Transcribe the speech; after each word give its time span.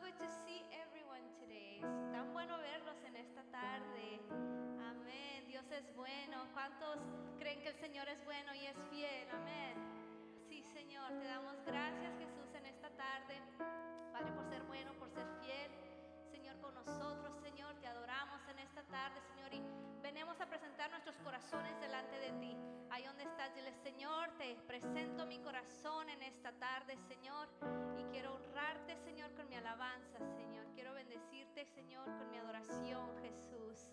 good 0.00 0.16
to 0.16 0.28
see 0.48 0.64
everyone 0.72 1.20
today. 1.36 1.76
Es 1.84 2.12
tan 2.12 2.32
bueno 2.32 2.56
verlos 2.56 2.96
en 3.04 3.16
esta 3.16 3.42
tarde. 3.52 4.20
Amén. 4.80 5.44
Dios 5.46 5.64
es 5.70 5.94
bueno. 5.94 6.48
¿Cuántos 6.54 6.96
creen 7.38 7.60
que 7.60 7.68
el 7.68 7.76
Señor 7.76 8.08
es 8.08 8.24
bueno 8.24 8.54
y 8.54 8.64
es 8.64 8.76
fiel? 8.88 9.28
Amén. 9.30 9.76
Sí, 10.48 10.64
Señor, 10.72 11.08
te 11.20 11.26
damos 11.26 11.56
gracias, 11.66 12.16
Jesús, 12.18 12.48
en 12.54 12.66
esta 12.66 12.88
tarde. 12.96 13.42
Padre, 14.12 14.32
por 14.32 14.48
ser 14.48 14.62
bueno, 14.64 14.94
por 14.94 15.10
ser 15.10 15.26
fiel. 15.38 15.39
Nosotros, 16.86 17.36
Señor, 17.42 17.74
te 17.76 17.86
adoramos 17.86 18.40
en 18.48 18.58
esta 18.58 18.82
tarde, 18.84 19.20
Señor, 19.34 19.52
y 19.52 19.62
venimos 20.00 20.40
a 20.40 20.46
presentar 20.46 20.90
nuestros 20.90 21.14
corazones 21.18 21.78
delante 21.78 22.18
de 22.18 22.32
ti. 22.40 22.56
Ahí 22.90 23.04
donde 23.04 23.24
estás, 23.24 23.54
dile, 23.54 23.72
Señor, 23.82 24.30
te 24.38 24.56
presento 24.66 25.26
mi 25.26 25.38
corazón 25.40 26.08
en 26.08 26.22
esta 26.22 26.52
tarde, 26.52 26.96
Señor, 27.06 27.48
y 27.98 28.04
quiero 28.04 28.34
honrarte, 28.34 28.96
Señor, 29.04 29.30
con 29.34 29.48
mi 29.48 29.56
alabanza, 29.56 30.18
Señor. 30.36 30.66
Quiero 30.74 30.94
bendecirte, 30.94 31.66
Señor, 31.66 32.06
con 32.16 32.30
mi 32.30 32.38
adoración, 32.38 33.14
Jesús. 33.20 33.90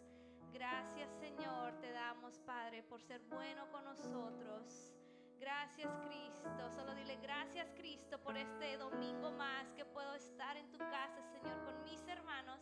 Gracias, 0.54 1.10
Señor, 1.20 1.74
te 1.82 1.92
damos, 1.92 2.40
Padre, 2.40 2.84
por 2.84 3.02
ser 3.02 3.22
bueno 3.24 3.70
con 3.70 3.84
nosotros. 3.84 4.94
Gracias 5.40 5.92
Cristo, 6.08 6.70
solo 6.76 6.96
dile 6.96 7.16
gracias 7.18 7.68
Cristo 7.78 8.20
por 8.24 8.36
este 8.36 8.76
domingo 8.78 9.32
más 9.32 9.72
que 9.76 9.86
puedo 9.86 10.16
estar 10.16 10.58
en 10.58 10.70
tu 10.72 10.80
casa, 10.80 11.22
Señor, 11.32 11.64
con 11.64 11.84
mis 11.84 12.06
hermanos 12.08 12.60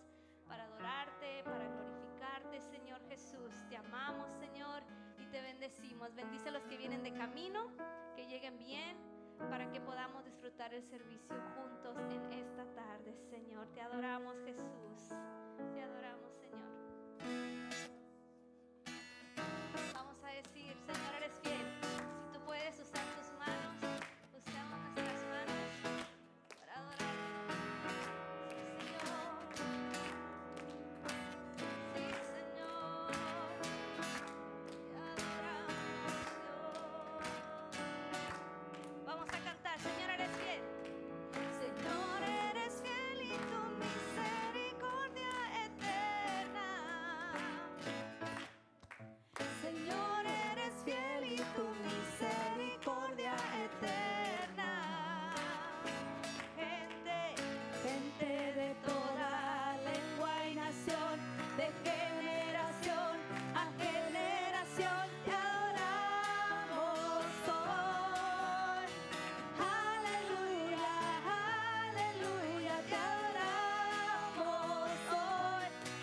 para 0.55 0.63
adorarte, 0.63 1.43
para 1.43 1.67
glorificarte, 1.67 2.61
Señor 2.61 3.01
Jesús. 3.09 3.51
Te 3.69 3.75
amamos, 3.75 4.31
Señor, 4.39 4.83
y 5.19 5.25
te 5.25 5.41
bendecimos. 5.41 6.15
Bendice 6.15 6.47
a 6.49 6.51
los 6.53 6.63
que 6.63 6.77
vienen 6.77 7.03
de 7.03 7.11
camino, 7.11 7.67
que 8.15 8.25
lleguen 8.25 8.57
bien, 8.57 8.95
para 9.49 9.69
que 9.69 9.81
podamos 9.81 10.23
disfrutar 10.23 10.73
el 10.73 10.81
servicio 10.83 11.35
juntos 11.55 11.97
en 12.09 12.31
esta 12.31 12.63
tarde, 12.73 13.17
Señor. 13.29 13.67
Te 13.73 13.81
adoramos, 13.81 14.37
Jesús. 14.45 15.09
Te 15.73 15.81
adoramos, 15.81 16.31
Señor. 16.39 16.65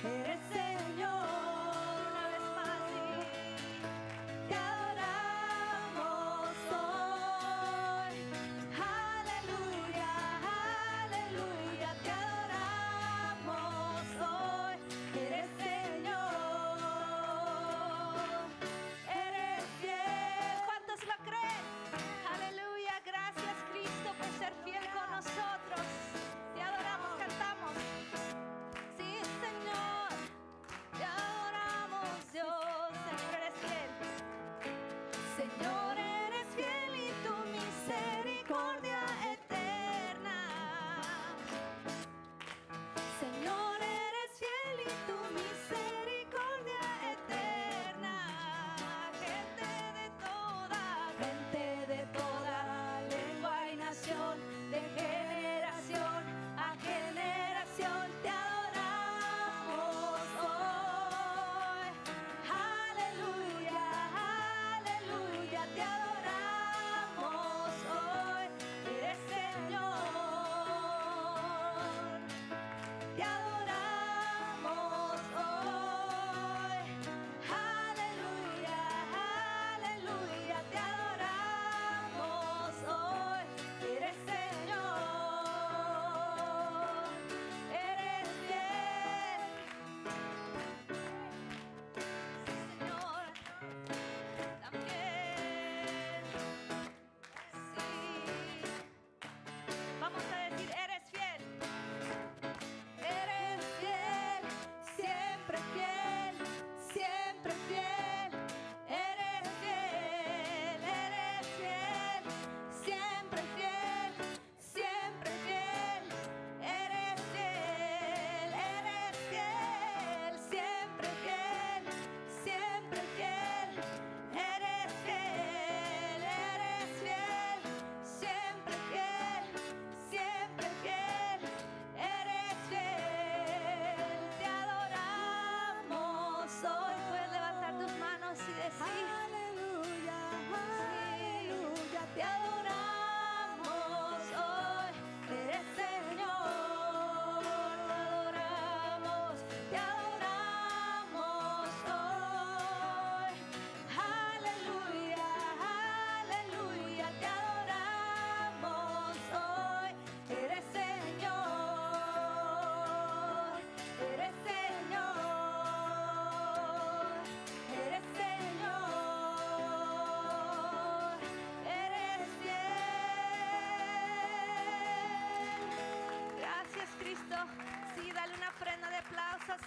Hoy. 0.03 0.32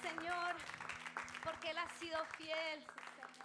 Señor, 0.01 0.55
porque 1.43 1.71
Él 1.71 1.77
ha 1.77 1.89
sido 1.99 2.17
fiel. 2.37 2.85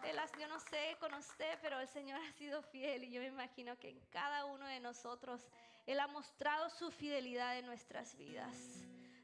Él 0.05 0.19
ha- 0.19 0.39
yo 0.39 0.49
no 0.49 0.59
sé 0.61 0.97
con 0.99 1.13
usted, 1.15 1.59
pero 1.61 1.79
el 1.81 1.89
Señor 1.89 2.21
ha 2.21 2.33
sido 2.33 2.63
fiel 2.63 3.05
y 3.05 3.11
yo 3.11 3.21
me 3.21 3.27
imagino 3.29 3.79
que 3.79 3.91
en 3.91 4.01
cada 4.11 4.45
uno 4.47 4.67
de 4.67 4.81
nosotros 4.81 5.47
Él 5.87 5.99
ha 6.01 6.07
mostrado 6.07 6.71
su 6.71 6.91
fidelidad 6.91 7.59
en 7.59 7.67
nuestras 7.67 8.17
vidas. 8.17 8.57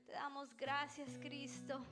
Te 0.07 0.13
damos 0.13 0.55
gracias, 0.57 1.09
Cristo. 1.21 1.85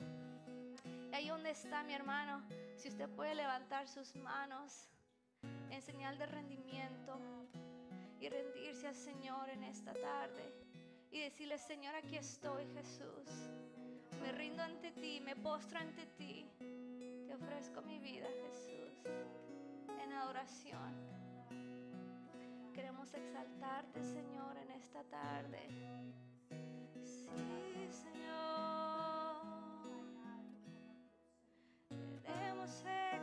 Y 1.10 1.14
ahí 1.14 1.28
donde 1.28 1.50
está 1.50 1.82
mi 1.84 1.94
hermano, 1.94 2.42
si 2.76 2.88
usted 2.88 3.08
puede 3.10 3.34
levantar 3.34 3.88
sus 3.88 4.14
manos 4.16 4.88
en 5.70 5.80
señal 5.82 6.18
de 6.18 6.26
rendimiento 6.26 7.18
y 8.20 8.28
rendirse 8.28 8.88
al 8.88 8.94
Señor 8.96 9.48
en 9.50 9.64
esta 9.64 9.92
tarde 9.94 10.52
y 11.14 11.20
decirle, 11.20 11.58
Señor, 11.58 11.94
aquí 11.94 12.16
estoy, 12.16 12.66
Jesús. 12.74 13.28
Me 14.20 14.32
rindo 14.32 14.62
ante 14.64 14.90
ti, 14.90 15.20
me 15.20 15.36
postro 15.36 15.78
ante 15.78 16.06
ti. 16.18 16.44
Te 17.26 17.34
ofrezco 17.34 17.82
mi 17.82 18.00
vida, 18.00 18.26
Jesús, 18.46 18.98
en 20.02 20.12
adoración. 20.12 20.92
Queremos 22.74 23.14
exaltarte, 23.14 24.02
Señor, 24.02 24.56
en 24.56 24.72
esta 24.72 25.04
tarde. 25.04 25.68
Sí, 27.04 27.88
Señor. 27.90 29.44
Queremos 32.24 32.70
exaltarte, 32.70 33.13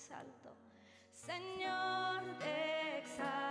exalto. 0.00 0.56
Señor, 1.12 2.38
te 2.38 2.98
exalto. 2.98 3.49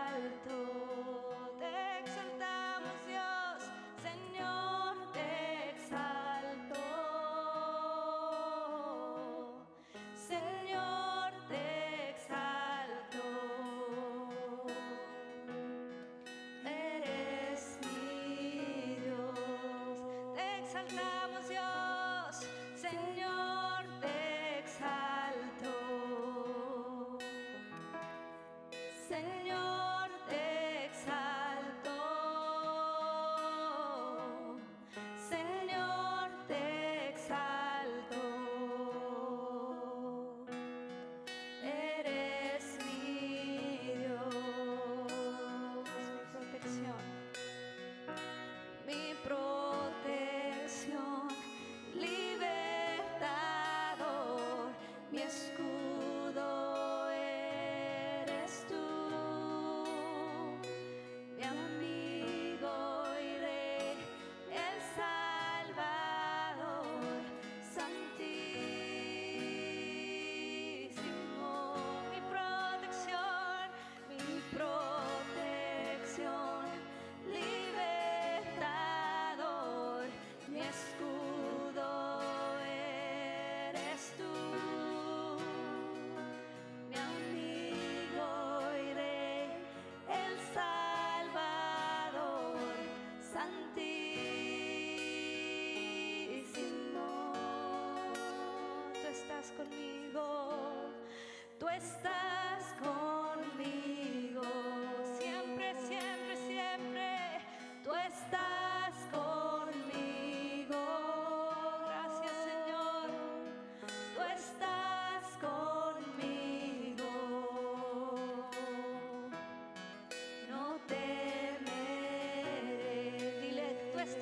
antes. 93.49 94.08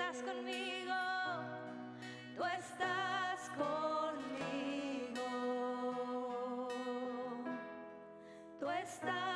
estás 0.10 0.24
conmigo, 0.24 0.96
tú 2.38 2.44
estás 2.46 3.50
conmigo, 3.58 5.28
tú 8.58 8.70
estás. 8.70 9.27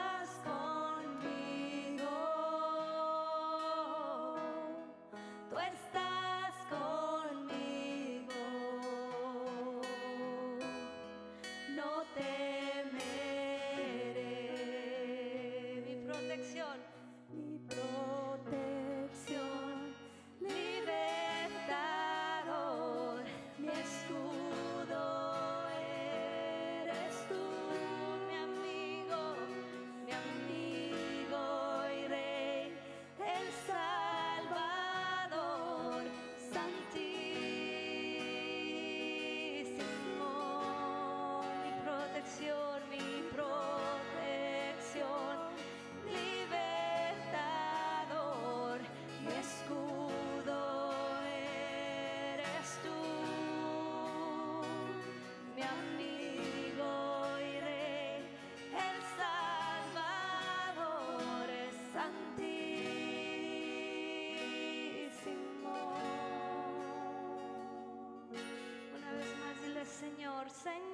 Señor, 70.50 70.91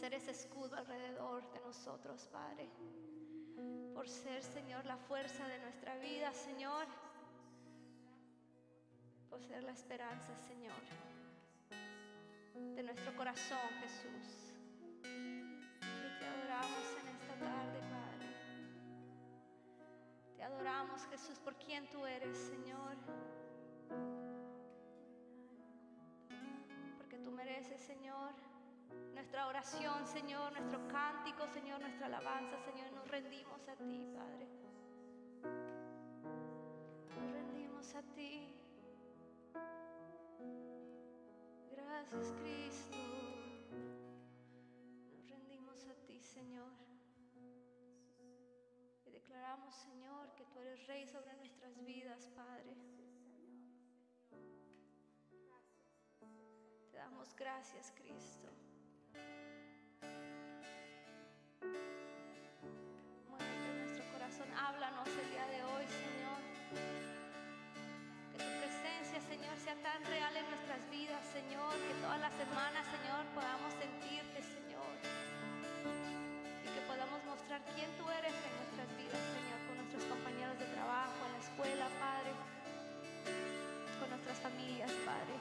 ser 0.00 0.14
ese 0.14 0.30
escudo 0.30 0.76
alrededor 0.76 1.42
de 1.52 1.60
nosotros, 1.60 2.26
Padre. 2.32 2.70
Por 3.94 4.08
ser, 4.08 4.42
Señor, 4.42 4.86
la 4.86 4.96
fuerza 4.96 5.46
de 5.46 5.58
nuestra 5.58 5.98
vida, 5.98 6.32
Señor. 6.32 6.86
Por 9.28 9.42
ser 9.42 9.62
la 9.62 9.72
esperanza, 9.72 10.34
Señor, 10.48 10.80
de 12.76 12.82
nuestro 12.82 13.14
corazón, 13.14 13.68
Jesús. 13.82 14.54
Y 15.04 16.18
te 16.18 16.26
adoramos 16.26 16.84
en 17.00 17.08
esta 17.08 17.34
tarde, 17.38 17.80
Padre. 17.96 18.28
Te 20.36 20.42
adoramos, 20.42 21.04
Jesús, 21.08 21.38
por 21.40 21.56
quien 21.56 21.86
tú 21.90 22.06
eres, 22.06 22.38
Señor. 22.38 22.96
Porque 26.96 27.18
tú 27.18 27.30
mereces, 27.32 27.82
Señor, 27.82 28.29
nuestra 29.30 29.46
oración, 29.46 30.08
Señor, 30.08 30.50
nuestro 30.50 30.88
cántico, 30.88 31.46
Señor, 31.46 31.80
nuestra 31.80 32.06
alabanza, 32.06 32.58
Señor. 32.64 32.90
Nos 32.90 33.06
rendimos 33.06 33.68
a 33.68 33.76
ti, 33.76 34.04
Padre. 34.12 34.48
Nos 37.14 37.30
rendimos 37.30 37.94
a 37.94 38.02
ti. 38.02 38.52
Gracias, 41.70 42.34
Cristo. 42.40 42.96
Nos 45.12 45.30
rendimos 45.30 45.86
a 45.86 45.94
ti, 46.06 46.20
Señor. 46.20 46.72
Y 49.06 49.10
declaramos, 49.12 49.72
Señor, 49.76 50.34
que 50.34 50.44
tú 50.46 50.58
eres 50.58 50.84
Rey 50.88 51.06
sobre 51.06 51.36
nuestras 51.36 51.80
vidas, 51.84 52.26
Padre. 52.34 52.74
Te 56.90 56.96
damos 56.96 57.32
gracias, 57.36 57.92
Cristo. 57.92 58.50
Háblanos 64.70 65.08
el 65.08 65.28
día 65.34 65.46
de 65.50 65.60
hoy, 65.66 65.84
Señor. 65.90 66.38
Que 68.30 68.38
tu 68.38 68.50
presencia, 68.62 69.18
Señor, 69.26 69.54
sea 69.58 69.74
tan 69.82 69.98
real 70.06 70.30
en 70.36 70.46
nuestras 70.46 70.82
vidas, 70.94 71.22
Señor, 71.34 71.74
que 71.74 71.94
todas 71.98 72.20
las 72.22 72.30
semanas, 72.38 72.86
Señor, 72.86 73.26
podamos 73.34 73.74
sentirte, 73.74 74.38
Señor. 74.38 74.94
Y 76.62 76.68
que 76.70 76.82
podamos 76.86 77.18
mostrar 77.26 77.58
quién 77.74 77.90
tú 77.98 78.06
eres 78.14 78.30
en 78.30 78.52
nuestras 78.62 78.88
vidas, 78.94 79.22
Señor, 79.34 79.58
con 79.66 79.74
nuestros 79.82 80.04
compañeros 80.06 80.56
de 80.62 80.66
trabajo, 80.70 81.18
en 81.18 81.32
la 81.34 81.42
escuela, 81.42 81.86
Padre, 81.98 82.30
con 83.98 84.06
nuestras 84.06 84.38
familias, 84.38 84.92
Padre. 85.02 85.34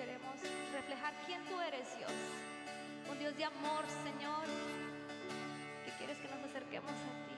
Queremos 0.00 0.36
reflejar 0.72 1.12
quién 1.28 1.44
tú 1.44 1.60
eres, 1.60 1.84
Dios. 2.00 2.16
Un 3.12 3.18
Dios 3.20 3.36
de 3.36 3.44
amor, 3.44 3.84
Señor, 4.02 4.48
nos 6.36 6.50
acerquemos 6.50 6.90
a 6.90 7.26
ti, 7.26 7.35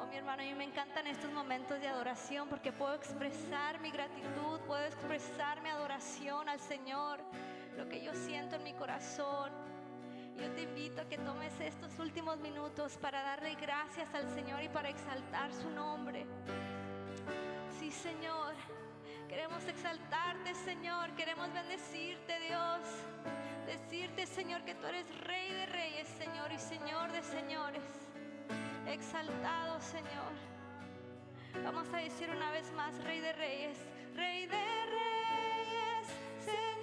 Oh, 0.00 0.06
mi 0.06 0.16
hermano, 0.16 0.42
a 0.42 0.44
mí 0.44 0.54
me 0.54 0.62
encantan 0.62 1.08
estos 1.08 1.32
momentos 1.32 1.80
de 1.80 1.88
adoración 1.88 2.48
porque 2.48 2.70
puedo 2.70 2.94
expresar 2.94 3.80
mi 3.80 3.90
gratitud, 3.90 4.60
puedo 4.60 4.84
expresar 4.84 5.60
mi 5.60 5.68
adoración 5.68 6.48
al 6.48 6.60
Señor, 6.60 7.18
lo 7.76 7.88
que 7.88 8.00
yo 8.04 8.14
siento 8.14 8.54
en 8.54 8.62
mi 8.62 8.74
corazón. 8.74 9.50
Yo 10.36 10.48
te 10.52 10.62
invito 10.62 11.02
a 11.02 11.08
que 11.08 11.18
tomes 11.18 11.52
estos 11.58 11.98
últimos 11.98 12.38
minutos 12.38 12.96
para 12.96 13.22
darle 13.22 13.56
gracias 13.56 14.14
al 14.14 14.28
Señor 14.28 14.62
y 14.62 14.68
para 14.68 14.90
exaltar 14.90 15.52
su 15.52 15.68
nombre. 15.70 16.26
Sí, 17.80 17.90
Señor. 17.90 18.54
Queremos 19.28 19.64
exaltarte, 19.64 20.54
Señor. 20.54 21.10
Queremos 21.16 21.52
bendecirte. 21.52 22.27
Señor, 24.26 24.64
que 24.64 24.74
tú 24.74 24.86
eres 24.86 25.06
Rey 25.24 25.52
de 25.52 25.66
Reyes, 25.66 26.08
Señor, 26.08 26.50
y 26.52 26.58
Señor 26.58 27.12
de 27.12 27.22
Señores. 27.22 27.82
Exaltado, 28.86 29.80
Señor. 29.80 30.32
Vamos 31.62 31.86
a 31.92 31.98
decir 31.98 32.28
una 32.30 32.50
vez 32.50 32.70
más, 32.72 32.96
Rey 33.04 33.20
de 33.20 33.32
Reyes, 33.32 33.78
Rey 34.14 34.46
de 34.46 34.56
Reyes, 34.56 36.06
Señor 36.44 36.77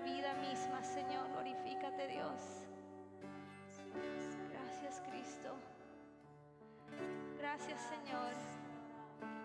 vida 0.00 0.34
misma, 0.34 0.82
Señor. 0.82 1.28
Glorifícate, 1.32 2.08
Dios. 2.08 2.40
Gracias, 4.50 5.02
Cristo. 5.08 5.56
Gracias, 7.38 7.80
Señor. 7.82 8.32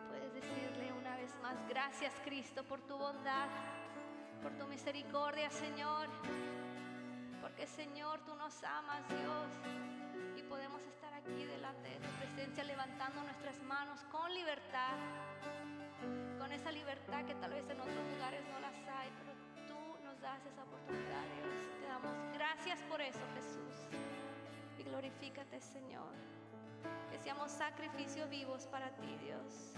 Puedes 0.09 0.33
decirle 0.33 0.93
una 0.93 1.15
vez 1.17 1.33
más, 1.41 1.55
gracias, 1.67 2.13
Cristo, 2.23 2.63
por 2.63 2.81
tu 2.81 2.97
bondad, 2.97 3.47
por 4.41 4.53
tu 4.53 4.67
misericordia, 4.67 5.49
Señor. 5.49 6.07
Porque, 7.41 7.67
Señor, 7.67 8.19
tú 8.25 8.35
nos 8.35 8.63
amas, 8.63 9.01
Dios. 9.09 10.37
Y 10.37 10.43
podemos 10.43 10.81
estar 10.83 11.13
aquí 11.13 11.43
delante 11.45 11.89
de 11.89 11.95
tu 11.95 12.09
presencia 12.19 12.63
levantando 12.63 13.23
nuestras 13.23 13.59
manos 13.63 13.99
con 14.11 14.33
libertad. 14.33 14.95
Esa 16.53 16.71
libertad 16.71 17.25
que 17.25 17.35
tal 17.35 17.51
vez 17.51 17.69
en 17.69 17.79
otros 17.79 18.11
lugares 18.13 18.43
no 18.51 18.59
las 18.59 18.75
hay, 18.75 19.09
das 20.21 20.45
esa 20.45 20.63
oportunidad, 20.63 21.23
Dios. 21.35 21.79
Te 21.79 21.87
damos 21.87 22.13
gracias 22.33 22.79
por 22.83 23.01
eso, 23.01 23.19
Jesús. 23.33 23.89
Y 24.77 24.83
glorifícate, 24.83 25.59
Señor. 25.59 26.13
Que 27.09 27.17
seamos 27.17 27.51
sacrificios 27.51 28.29
vivos 28.29 28.67
para 28.67 28.91
ti, 28.97 29.17
Dios. 29.17 29.73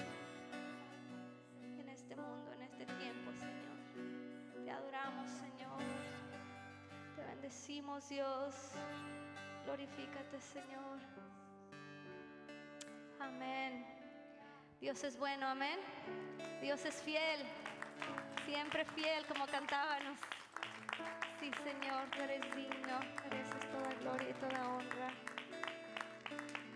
En 1.80 1.90
este 1.90 2.16
mundo, 2.16 2.52
en 2.54 2.62
este 2.64 2.86
tiempo, 2.86 3.32
Señor. 3.32 4.66
Te 4.66 4.72
adoramos, 4.72 5.30
Señor. 5.30 5.80
Te 7.16 7.24
bendecimos, 7.24 8.10
Dios. 8.10 8.56
Glorifícate, 9.66 10.40
Señor. 10.42 11.00
Amén. 13.20 13.93
Dios 14.84 15.02
es 15.06 15.18
bueno, 15.18 15.48
amén. 15.48 15.80
Dios 16.62 16.84
es 16.84 16.96
fiel, 17.04 17.40
siempre 18.46 18.84
fiel 18.84 19.26
como 19.28 19.48
cantábamos. 19.48 20.20
Sí, 21.40 21.50
Señor, 21.64 22.04
tú 22.12 22.22
eres 22.22 22.42
digno, 22.54 23.00
mereces 23.24 23.72
toda 23.72 23.94
gloria 24.02 24.30
y 24.30 24.34
toda 24.34 24.68
honra. 24.68 25.10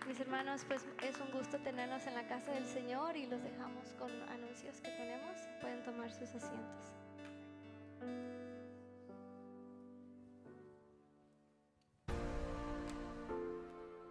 Mis 0.06 0.18
hermanos, 0.20 0.64
pues 0.66 0.86
es 1.02 1.20
un 1.20 1.30
gusto 1.32 1.58
tenerlos 1.58 2.06
en 2.06 2.14
la 2.14 2.26
casa 2.26 2.50
del 2.52 2.64
Señor 2.64 3.14
y 3.14 3.26
los 3.26 3.42
dejamos 3.42 3.92
con 3.98 4.10
anuncios 4.30 4.80
que 4.80 4.90
tenemos. 4.90 5.36
Pueden 5.60 5.82
tomar 5.82 6.10
sus 6.10 6.34
asientos. 6.34 6.94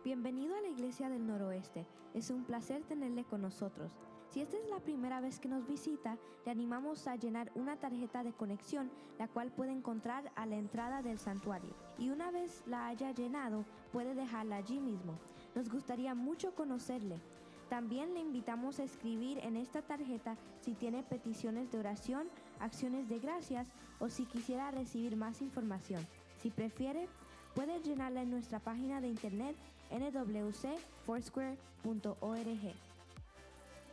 Bienvenido 0.07 0.55
a 0.55 0.61
la 0.61 0.69
Iglesia 0.69 1.09
del 1.09 1.27
Noroeste. 1.27 1.85
Es 2.13 2.29
un 2.29 2.45
placer 2.45 2.81
tenerle 2.83 3.25
con 3.25 3.41
nosotros. 3.41 3.91
Si 4.29 4.39
esta 4.39 4.55
es 4.55 4.69
la 4.69 4.79
primera 4.79 5.19
vez 5.19 5.37
que 5.37 5.49
nos 5.49 5.67
visita, 5.67 6.17
le 6.45 6.51
animamos 6.53 7.09
a 7.09 7.17
llenar 7.17 7.51
una 7.55 7.75
tarjeta 7.75 8.23
de 8.23 8.31
conexión, 8.31 8.89
la 9.19 9.27
cual 9.27 9.51
puede 9.51 9.73
encontrar 9.73 10.31
a 10.37 10.45
la 10.45 10.55
entrada 10.55 11.01
del 11.01 11.19
santuario. 11.19 11.75
Y 11.97 12.09
una 12.09 12.31
vez 12.31 12.63
la 12.67 12.87
haya 12.87 13.11
llenado, 13.11 13.65
puede 13.91 14.15
dejarla 14.15 14.55
allí 14.55 14.79
mismo. 14.79 15.19
Nos 15.55 15.69
gustaría 15.69 16.15
mucho 16.15 16.55
conocerle. 16.55 17.19
También 17.67 18.13
le 18.13 18.21
invitamos 18.21 18.79
a 18.79 18.85
escribir 18.85 19.39
en 19.39 19.57
esta 19.57 19.81
tarjeta 19.81 20.37
si 20.61 20.73
tiene 20.73 21.03
peticiones 21.03 21.69
de 21.69 21.79
oración, 21.79 22.29
acciones 22.61 23.09
de 23.09 23.19
gracias 23.19 23.67
o 23.99 24.07
si 24.07 24.23
quisiera 24.23 24.71
recibir 24.71 25.17
más 25.17 25.41
información. 25.41 26.07
Si 26.37 26.49
prefiere, 26.49 27.09
puede 27.53 27.81
llenarla 27.81 28.21
en 28.21 28.31
nuestra 28.31 28.59
página 28.59 29.01
de 29.01 29.09
internet 29.09 29.57
nwcfoursquare.org. 29.91 32.73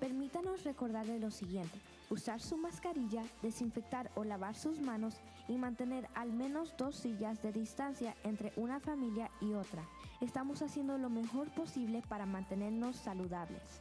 Permítanos 0.01 0.65
recordarle 0.65 1.19
lo 1.19 1.31
siguiente. 1.31 1.79
Usar 2.11 2.41
su 2.41 2.57
mascarilla, 2.57 3.23
desinfectar 3.43 4.11
o 4.15 4.25
lavar 4.25 4.55
sus 4.55 4.81
manos 4.81 5.21
y 5.49 5.57
mantener 5.57 6.09
al 6.15 6.33
menos 6.33 6.75
dos 6.77 6.97
sillas 6.97 7.41
de 7.43 7.53
distancia 7.53 8.15
entre 8.25 8.53
una 8.57 8.81
familia 8.81 9.31
y 9.41 9.55
otra. 9.55 9.83
Estamos 10.21 10.63
haciendo 10.63 10.99
lo 10.99 11.09
mejor 11.09 11.49
posible 11.51 12.03
para 12.09 12.27
mantenernos 12.27 12.97
saludables. 12.97 13.81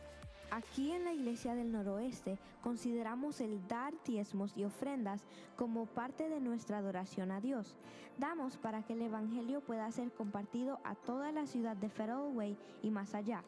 Aquí 0.54 0.92
en 0.92 1.04
la 1.04 1.14
Iglesia 1.14 1.56
del 1.56 1.72
Noroeste 1.72 2.38
consideramos 2.62 3.42
el 3.42 3.68
dar 3.68 3.92
diezmos 4.06 4.56
y 4.56 4.64
ofrendas 4.64 5.26
como 5.56 5.88
parte 5.88 6.30
de 6.30 6.40
nuestra 6.40 6.78
adoración 6.78 7.32
a 7.32 7.42
Dios. 7.42 7.76
Damos 8.20 8.58
para 8.58 8.84
que 8.84 8.94
el 8.94 9.02
Evangelio 9.02 9.62
pueda 9.62 9.90
ser 9.90 10.12
compartido 10.12 10.80
a 10.84 10.94
toda 10.94 11.32
la 11.32 11.48
ciudad 11.48 11.76
de 11.76 11.90
Way 12.36 12.56
y 12.84 12.92
más 12.92 13.16
allá. 13.16 13.44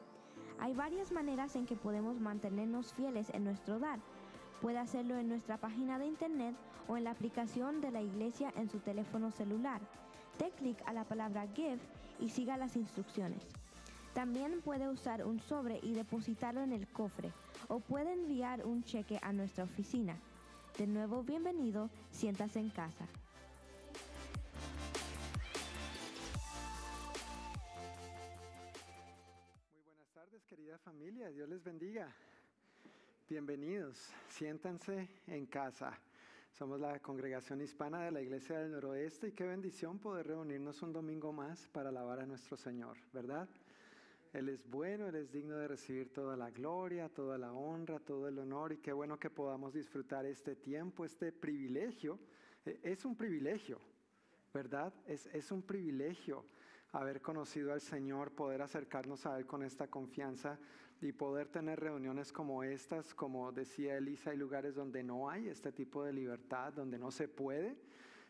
Hay 0.60 0.74
varias 0.74 1.12
maneras 1.12 1.56
en 1.56 1.68
que 1.68 1.76
podemos 1.76 2.20
mantenernos 2.20 2.92
fieles 2.92 3.30
en 3.36 3.44
nuestro 3.44 3.78
dar. 3.78 4.00
Puede 4.60 4.80
hacerlo 4.80 5.16
en 5.16 5.28
nuestra 5.28 5.60
página 5.60 6.00
de 6.00 6.08
internet 6.08 6.56
o 6.88 6.98
en 6.98 7.04
la 7.04 7.12
aplicación 7.12 7.82
de 7.82 7.92
la 7.92 8.02
iglesia 8.02 8.52
en 8.56 8.68
su 8.68 8.80
teléfono 8.80 9.30
celular. 9.30 9.80
Dé 10.40 10.50
clic 10.58 10.82
a 10.88 10.94
la 10.94 11.04
palabra 11.04 11.46
Give 11.54 11.78
y 12.20 12.30
siga 12.30 12.58
las 12.58 12.76
instrucciones. 12.76 13.46
También 14.16 14.62
puede 14.62 14.88
usar 14.88 15.26
un 15.26 15.42
sobre 15.42 15.78
y 15.84 15.94
depositarlo 15.94 16.64
en 16.64 16.72
el 16.72 16.88
cofre 16.88 17.34
o 17.68 17.82
puede 17.82 18.14
enviar 18.14 18.66
un 18.66 18.82
cheque 18.86 19.20
a 19.22 19.34
nuestra 19.34 19.66
oficina. 19.66 20.18
De 20.78 20.88
nuevo, 20.88 21.22
bienvenido, 21.22 21.90
siéntase 22.12 22.60
en 22.60 22.70
casa. 22.70 23.06
querida 30.48 30.78
familia, 30.78 31.30
Dios 31.32 31.50
les 31.50 31.64
bendiga. 31.64 32.08
Bienvenidos, 33.28 34.14
siéntanse 34.30 35.10
en 35.28 35.46
casa. 35.48 35.92
Somos 36.54 36.80
la 36.80 37.00
congregación 37.00 37.60
hispana 37.60 38.06
de 38.06 38.12
la 38.12 38.22
Iglesia 38.22 38.60
del 38.60 38.72
Noroeste 38.72 39.28
y 39.28 39.32
qué 39.34 39.46
bendición 39.46 40.00
poder 40.00 40.28
reunirnos 40.28 40.82
un 40.84 40.94
domingo 40.94 41.34
más 41.34 41.68
para 41.74 41.90
alabar 41.90 42.22
a 42.22 42.26
nuestro 42.26 42.56
Señor, 42.56 42.96
¿verdad? 43.12 43.50
Él 44.36 44.50
es 44.50 44.70
bueno, 44.70 45.08
Él 45.08 45.16
es 45.16 45.32
digno 45.32 45.56
de 45.56 45.66
recibir 45.66 46.12
toda 46.12 46.36
la 46.36 46.52
gloria, 46.52 47.08
toda 47.08 47.38
la 47.38 47.54
honra, 47.54 48.00
todo 48.00 48.28
el 48.28 48.38
honor 48.38 48.74
y 48.74 48.80
qué 48.80 48.92
bueno 48.92 49.18
que 49.18 49.30
podamos 49.30 49.74
disfrutar 49.74 50.26
este 50.26 50.58
tiempo, 50.58 51.06
este 51.06 51.32
privilegio. 51.32 52.20
E, 52.66 52.78
es 52.84 53.06
un 53.06 53.16
privilegio, 53.16 53.80
¿verdad? 54.54 54.94
Es, 55.08 55.28
es 55.28 55.54
un 55.54 55.62
privilegio 55.62 56.44
haber 56.92 57.22
conocido 57.22 57.72
al 57.72 57.80
Señor, 57.80 58.32
poder 58.32 58.62
acercarnos 58.62 59.26
a 59.26 59.38
Él 59.38 59.46
con 59.46 59.64
esta 59.64 59.88
confianza 59.88 60.60
y 61.00 61.14
poder 61.14 61.48
tener 61.48 61.80
reuniones 61.80 62.34
como 62.34 62.62
estas, 62.62 63.14
como 63.14 63.54
decía 63.54 63.96
Elisa, 63.96 64.32
hay 64.32 64.38
lugares 64.38 64.76
donde 64.76 65.02
no 65.02 65.30
hay 65.30 65.48
este 65.48 65.72
tipo 65.72 66.04
de 66.04 66.12
libertad, 66.12 66.74
donde 66.74 67.00
no 67.00 67.10
se 67.10 67.30
puede, 67.30 67.78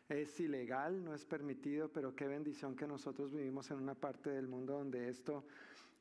es 0.08 0.40
ilegal, 0.40 1.04
no 1.04 1.16
es 1.16 1.26
permitido, 1.26 1.92
pero 1.92 2.16
qué 2.16 2.28
bendición 2.28 2.76
que 2.76 2.86
nosotros 2.86 3.32
vivimos 3.32 3.72
en 3.72 3.78
una 3.78 3.96
parte 3.96 4.30
del 4.30 4.48
mundo 4.48 4.74
donde 4.74 5.10
esto 5.10 5.46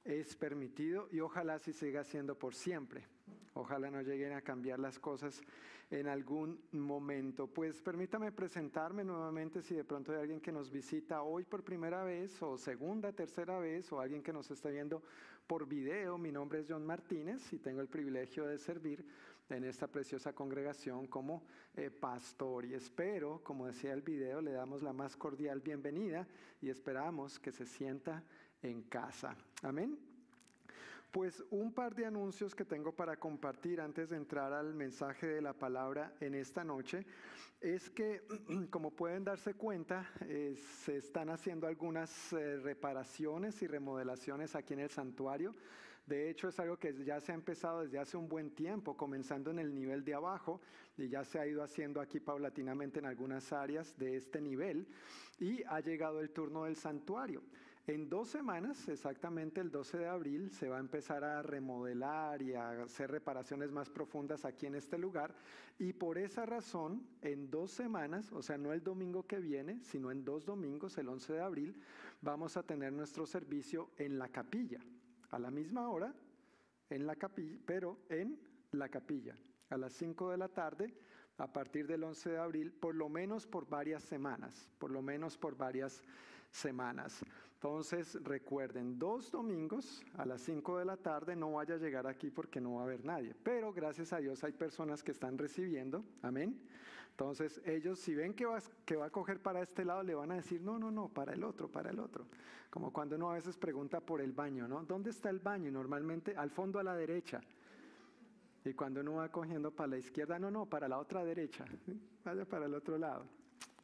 es 0.04 0.36
permitido 0.36 1.08
y 1.10 1.20
ojalá 1.20 1.54
así 1.54 1.72
siga 1.72 2.04
siendo 2.04 2.38
por 2.38 2.54
siempre. 2.54 3.06
Ojalá 3.54 3.90
no 3.90 4.02
lleguen 4.02 4.32
a 4.32 4.42
cambiar 4.42 4.80
las 4.80 4.98
cosas 4.98 5.40
en 5.90 6.08
algún 6.08 6.60
momento. 6.72 7.46
Pues 7.46 7.80
permítame 7.80 8.32
presentarme 8.32 9.04
nuevamente 9.04 9.62
si 9.62 9.74
de 9.74 9.84
pronto 9.84 10.12
hay 10.12 10.18
alguien 10.18 10.40
que 10.40 10.50
nos 10.50 10.70
visita 10.70 11.22
hoy 11.22 11.44
por 11.44 11.62
primera 11.62 12.02
vez 12.02 12.42
o 12.42 12.58
segunda, 12.58 13.12
tercera 13.12 13.58
vez 13.60 13.92
o 13.92 14.00
alguien 14.00 14.22
que 14.22 14.32
nos 14.32 14.50
está 14.50 14.70
viendo 14.70 15.02
por 15.46 15.68
video. 15.68 16.18
Mi 16.18 16.32
nombre 16.32 16.60
es 16.60 16.66
John 16.68 16.84
Martínez 16.84 17.52
y 17.52 17.58
tengo 17.58 17.80
el 17.80 17.88
privilegio 17.88 18.44
de 18.46 18.58
servir 18.58 19.06
en 19.50 19.64
esta 19.64 19.86
preciosa 19.86 20.32
congregación 20.32 21.06
como 21.06 21.44
eh, 21.76 21.90
pastor. 21.90 22.64
Y 22.64 22.74
espero, 22.74 23.40
como 23.44 23.66
decía 23.66 23.92
el 23.92 24.02
video, 24.02 24.40
le 24.40 24.52
damos 24.52 24.82
la 24.82 24.92
más 24.92 25.16
cordial 25.16 25.60
bienvenida 25.60 26.26
y 26.60 26.70
esperamos 26.70 27.38
que 27.38 27.52
se 27.52 27.66
sienta 27.66 28.24
en 28.64 28.82
casa. 28.82 29.36
Amén. 29.62 29.98
Pues 31.10 31.44
un 31.50 31.72
par 31.72 31.94
de 31.94 32.06
anuncios 32.06 32.56
que 32.56 32.64
tengo 32.64 32.90
para 32.90 33.16
compartir 33.16 33.80
antes 33.80 34.10
de 34.10 34.16
entrar 34.16 34.52
al 34.52 34.74
mensaje 34.74 35.28
de 35.28 35.40
la 35.40 35.52
palabra 35.52 36.12
en 36.18 36.34
esta 36.34 36.64
noche 36.64 37.06
es 37.60 37.88
que, 37.90 38.22
como 38.70 38.90
pueden 38.90 39.22
darse 39.22 39.54
cuenta, 39.54 40.10
eh, 40.22 40.56
se 40.56 40.96
están 40.96 41.30
haciendo 41.30 41.68
algunas 41.68 42.32
eh, 42.32 42.58
reparaciones 42.58 43.62
y 43.62 43.68
remodelaciones 43.68 44.56
aquí 44.56 44.74
en 44.74 44.80
el 44.80 44.90
santuario. 44.90 45.54
De 46.04 46.28
hecho, 46.28 46.48
es 46.48 46.58
algo 46.58 46.76
que 46.76 46.92
ya 47.04 47.20
se 47.20 47.32
ha 47.32 47.34
empezado 47.34 47.82
desde 47.82 47.98
hace 47.98 48.16
un 48.16 48.28
buen 48.28 48.50
tiempo, 48.50 48.96
comenzando 48.96 49.50
en 49.50 49.58
el 49.58 49.74
nivel 49.74 50.04
de 50.04 50.14
abajo, 50.14 50.60
y 50.98 51.08
ya 51.08 51.24
se 51.24 51.38
ha 51.38 51.46
ido 51.46 51.62
haciendo 51.62 52.00
aquí 52.00 52.20
paulatinamente 52.20 52.98
en 52.98 53.06
algunas 53.06 53.52
áreas 53.52 53.96
de 53.96 54.16
este 54.16 54.40
nivel, 54.40 54.86
y 55.38 55.62
ha 55.62 55.80
llegado 55.80 56.20
el 56.20 56.30
turno 56.30 56.64
del 56.64 56.76
santuario. 56.76 57.42
En 57.86 58.08
dos 58.08 58.30
semanas, 58.30 58.88
exactamente 58.88 59.60
el 59.60 59.70
12 59.70 59.98
de 59.98 60.08
abril, 60.08 60.50
se 60.50 60.70
va 60.70 60.78
a 60.78 60.80
empezar 60.80 61.22
a 61.22 61.42
remodelar 61.42 62.40
y 62.40 62.54
a 62.54 62.82
hacer 62.82 63.10
reparaciones 63.10 63.70
más 63.72 63.90
profundas 63.90 64.46
aquí 64.46 64.64
en 64.64 64.74
este 64.74 64.96
lugar. 64.96 65.34
Y 65.78 65.92
por 65.92 66.16
esa 66.16 66.46
razón, 66.46 67.06
en 67.20 67.50
dos 67.50 67.72
semanas, 67.72 68.32
o 68.32 68.40
sea, 68.40 68.56
no 68.56 68.72
el 68.72 68.82
domingo 68.82 69.26
que 69.26 69.38
viene, 69.38 69.80
sino 69.82 70.10
en 70.10 70.24
dos 70.24 70.46
domingos, 70.46 70.96
el 70.96 71.10
11 71.10 71.34
de 71.34 71.40
abril, 71.42 71.82
vamos 72.22 72.56
a 72.56 72.62
tener 72.62 72.90
nuestro 72.90 73.26
servicio 73.26 73.90
en 73.98 74.18
la 74.18 74.30
capilla, 74.30 74.80
a 75.30 75.38
la 75.38 75.50
misma 75.50 75.90
hora, 75.90 76.14
en 76.88 77.06
la 77.06 77.16
capilla, 77.16 77.58
pero 77.66 77.98
en 78.08 78.40
la 78.72 78.88
capilla, 78.88 79.36
a 79.68 79.76
las 79.76 79.92
5 79.92 80.30
de 80.30 80.38
la 80.38 80.48
tarde, 80.48 80.94
a 81.36 81.52
partir 81.52 81.86
del 81.86 82.04
11 82.04 82.30
de 82.30 82.38
abril, 82.38 82.72
por 82.72 82.94
lo 82.94 83.10
menos 83.10 83.46
por 83.46 83.68
varias 83.68 84.04
semanas, 84.04 84.70
por 84.78 84.90
lo 84.90 85.02
menos 85.02 85.36
por 85.36 85.54
varias 85.54 86.02
semanas. 86.50 87.22
Entonces 87.64 88.22
recuerden, 88.22 88.98
dos 88.98 89.30
domingos 89.30 90.04
a 90.18 90.26
las 90.26 90.42
5 90.42 90.80
de 90.80 90.84
la 90.84 90.98
tarde 90.98 91.34
no 91.34 91.52
vaya 91.52 91.76
a 91.76 91.78
llegar 91.78 92.06
aquí 92.06 92.30
porque 92.30 92.60
no 92.60 92.74
va 92.74 92.82
a 92.82 92.84
haber 92.84 93.06
nadie. 93.06 93.34
Pero 93.42 93.72
gracias 93.72 94.12
a 94.12 94.18
Dios 94.18 94.44
hay 94.44 94.52
personas 94.52 95.02
que 95.02 95.12
están 95.12 95.38
recibiendo. 95.38 96.04
Amén. 96.20 96.60
Entonces 97.12 97.62
ellos 97.64 97.98
si 97.98 98.14
ven 98.14 98.34
que 98.34 98.44
va, 98.44 98.58
que 98.84 98.96
va 98.96 99.06
a 99.06 99.10
coger 99.10 99.40
para 99.40 99.62
este 99.62 99.82
lado 99.82 100.02
le 100.02 100.14
van 100.14 100.32
a 100.32 100.34
decir, 100.34 100.60
no, 100.60 100.78
no, 100.78 100.90
no, 100.90 101.08
para 101.08 101.32
el 101.32 101.42
otro, 101.42 101.72
para 101.72 101.88
el 101.88 102.00
otro. 102.00 102.26
Como 102.68 102.92
cuando 102.92 103.16
uno 103.16 103.30
a 103.30 103.34
veces 103.36 103.56
pregunta 103.56 103.98
por 103.98 104.20
el 104.20 104.32
baño, 104.32 104.68
¿no? 104.68 104.84
¿Dónde 104.84 105.08
está 105.08 105.30
el 105.30 105.38
baño? 105.38 105.70
normalmente 105.70 106.36
al 106.36 106.50
fondo 106.50 106.78
a 106.78 106.82
la 106.82 106.94
derecha. 106.94 107.40
Y 108.62 108.74
cuando 108.74 109.00
uno 109.00 109.14
va 109.14 109.30
cogiendo 109.30 109.70
para 109.70 109.86
la 109.86 109.96
izquierda, 109.96 110.38
no, 110.38 110.50
no, 110.50 110.66
para 110.66 110.86
la 110.86 110.98
otra 110.98 111.24
derecha. 111.24 111.64
Vaya 112.26 112.44
para 112.44 112.66
el 112.66 112.74
otro 112.74 112.98
lado. 112.98 113.24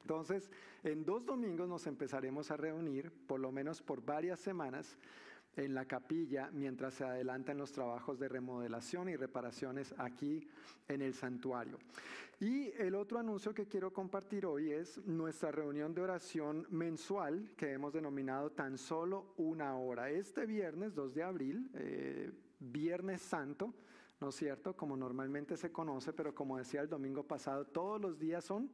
Entonces, 0.03 0.51
en 0.83 1.05
dos 1.05 1.25
domingos 1.25 1.69
nos 1.69 1.87
empezaremos 1.87 2.51
a 2.51 2.57
reunir, 2.57 3.11
por 3.27 3.41
lo 3.41 3.53
menos 3.53 3.83
por 3.83 4.05
varias 4.05 4.41
semanas, 4.41 4.97
en 5.57 5.75
la 5.75 5.85
capilla 5.85 6.51
mientras 6.53 6.95
se 6.95 7.05
adelantan 7.05 7.59
los 7.59 7.73
trabajos 7.73 8.19
de 8.19 8.29
remodelación 8.29 9.09
y 9.09 9.17
reparaciones 9.17 9.95
aquí 9.99 10.49
en 10.89 11.03
el 11.03 11.15
santuario. 11.15 11.79
Y 12.39 12.73
el 12.79 12.95
otro 12.95 13.19
anuncio 13.19 13.53
que 13.53 13.67
quiero 13.67 13.93
compartir 13.93 14.47
hoy 14.47 14.73
es 14.73 14.99
nuestra 15.07 15.51
reunión 15.51 15.93
de 15.93 16.03
oración 16.03 16.67
mensual 16.71 17.53
que 17.57 17.73
hemos 17.73 17.93
denominado 17.93 18.51
tan 18.51 18.79
solo 18.79 19.35
una 19.37 19.77
hora. 19.77 20.09
Este 20.09 20.47
viernes 20.47 20.95
2 20.95 21.15
de 21.15 21.23
abril, 21.23 21.71
eh, 21.75 22.33
Viernes 22.59 23.21
Santo, 23.21 23.75
¿no 24.21 24.29
es 24.31 24.37
cierto? 24.37 24.75
Como 24.75 24.97
normalmente 24.97 25.57
se 25.57 25.71
conoce, 25.71 26.13
pero 26.13 26.35
como 26.35 26.57
decía 26.57 26.81
el 26.81 26.89
domingo 26.89 27.25
pasado, 27.25 27.67
todos 27.67 28.01
los 28.01 28.19
días 28.19 28.45
son 28.45 28.71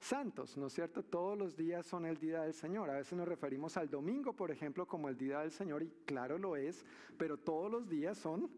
santos, 0.00 0.56
¿no 0.56 0.66
es 0.66 0.72
cierto? 0.72 1.02
Todos 1.02 1.36
los 1.36 1.56
días 1.56 1.86
son 1.86 2.06
el 2.06 2.18
día 2.18 2.42
del 2.42 2.54
Señor. 2.54 2.90
A 2.90 2.96
veces 2.96 3.14
nos 3.14 3.28
referimos 3.28 3.76
al 3.76 3.90
domingo, 3.90 4.32
por 4.32 4.50
ejemplo, 4.50 4.86
como 4.86 5.08
el 5.08 5.16
día 5.16 5.40
del 5.40 5.50
Señor, 5.50 5.82
y 5.82 5.90
claro 6.04 6.38
lo 6.38 6.56
es, 6.56 6.84
pero 7.16 7.36
todos 7.36 7.70
los 7.70 7.88
días 7.88 8.18
son 8.18 8.50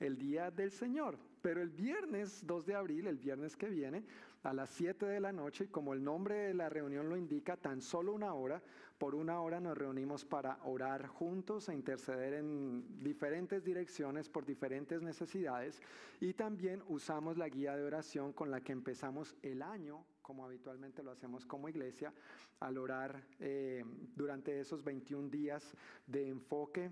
el 0.00 0.18
día 0.18 0.50
del 0.50 0.70
Señor. 0.70 1.18
Pero 1.42 1.62
el 1.62 1.70
viernes 1.70 2.46
2 2.46 2.66
de 2.66 2.74
abril, 2.74 3.06
el 3.06 3.18
viernes 3.18 3.56
que 3.56 3.68
viene, 3.68 4.04
a 4.42 4.52
las 4.52 4.70
7 4.70 5.06
de 5.06 5.20
la 5.20 5.32
noche, 5.32 5.64
y 5.64 5.68
como 5.68 5.92
el 5.92 6.02
nombre 6.02 6.34
de 6.34 6.54
la 6.54 6.68
reunión 6.68 7.08
lo 7.08 7.16
indica, 7.16 7.56
tan 7.56 7.80
solo 7.80 8.12
una 8.12 8.32
hora, 8.34 8.62
por 8.98 9.14
una 9.14 9.40
hora 9.40 9.60
nos 9.60 9.76
reunimos 9.76 10.24
para 10.24 10.58
orar 10.64 11.06
juntos 11.06 11.68
e 11.68 11.74
interceder 11.74 12.34
en 12.34 13.02
diferentes 13.02 13.62
direcciones 13.62 14.28
por 14.28 14.46
diferentes 14.46 15.02
necesidades 15.02 15.82
y 16.18 16.32
también 16.32 16.82
usamos 16.88 17.36
la 17.36 17.48
guía 17.48 17.76
de 17.76 17.84
oración 17.84 18.32
con 18.32 18.50
la 18.50 18.62
que 18.62 18.72
empezamos 18.72 19.36
el 19.42 19.60
año 19.60 20.02
como 20.26 20.44
habitualmente 20.44 21.04
lo 21.04 21.12
hacemos 21.12 21.46
como 21.46 21.68
iglesia, 21.68 22.12
al 22.58 22.78
orar 22.78 23.22
eh, 23.38 23.84
durante 24.16 24.58
esos 24.58 24.82
21 24.82 25.28
días 25.30 25.72
de 26.04 26.28
enfoque 26.28 26.90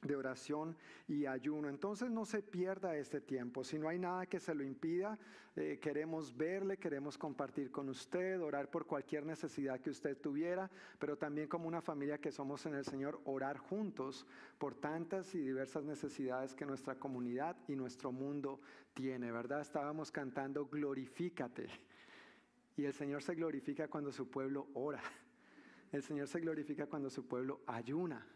de 0.00 0.16
oración 0.16 0.76
y 1.06 1.26
ayuno. 1.26 1.68
Entonces 1.68 2.10
no 2.10 2.24
se 2.24 2.42
pierda 2.42 2.96
este 2.96 3.20
tiempo. 3.20 3.62
Si 3.62 3.78
no 3.78 3.88
hay 3.88 4.00
nada 4.00 4.26
que 4.26 4.40
se 4.40 4.52
lo 4.52 4.64
impida, 4.64 5.16
eh, 5.54 5.78
queremos 5.80 6.36
verle, 6.36 6.76
queremos 6.76 7.16
compartir 7.16 7.70
con 7.70 7.88
usted, 7.88 8.42
orar 8.42 8.68
por 8.68 8.84
cualquier 8.84 9.24
necesidad 9.24 9.78
que 9.80 9.90
usted 9.90 10.16
tuviera, 10.18 10.68
pero 10.98 11.16
también 11.16 11.46
como 11.46 11.68
una 11.68 11.80
familia 11.80 12.18
que 12.18 12.32
somos 12.32 12.66
en 12.66 12.74
el 12.74 12.84
Señor, 12.84 13.20
orar 13.26 13.58
juntos 13.58 14.26
por 14.58 14.74
tantas 14.74 15.36
y 15.36 15.38
diversas 15.38 15.84
necesidades 15.84 16.52
que 16.52 16.66
nuestra 16.66 16.96
comunidad 16.96 17.56
y 17.68 17.76
nuestro 17.76 18.10
mundo 18.10 18.60
tiene, 18.92 19.30
¿verdad? 19.30 19.60
Estábamos 19.60 20.10
cantando 20.10 20.66
Glorifícate. 20.66 21.68
Y 22.76 22.84
el 22.84 22.92
Señor 22.92 23.22
se 23.22 23.34
glorifica 23.34 23.88
cuando 23.88 24.12
su 24.12 24.28
pueblo 24.28 24.68
ora. 24.74 25.02
El 25.92 26.02
Señor 26.02 26.26
se 26.26 26.40
glorifica 26.40 26.86
cuando 26.86 27.10
su 27.10 27.26
pueblo 27.26 27.60
ayuna. 27.66 28.26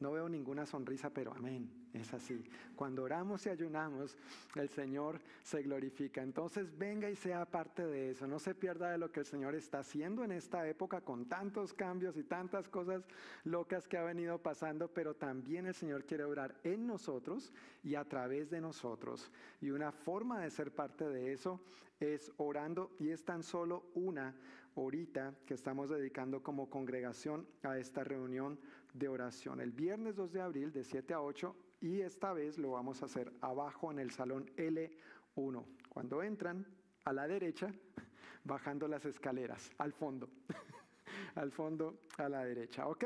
No 0.00 0.12
veo 0.12 0.30
ninguna 0.30 0.64
sonrisa, 0.64 1.10
pero 1.10 1.34
amén, 1.34 1.88
es 1.92 2.14
así. 2.14 2.42
Cuando 2.74 3.02
oramos 3.02 3.44
y 3.44 3.50
ayunamos, 3.50 4.16
el 4.54 4.70
Señor 4.70 5.20
se 5.42 5.62
glorifica. 5.62 6.22
Entonces 6.22 6.76
venga 6.78 7.10
y 7.10 7.16
sea 7.16 7.44
parte 7.44 7.86
de 7.86 8.10
eso. 8.10 8.26
No 8.26 8.38
se 8.38 8.54
pierda 8.54 8.90
de 8.90 8.96
lo 8.96 9.12
que 9.12 9.20
el 9.20 9.26
Señor 9.26 9.54
está 9.54 9.80
haciendo 9.80 10.24
en 10.24 10.32
esta 10.32 10.66
época 10.66 11.02
con 11.02 11.26
tantos 11.28 11.74
cambios 11.74 12.16
y 12.16 12.24
tantas 12.24 12.66
cosas 12.70 13.06
locas 13.44 13.86
que 13.86 13.98
ha 13.98 14.02
venido 14.02 14.38
pasando, 14.38 14.88
pero 14.88 15.14
también 15.14 15.66
el 15.66 15.74
Señor 15.74 16.06
quiere 16.06 16.24
orar 16.24 16.58
en 16.64 16.86
nosotros 16.86 17.52
y 17.82 17.94
a 17.94 18.04
través 18.06 18.48
de 18.48 18.62
nosotros. 18.62 19.30
Y 19.60 19.68
una 19.68 19.92
forma 19.92 20.40
de 20.40 20.50
ser 20.50 20.74
parte 20.74 21.06
de 21.06 21.34
eso 21.34 21.60
es 22.00 22.32
orando 22.38 22.90
y 22.98 23.10
es 23.10 23.24
tan 23.24 23.42
solo 23.42 23.84
una 23.94 24.34
horita 24.74 25.34
que 25.46 25.54
estamos 25.54 25.90
dedicando 25.90 26.42
como 26.42 26.70
congregación 26.70 27.46
a 27.62 27.78
esta 27.78 28.02
reunión 28.02 28.58
de 28.94 29.08
oración. 29.08 29.60
El 29.60 29.72
viernes 29.72 30.16
2 30.16 30.32
de 30.32 30.40
abril 30.40 30.72
de 30.72 30.82
7 30.82 31.14
a 31.14 31.20
8 31.20 31.54
y 31.80 32.00
esta 32.00 32.32
vez 32.32 32.58
lo 32.58 32.72
vamos 32.72 33.02
a 33.02 33.06
hacer 33.06 33.32
abajo 33.40 33.90
en 33.90 33.98
el 33.98 34.10
salón 34.10 34.50
L1. 34.56 35.64
Cuando 35.88 36.22
entran 36.22 36.66
a 37.04 37.12
la 37.12 37.26
derecha, 37.28 37.72
bajando 38.44 38.88
las 38.88 39.04
escaleras, 39.04 39.70
al 39.78 39.92
fondo. 39.92 40.28
al 41.34 41.52
fondo 41.52 42.00
a 42.18 42.28
la 42.28 42.44
derecha, 42.44 42.86
¿ok? 42.86 43.04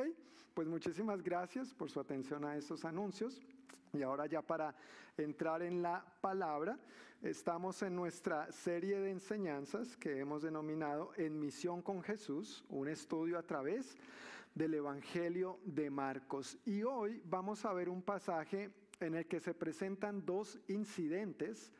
Pues 0.55 0.69
muchísimas 0.69 1.23
gracias 1.23 1.75
por 1.75 1.91
su 1.91 1.99
atención 1.99 2.45
a 2.45 2.57
estos 2.57 2.85
anuncios. 2.85 3.43
Y 3.95 4.03
ahora 4.03 4.27
ya 4.27 4.43
para 4.43 4.75
entrar 5.17 5.63
en 5.63 5.81
la 5.81 6.05
palabra, 6.21 6.77
estamos 7.23 7.81
en 7.83 7.95
nuestra 7.95 8.51
serie 8.51 8.99
de 8.99 9.13
enseñanzas 9.13 9.97
que 9.97 10.19
hemos 10.19 10.43
denominado 10.43 11.13
En 11.17 11.39
Misión 11.39 11.81
con 11.81 12.03
Jesús, 12.03 12.65
un 12.69 12.89
estudio 12.89 13.39
a 13.39 13.45
través 13.45 13.97
del 14.53 14.75
Evangelio 14.75 15.61
de 15.65 15.91
Marcos. 15.91 16.59
Y 16.65 16.83
hoy 16.83 17.23
vamos 17.25 17.65
a 17.65 17.73
ver 17.73 17.89
un 17.89 18.03
pasaje 18.03 18.71
en 18.99 19.15
el 19.15 19.27
que 19.27 19.39
se 19.39 19.55
presentan 19.55 20.27
dos 20.27 20.59
incidentes 20.67 21.73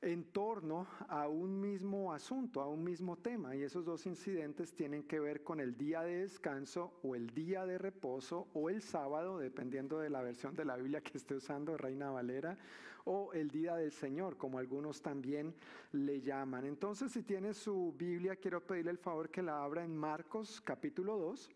en 0.00 0.24
torno 0.30 0.86
a 1.08 1.26
un 1.26 1.60
mismo 1.60 2.12
asunto, 2.12 2.60
a 2.60 2.68
un 2.68 2.84
mismo 2.84 3.16
tema. 3.16 3.56
Y 3.56 3.62
esos 3.62 3.84
dos 3.84 4.06
incidentes 4.06 4.74
tienen 4.74 5.02
que 5.02 5.18
ver 5.18 5.42
con 5.42 5.60
el 5.60 5.76
día 5.76 6.02
de 6.02 6.20
descanso 6.20 7.00
o 7.02 7.14
el 7.14 7.30
día 7.30 7.66
de 7.66 7.78
reposo 7.78 8.48
o 8.54 8.70
el 8.70 8.82
sábado, 8.82 9.38
dependiendo 9.38 9.98
de 9.98 10.10
la 10.10 10.22
versión 10.22 10.54
de 10.54 10.64
la 10.64 10.76
Biblia 10.76 11.00
que 11.00 11.18
esté 11.18 11.34
usando, 11.34 11.76
Reina 11.76 12.10
Valera, 12.10 12.56
o 13.04 13.32
el 13.32 13.50
día 13.50 13.74
del 13.74 13.90
Señor, 13.90 14.36
como 14.36 14.58
algunos 14.58 15.02
también 15.02 15.54
le 15.92 16.20
llaman. 16.20 16.64
Entonces, 16.64 17.10
si 17.10 17.22
tiene 17.22 17.54
su 17.54 17.94
Biblia, 17.96 18.36
quiero 18.36 18.64
pedirle 18.64 18.92
el 18.92 18.98
favor 18.98 19.30
que 19.30 19.42
la 19.42 19.64
abra 19.64 19.82
en 19.82 19.96
Marcos 19.96 20.60
capítulo 20.60 21.18
2, 21.18 21.50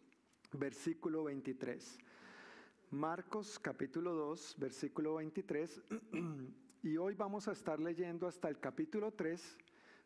versículo 0.55 1.25
23. 1.25 1.99
Marcos 2.91 3.59
capítulo 3.59 4.15
2, 4.15 4.57
versículo 4.59 5.15
23. 5.17 5.83
Y 6.85 6.97
hoy 6.97 7.15
vamos 7.15 7.47
a 7.47 7.53
estar 7.53 7.79
leyendo 7.79 8.27
hasta 8.27 8.49
el 8.49 8.59
capítulo 8.59 9.13
3, 9.13 9.57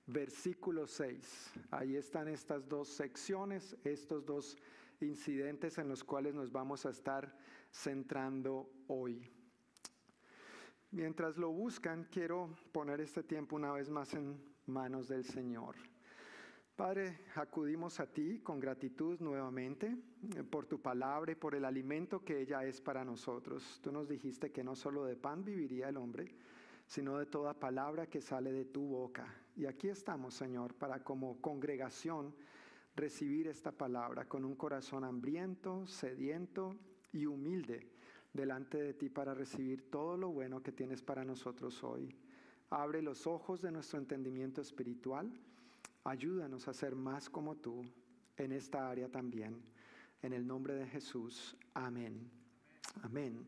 versículo 0.08 0.86
6. 0.86 1.52
Ahí 1.70 1.96
están 1.96 2.28
estas 2.28 2.68
dos 2.68 2.88
secciones, 2.88 3.74
estos 3.82 4.26
dos 4.26 4.58
incidentes 5.00 5.78
en 5.78 5.88
los 5.88 6.04
cuales 6.04 6.34
nos 6.34 6.52
vamos 6.52 6.84
a 6.84 6.90
estar 6.90 7.34
centrando 7.72 8.70
hoy. 8.88 9.26
Mientras 10.90 11.38
lo 11.38 11.50
buscan, 11.50 12.08
quiero 12.10 12.54
poner 12.72 13.00
este 13.00 13.22
tiempo 13.22 13.56
una 13.56 13.72
vez 13.72 13.88
más 13.88 14.12
en 14.12 14.38
manos 14.66 15.08
del 15.08 15.24
Señor. 15.24 15.76
Padre, 16.76 17.20
acudimos 17.36 18.00
a 18.00 18.06
ti 18.06 18.40
con 18.40 18.60
gratitud 18.60 19.18
nuevamente 19.20 19.96
eh, 20.36 20.42
por 20.42 20.66
tu 20.66 20.78
palabra 20.82 21.32
y 21.32 21.36
por 21.36 21.54
el 21.54 21.64
alimento 21.64 22.22
que 22.22 22.38
ella 22.38 22.66
es 22.66 22.82
para 22.82 23.02
nosotros. 23.02 23.80
Tú 23.82 23.90
nos 23.90 24.10
dijiste 24.10 24.52
que 24.52 24.62
no 24.62 24.76
solo 24.76 25.06
de 25.06 25.16
pan 25.16 25.42
viviría 25.42 25.88
el 25.88 25.96
hombre, 25.96 26.34
sino 26.86 27.18
de 27.18 27.26
toda 27.26 27.54
palabra 27.54 28.06
que 28.06 28.20
sale 28.20 28.52
de 28.52 28.64
tu 28.64 28.82
boca. 28.86 29.26
Y 29.56 29.66
aquí 29.66 29.88
estamos, 29.88 30.34
Señor, 30.34 30.74
para 30.74 31.02
como 31.02 31.40
congregación 31.40 32.34
recibir 32.94 33.48
esta 33.48 33.72
palabra 33.72 34.26
con 34.26 34.44
un 34.44 34.54
corazón 34.54 35.04
hambriento, 35.04 35.86
sediento 35.86 36.76
y 37.12 37.26
humilde 37.26 37.90
delante 38.32 38.78
de 38.78 38.94
ti 38.94 39.08
para 39.08 39.34
recibir 39.34 39.90
todo 39.90 40.16
lo 40.16 40.28
bueno 40.28 40.62
que 40.62 40.72
tienes 40.72 41.02
para 41.02 41.24
nosotros 41.24 41.82
hoy. 41.82 42.14
Abre 42.70 43.02
los 43.02 43.26
ojos 43.26 43.62
de 43.62 43.72
nuestro 43.72 43.98
entendimiento 43.98 44.60
espiritual. 44.60 45.32
Ayúdanos 46.04 46.68
a 46.68 46.74
ser 46.74 46.94
más 46.94 47.28
como 47.28 47.56
tú 47.56 47.84
en 48.36 48.52
esta 48.52 48.88
área 48.88 49.08
también. 49.08 49.60
En 50.22 50.32
el 50.32 50.46
nombre 50.46 50.74
de 50.74 50.86
Jesús. 50.86 51.56
Amén. 51.74 52.30
Amén. 53.02 53.46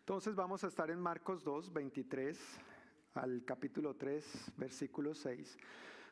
Entonces 0.00 0.34
vamos 0.34 0.64
a 0.64 0.68
estar 0.68 0.90
en 0.90 1.00
Marcos 1.00 1.44
2, 1.44 1.72
23 1.72 2.38
al 3.14 3.44
capítulo 3.44 3.94
3, 3.94 4.52
versículo 4.56 5.14
6. 5.14 5.58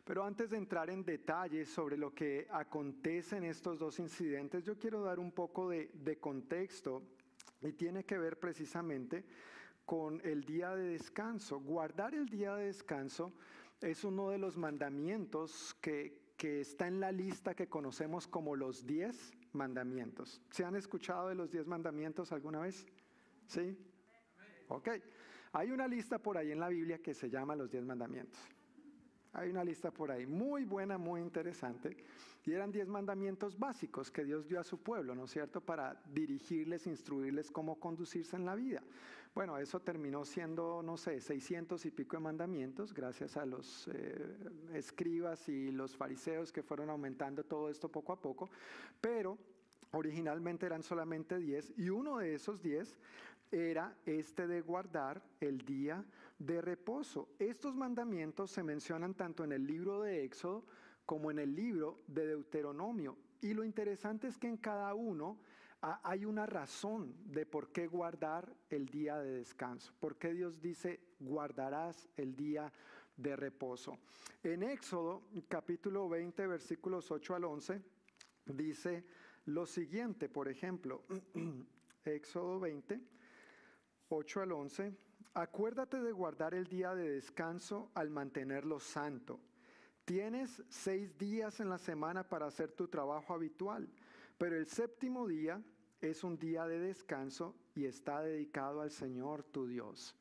Pero 0.04 0.24
antes 0.24 0.50
de 0.50 0.56
entrar 0.56 0.90
en 0.90 1.04
detalles 1.04 1.68
sobre 1.68 1.96
lo 1.96 2.14
que 2.14 2.46
acontece 2.50 3.36
en 3.36 3.44
estos 3.44 3.78
dos 3.78 3.98
incidentes, 3.98 4.64
yo 4.64 4.78
quiero 4.78 5.02
dar 5.02 5.18
un 5.18 5.32
poco 5.32 5.68
de, 5.68 5.90
de 5.94 6.18
contexto 6.18 7.02
y 7.60 7.72
tiene 7.72 8.04
que 8.04 8.18
ver 8.18 8.38
precisamente 8.38 9.24
con 9.84 10.20
el 10.24 10.44
día 10.44 10.74
de 10.74 10.88
descanso. 10.88 11.60
Guardar 11.60 12.14
el 12.14 12.28
día 12.28 12.56
de 12.56 12.66
descanso 12.66 13.32
es 13.80 14.04
uno 14.04 14.30
de 14.30 14.38
los 14.38 14.56
mandamientos 14.56 15.74
que, 15.80 16.32
que 16.36 16.60
está 16.60 16.88
en 16.88 17.00
la 17.00 17.12
lista 17.12 17.54
que 17.54 17.68
conocemos 17.68 18.26
como 18.26 18.56
los 18.56 18.86
diez 18.86 19.32
mandamientos. 19.52 20.40
¿Se 20.50 20.64
han 20.64 20.76
escuchado 20.76 21.28
de 21.28 21.34
los 21.34 21.50
diez 21.50 21.66
mandamientos 21.66 22.32
alguna 22.32 22.60
vez? 22.60 22.86
¿Sí? 23.46 23.76
Ok. 24.68 24.88
Hay 25.52 25.70
una 25.70 25.86
lista 25.86 26.18
por 26.18 26.38
ahí 26.38 26.50
en 26.50 26.60
la 26.60 26.68
Biblia 26.68 26.98
que 26.98 27.12
se 27.12 27.28
llama 27.28 27.54
los 27.54 27.70
diez 27.70 27.84
mandamientos. 27.84 28.40
Hay 29.34 29.50
una 29.50 29.64
lista 29.64 29.90
por 29.90 30.10
ahí 30.10 30.26
muy 30.26 30.64
buena, 30.64 30.98
muy 30.98 31.20
interesante. 31.20 31.96
Y 32.44 32.52
eran 32.52 32.72
diez 32.72 32.88
mandamientos 32.88 33.58
básicos 33.58 34.10
que 34.10 34.24
Dios 34.24 34.46
dio 34.46 34.60
a 34.60 34.64
su 34.64 34.82
pueblo, 34.82 35.14
¿no 35.14 35.24
es 35.24 35.30
cierto? 35.30 35.60
Para 35.60 36.02
dirigirles, 36.12 36.86
instruirles 36.86 37.50
cómo 37.50 37.78
conducirse 37.78 38.36
en 38.36 38.44
la 38.44 38.54
vida. 38.54 38.82
Bueno, 39.34 39.56
eso 39.56 39.80
terminó 39.80 40.24
siendo, 40.24 40.82
no 40.82 40.98
sé, 40.98 41.20
seiscientos 41.20 41.86
y 41.86 41.90
pico 41.90 42.16
de 42.16 42.22
mandamientos, 42.22 42.92
gracias 42.92 43.38
a 43.38 43.46
los 43.46 43.88
eh, 43.88 44.36
escribas 44.74 45.48
y 45.48 45.70
los 45.70 45.96
fariseos 45.96 46.52
que 46.52 46.62
fueron 46.62 46.90
aumentando 46.90 47.42
todo 47.44 47.70
esto 47.70 47.88
poco 47.90 48.12
a 48.12 48.20
poco. 48.20 48.50
Pero 49.00 49.38
originalmente 49.92 50.66
eran 50.66 50.82
solamente 50.82 51.38
diez 51.38 51.72
y 51.78 51.88
uno 51.88 52.18
de 52.18 52.34
esos 52.34 52.60
diez 52.62 52.98
era 53.52 53.94
este 54.06 54.46
de 54.46 54.62
guardar 54.62 55.22
el 55.40 55.58
día 55.58 56.04
de 56.38 56.60
reposo. 56.60 57.28
Estos 57.38 57.76
mandamientos 57.76 58.50
se 58.50 58.62
mencionan 58.62 59.14
tanto 59.14 59.44
en 59.44 59.52
el 59.52 59.66
libro 59.66 60.00
de 60.00 60.24
Éxodo 60.24 60.64
como 61.06 61.30
en 61.30 61.38
el 61.38 61.54
libro 61.54 62.02
de 62.06 62.26
Deuteronomio. 62.26 63.16
Y 63.40 63.54
lo 63.54 63.64
interesante 63.64 64.28
es 64.28 64.38
que 64.38 64.48
en 64.48 64.56
cada 64.56 64.94
uno 64.94 65.38
hay 65.80 66.24
una 66.24 66.46
razón 66.46 67.14
de 67.26 67.44
por 67.44 67.72
qué 67.72 67.88
guardar 67.88 68.54
el 68.70 68.86
día 68.86 69.18
de 69.18 69.32
descanso. 69.32 69.92
¿Por 70.00 70.16
qué 70.16 70.32
Dios 70.32 70.60
dice 70.60 71.00
guardarás 71.18 72.08
el 72.16 72.36
día 72.36 72.72
de 73.16 73.36
reposo? 73.36 73.98
En 74.42 74.62
Éxodo 74.62 75.22
capítulo 75.48 76.08
20 76.08 76.46
versículos 76.46 77.10
8 77.10 77.34
al 77.34 77.44
11 77.44 77.82
dice 78.46 79.04
lo 79.46 79.66
siguiente, 79.66 80.28
por 80.28 80.48
ejemplo, 80.48 81.02
Éxodo 82.04 82.60
20 82.60 83.00
8 84.14 84.42
al 84.42 84.52
11, 84.52 84.94
acuérdate 85.32 85.98
de 86.02 86.12
guardar 86.12 86.52
el 86.52 86.66
día 86.66 86.94
de 86.94 87.08
descanso 87.12 87.90
al 87.94 88.10
mantenerlo 88.10 88.78
santo. 88.78 89.40
Tienes 90.04 90.62
seis 90.68 91.16
días 91.16 91.60
en 91.60 91.70
la 91.70 91.78
semana 91.78 92.28
para 92.28 92.44
hacer 92.46 92.72
tu 92.72 92.88
trabajo 92.88 93.32
habitual, 93.32 93.88
pero 94.36 94.58
el 94.58 94.66
séptimo 94.66 95.26
día 95.26 95.62
es 96.02 96.24
un 96.24 96.38
día 96.38 96.66
de 96.66 96.78
descanso 96.78 97.54
y 97.74 97.86
está 97.86 98.20
dedicado 98.20 98.82
al 98.82 98.90
Señor 98.90 99.44
tu 99.44 99.66
Dios. 99.66 100.14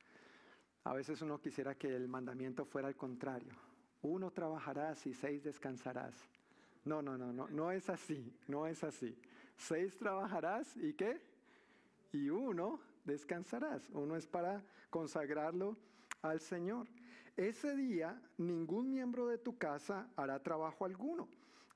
A 0.86 0.94
veces 0.94 1.22
uno 1.22 1.42
quisiera 1.42 1.76
que 1.76 1.94
el 1.94 2.08
mandamiento 2.08 2.64
fuera 2.64 2.88
al 2.88 2.96
contrario. 2.96 3.54
Uno 4.04 4.32
trabajarás 4.32 5.06
y 5.06 5.14
seis 5.14 5.44
descansarás. 5.44 6.16
No, 6.86 7.02
no, 7.02 7.18
no, 7.18 7.34
no, 7.34 7.50
no 7.50 7.72
es 7.74 7.90
así, 7.90 8.34
no 8.48 8.68
es 8.68 8.86
así. 8.86 9.18
Seis 9.58 9.98
trabajarás 9.98 10.78
y 10.78 10.94
qué? 10.94 11.22
Y 12.14 12.30
uno 12.30 12.80
descansarás. 13.06 13.90
Uno 13.92 14.16
es 14.16 14.28
para 14.28 14.64
consagrarlo 14.90 15.78
al 16.22 16.40
Señor. 16.40 16.88
Ese 17.38 17.76
día 17.76 18.22
ningún 18.38 18.92
miembro 18.92 19.28
de 19.28 19.38
tu 19.38 19.58
casa 19.58 20.10
hará 20.16 20.42
trabajo 20.42 20.86
alguno. 20.86 21.28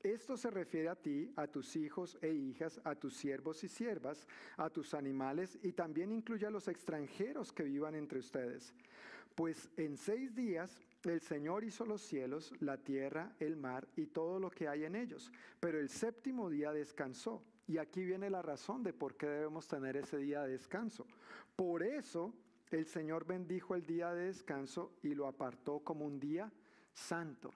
Esto 0.03 0.37
se 0.37 0.51
refiere 0.51 0.89
a 0.89 0.95
ti, 0.95 1.33
a 1.35 1.47
tus 1.47 1.75
hijos 1.75 2.17
e 2.21 2.31
hijas, 2.31 2.79
a 2.83 2.93
tus 2.93 3.15
siervos 3.15 3.63
y 3.63 3.67
siervas, 3.67 4.27
a 4.55 4.69
tus 4.69 4.93
animales 4.93 5.57
y 5.63 5.71
también 5.71 6.11
incluye 6.11 6.45
a 6.45 6.51
los 6.51 6.67
extranjeros 6.67 7.51
que 7.51 7.63
vivan 7.63 7.95
entre 7.95 8.19
ustedes. 8.19 8.75
Pues 9.33 9.67
en 9.77 9.97
seis 9.97 10.35
días 10.35 10.79
el 11.03 11.21
Señor 11.21 11.63
hizo 11.63 11.85
los 11.85 12.01
cielos, 12.01 12.53
la 12.59 12.77
tierra, 12.77 13.35
el 13.39 13.57
mar 13.57 13.87
y 13.95 14.05
todo 14.05 14.39
lo 14.39 14.51
que 14.51 14.67
hay 14.67 14.85
en 14.85 14.95
ellos, 14.95 15.31
pero 15.59 15.79
el 15.79 15.89
séptimo 15.89 16.51
día 16.51 16.71
descansó. 16.71 17.41
Y 17.67 17.77
aquí 17.77 18.03
viene 18.03 18.29
la 18.29 18.41
razón 18.41 18.83
de 18.83 18.93
por 18.93 19.15
qué 19.15 19.27
debemos 19.27 19.67
tener 19.67 19.97
ese 19.97 20.17
día 20.17 20.43
de 20.43 20.51
descanso. 20.51 21.07
Por 21.55 21.83
eso 21.83 22.33
el 22.71 22.85
Señor 22.85 23.25
bendijo 23.25 23.75
el 23.75 23.85
día 23.85 24.13
de 24.13 24.25
descanso 24.25 24.93
y 25.01 25.15
lo 25.15 25.27
apartó 25.27 25.79
como 25.79 26.05
un 26.05 26.19
día 26.19 26.51
santo. 26.93 27.51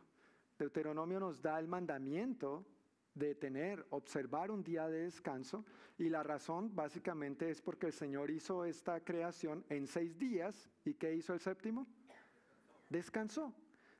Deuteronomio 0.58 1.20
nos 1.20 1.42
da 1.42 1.60
el 1.60 1.68
mandamiento 1.68 2.66
de 3.14 3.36
tener, 3.36 3.86
observar 3.90 4.52
un 4.52 4.64
día 4.64 4.88
de 4.88 5.04
descanso 5.04 5.66
y 5.98 6.10
la 6.10 6.24
razón 6.24 6.74
básicamente 6.74 7.50
es 7.50 7.62
porque 7.62 7.88
el 7.88 7.94
Señor 7.94 8.32
hizo 8.32 8.66
esta 8.66 9.00
creación 9.02 9.66
en 9.70 9.88
seis 9.88 10.18
días 10.18 10.70
y 10.86 10.94
¿qué 10.94 11.14
hizo 11.14 11.34
el 11.34 11.40
séptimo? 11.40 11.88
Descansó. 12.90 13.54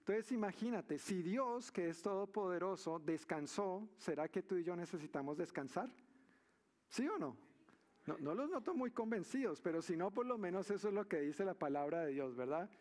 Entonces 0.10 0.32
imagínate, 0.32 0.98
si 0.98 1.22
Dios, 1.22 1.72
que 1.72 1.88
es 1.88 2.02
todopoderoso, 2.02 2.98
descansó, 2.98 3.88
¿será 4.00 4.28
que 4.28 4.42
tú 4.42 4.56
y 4.56 4.64
yo 4.64 4.76
necesitamos 4.76 5.38
descansar? 5.38 5.88
¿Sí 6.88 7.08
o 7.08 7.20
no? 7.20 7.38
no? 8.08 8.34
Los 8.34 8.50
noto 8.50 8.74
muy 8.74 8.90
convencidos, 8.90 9.62
pero 9.62 9.84
si 9.84 9.96
no, 9.96 10.10
por 10.10 10.26
lo 10.26 10.40
menos 10.40 10.72
eso 10.72 10.88
es 10.88 10.96
lo 10.96 11.08
que 11.08 11.22
dice 11.22 11.46
la 11.46 11.54
palabra 11.54 12.06
de 12.06 12.14
Dios, 12.14 12.36
¿verdad? 12.36 12.72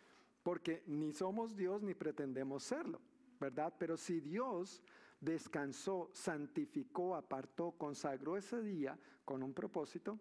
Porque 0.42 0.82
ni 0.86 1.12
somos 1.12 1.54
Dios 1.54 1.82
ni 1.82 1.92
pretendemos 1.92 2.62
serlo, 2.62 2.98
¿verdad? 3.38 3.74
Pero 3.78 3.98
si 3.98 4.20
Dios 4.20 4.82
descansó, 5.20 6.08
santificó, 6.14 7.14
apartó, 7.14 7.72
consagró 7.72 8.38
ese 8.38 8.62
día 8.62 8.98
con 9.26 9.42
un 9.42 9.52
propósito, 9.52 10.18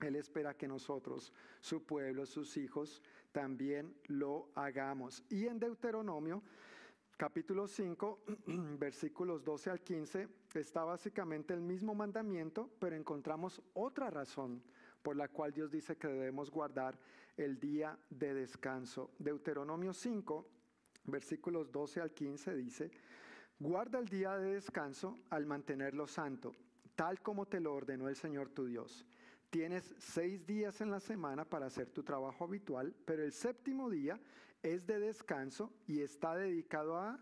Él 0.00 0.16
espera 0.16 0.56
que 0.56 0.66
nosotros, 0.66 1.32
su 1.60 1.86
pueblo, 1.86 2.26
sus 2.26 2.56
hijos, 2.56 3.00
también 3.38 3.94
lo 4.08 4.50
hagamos. 4.56 5.22
Y 5.28 5.46
en 5.46 5.60
Deuteronomio, 5.60 6.42
capítulo 7.16 7.68
5, 7.68 8.24
versículos 8.80 9.44
12 9.44 9.70
al 9.70 9.80
15, 9.80 10.28
está 10.54 10.82
básicamente 10.82 11.54
el 11.54 11.60
mismo 11.60 11.94
mandamiento, 11.94 12.68
pero 12.80 12.96
encontramos 12.96 13.62
otra 13.74 14.10
razón 14.10 14.60
por 15.02 15.14
la 15.14 15.28
cual 15.28 15.52
Dios 15.52 15.70
dice 15.70 15.96
que 15.96 16.08
debemos 16.08 16.50
guardar 16.50 16.98
el 17.36 17.60
día 17.60 17.96
de 18.10 18.34
descanso. 18.34 19.12
Deuteronomio 19.20 19.92
5, 19.92 20.44
versículos 21.04 21.70
12 21.70 22.00
al 22.00 22.10
15 22.10 22.56
dice, 22.56 22.90
guarda 23.60 24.00
el 24.00 24.08
día 24.08 24.36
de 24.36 24.54
descanso 24.54 25.16
al 25.30 25.46
mantenerlo 25.46 26.08
santo, 26.08 26.56
tal 26.96 27.22
como 27.22 27.46
te 27.46 27.60
lo 27.60 27.72
ordenó 27.72 28.08
el 28.08 28.16
Señor 28.16 28.48
tu 28.48 28.66
Dios. 28.66 29.06
Tienes 29.50 29.94
seis 29.98 30.46
días 30.46 30.82
en 30.82 30.90
la 30.90 31.00
semana 31.00 31.46
para 31.46 31.66
hacer 31.66 31.88
tu 31.88 32.02
trabajo 32.02 32.44
habitual, 32.44 32.94
pero 33.06 33.24
el 33.24 33.32
séptimo 33.32 33.88
día 33.88 34.20
es 34.62 34.86
de 34.86 34.98
descanso 35.00 35.72
y 35.86 36.00
está 36.00 36.36
dedicado 36.36 36.98
a, 36.98 37.18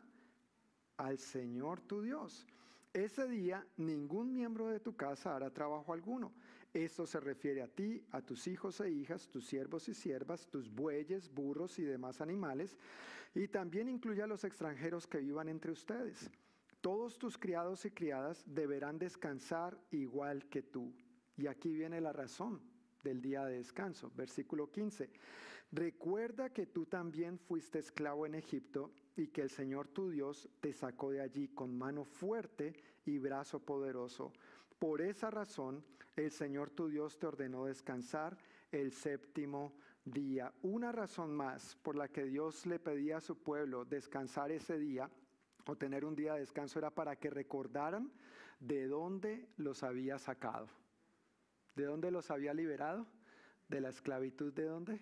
al 0.96 1.18
Señor 1.18 1.80
tu 1.82 2.02
Dios. 2.02 2.44
Ese 2.92 3.28
día 3.28 3.64
ningún 3.76 4.32
miembro 4.32 4.66
de 4.66 4.80
tu 4.80 4.96
casa 4.96 5.36
hará 5.36 5.52
trabajo 5.52 5.92
alguno. 5.92 6.32
Esto 6.74 7.06
se 7.06 7.20
refiere 7.20 7.62
a 7.62 7.68
ti, 7.68 8.04
a 8.10 8.20
tus 8.20 8.48
hijos 8.48 8.80
e 8.80 8.90
hijas, 8.90 9.28
tus 9.28 9.46
siervos 9.46 9.88
y 9.88 9.94
siervas, 9.94 10.48
tus 10.48 10.68
bueyes, 10.68 11.32
burros 11.32 11.78
y 11.78 11.84
demás 11.84 12.20
animales, 12.20 12.76
y 13.36 13.46
también 13.46 13.88
incluye 13.88 14.22
a 14.22 14.26
los 14.26 14.42
extranjeros 14.42 15.06
que 15.06 15.18
vivan 15.18 15.48
entre 15.48 15.70
ustedes. 15.70 16.28
Todos 16.80 17.18
tus 17.18 17.38
criados 17.38 17.84
y 17.84 17.92
criadas 17.92 18.42
deberán 18.46 18.98
descansar 18.98 19.78
igual 19.92 20.48
que 20.48 20.62
tú. 20.62 20.92
Y 21.36 21.46
aquí 21.46 21.72
viene 21.72 22.00
la 22.00 22.12
razón 22.12 22.60
del 23.02 23.20
día 23.20 23.44
de 23.44 23.56
descanso. 23.56 24.10
Versículo 24.16 24.70
15. 24.70 25.10
Recuerda 25.72 26.50
que 26.50 26.66
tú 26.66 26.86
también 26.86 27.38
fuiste 27.38 27.78
esclavo 27.78 28.24
en 28.26 28.34
Egipto 28.34 28.92
y 29.16 29.28
que 29.28 29.42
el 29.42 29.50
Señor 29.50 29.88
tu 29.88 30.10
Dios 30.10 30.48
te 30.60 30.72
sacó 30.72 31.10
de 31.10 31.20
allí 31.20 31.48
con 31.48 31.76
mano 31.76 32.04
fuerte 32.04 32.74
y 33.04 33.18
brazo 33.18 33.60
poderoso. 33.60 34.32
Por 34.78 35.00
esa 35.00 35.30
razón, 35.30 35.84
el 36.14 36.30
Señor 36.30 36.70
tu 36.70 36.88
Dios 36.88 37.18
te 37.18 37.26
ordenó 37.26 37.64
descansar 37.66 38.38
el 38.70 38.92
séptimo 38.92 39.74
día. 40.04 40.52
Una 40.62 40.92
razón 40.92 41.34
más 41.34 41.76
por 41.82 41.96
la 41.96 42.08
que 42.08 42.24
Dios 42.24 42.64
le 42.66 42.78
pedía 42.78 43.18
a 43.18 43.20
su 43.20 43.36
pueblo 43.36 43.84
descansar 43.84 44.52
ese 44.52 44.78
día 44.78 45.10
o 45.66 45.76
tener 45.76 46.04
un 46.04 46.14
día 46.14 46.34
de 46.34 46.40
descanso 46.40 46.78
era 46.78 46.90
para 46.90 47.16
que 47.16 47.28
recordaran 47.28 48.12
de 48.60 48.86
dónde 48.86 49.48
los 49.56 49.82
había 49.82 50.18
sacado. 50.18 50.68
¿De 51.76 51.84
dónde 51.84 52.10
los 52.10 52.30
había 52.30 52.54
liberado? 52.54 53.06
De 53.68 53.80
la 53.80 53.90
esclavitud 53.90 54.52
de 54.52 54.64
dónde? 54.64 54.98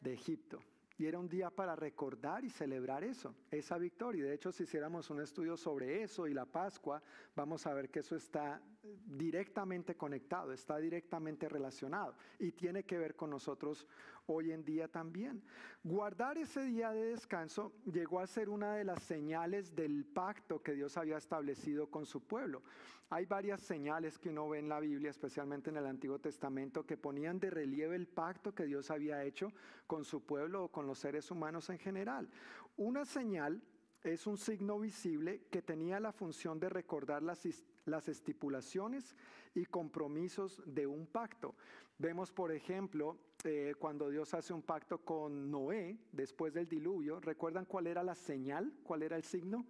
De 0.00 0.14
Egipto. 0.14 0.62
Y 0.96 1.06
era 1.06 1.18
un 1.18 1.28
día 1.28 1.50
para 1.50 1.76
recordar 1.76 2.44
y 2.44 2.50
celebrar 2.50 3.04
eso, 3.04 3.34
esa 3.50 3.78
victoria. 3.78 4.24
De 4.24 4.34
hecho, 4.34 4.50
si 4.50 4.64
hiciéramos 4.64 5.10
un 5.10 5.20
estudio 5.20 5.56
sobre 5.56 6.02
eso 6.02 6.26
y 6.26 6.34
la 6.34 6.44
Pascua, 6.44 7.02
vamos 7.36 7.66
a 7.66 7.74
ver 7.74 7.90
que 7.90 8.00
eso 8.00 8.16
está 8.16 8.60
directamente 9.06 9.96
conectado, 9.96 10.52
está 10.52 10.78
directamente 10.78 11.48
relacionado 11.48 12.14
y 12.38 12.52
tiene 12.52 12.84
que 12.84 12.98
ver 12.98 13.16
con 13.16 13.30
nosotros 13.30 13.86
hoy 14.26 14.52
en 14.52 14.64
día 14.64 14.88
también. 14.88 15.42
Guardar 15.82 16.38
ese 16.38 16.62
día 16.62 16.92
de 16.92 17.06
descanso 17.06 17.72
llegó 17.90 18.20
a 18.20 18.26
ser 18.26 18.48
una 18.48 18.74
de 18.74 18.84
las 18.84 19.02
señales 19.02 19.74
del 19.74 20.04
pacto 20.04 20.62
que 20.62 20.74
Dios 20.74 20.96
había 20.96 21.16
establecido 21.16 21.90
con 21.90 22.06
su 22.06 22.20
pueblo. 22.20 22.62
Hay 23.10 23.24
varias 23.24 23.62
señales 23.62 24.18
que 24.18 24.28
uno 24.28 24.48
ve 24.50 24.58
en 24.58 24.68
la 24.68 24.80
Biblia, 24.80 25.10
especialmente 25.10 25.70
en 25.70 25.78
el 25.78 25.86
Antiguo 25.86 26.18
Testamento, 26.18 26.84
que 26.84 26.98
ponían 26.98 27.40
de 27.40 27.48
relieve 27.48 27.96
el 27.96 28.06
pacto 28.06 28.54
que 28.54 28.66
Dios 28.66 28.90
había 28.90 29.24
hecho 29.24 29.50
con 29.86 30.04
su 30.04 30.26
pueblo 30.26 30.64
o 30.64 30.68
con 30.68 30.86
los 30.86 30.98
seres 30.98 31.30
humanos 31.30 31.70
en 31.70 31.78
general. 31.78 32.28
Una 32.76 33.06
señal 33.06 33.62
es 34.02 34.26
un 34.26 34.36
signo 34.36 34.78
visible 34.78 35.42
que 35.50 35.62
tenía 35.62 36.00
la 36.00 36.12
función 36.12 36.60
de 36.60 36.68
recordar 36.68 37.22
las, 37.22 37.46
las 37.84 38.08
estipulaciones 38.08 39.16
y 39.54 39.66
compromisos 39.66 40.62
de 40.66 40.86
un 40.86 41.06
pacto. 41.06 41.54
Vemos, 41.98 42.30
por 42.30 42.52
ejemplo, 42.52 43.16
eh, 43.44 43.74
cuando 43.78 44.08
Dios 44.08 44.32
hace 44.34 44.52
un 44.52 44.62
pacto 44.62 44.98
con 44.98 45.50
Noé 45.50 45.98
después 46.12 46.54
del 46.54 46.68
diluvio, 46.68 47.20
¿recuerdan 47.20 47.64
cuál 47.64 47.88
era 47.88 48.02
la 48.02 48.14
señal? 48.14 48.72
¿Cuál 48.84 49.02
era 49.02 49.16
el 49.16 49.24
signo? 49.24 49.66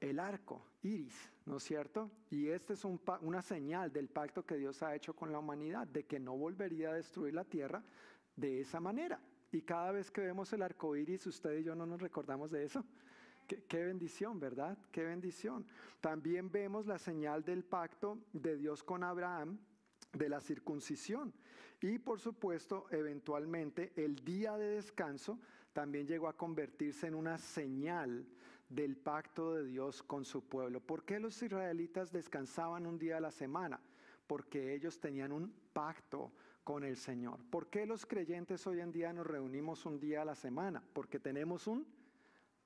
El 0.00 0.18
arco, 0.18 0.66
iris, 0.82 1.30
¿no 1.46 1.58
es 1.58 1.62
cierto? 1.62 2.10
Y 2.30 2.48
esta 2.48 2.72
es 2.72 2.84
una 2.84 3.42
señal 3.42 3.92
del 3.92 4.08
pacto 4.08 4.44
que 4.44 4.56
Dios 4.56 4.82
ha 4.82 4.94
hecho 4.94 5.14
con 5.14 5.30
la 5.30 5.38
humanidad, 5.38 5.86
de 5.86 6.04
que 6.04 6.18
no 6.18 6.36
volvería 6.36 6.90
a 6.90 6.94
destruir 6.94 7.32
la 7.32 7.44
tierra 7.44 7.82
de 8.36 8.60
esa 8.60 8.80
manera. 8.80 9.20
Y 9.54 9.62
cada 9.62 9.92
vez 9.92 10.10
que 10.10 10.20
vemos 10.20 10.52
el 10.52 10.62
arco 10.62 10.96
iris, 10.96 11.28
usted 11.28 11.58
y 11.58 11.62
yo 11.62 11.76
no 11.76 11.86
nos 11.86 12.00
recordamos 12.00 12.50
de 12.50 12.64
eso. 12.64 12.84
Qué, 13.46 13.84
bendición, 13.84 14.40
¿verdad? 14.40 14.76
Qué 14.90 15.04
bendición. 15.04 15.64
También 16.00 16.50
vemos 16.50 16.86
la 16.86 16.98
señal 16.98 17.44
del 17.44 17.62
pacto 17.62 18.18
de 18.32 18.56
Dios 18.56 18.82
con 18.82 19.04
Abraham, 19.04 19.60
de 20.12 20.28
la 20.28 20.40
circuncisión. 20.40 21.32
Y 21.80 22.00
por 22.00 22.18
supuesto, 22.18 22.86
eventualmente, 22.90 23.92
el 23.94 24.16
día 24.24 24.56
de 24.56 24.70
descanso 24.70 25.38
también 25.72 26.08
llegó 26.08 26.26
a 26.26 26.36
convertirse 26.36 27.06
en 27.06 27.14
una 27.14 27.38
señal 27.38 28.26
del 28.68 28.96
pacto 28.96 29.54
de 29.54 29.66
Dios 29.66 30.02
con 30.02 30.24
su 30.24 30.48
pueblo. 30.48 30.80
¿Por 30.80 31.04
qué 31.04 31.20
los 31.20 31.40
israelitas 31.40 32.10
descansaban 32.10 32.86
un 32.86 32.98
día 32.98 33.18
a 33.18 33.20
la 33.20 33.30
semana? 33.30 33.80
Porque 34.26 34.74
ellos 34.74 34.98
tenían 34.98 35.32
un 35.32 35.52
pacto 35.72 36.32
con 36.64 36.82
el 36.82 36.96
Señor. 36.96 37.38
¿Por 37.50 37.68
qué 37.68 37.86
los 37.86 38.06
creyentes 38.06 38.66
hoy 38.66 38.80
en 38.80 38.90
día 38.90 39.12
nos 39.12 39.26
reunimos 39.26 39.84
un 39.84 40.00
día 40.00 40.22
a 40.22 40.24
la 40.24 40.34
semana? 40.34 40.82
Porque 40.92 41.20
tenemos 41.20 41.66
un 41.66 41.86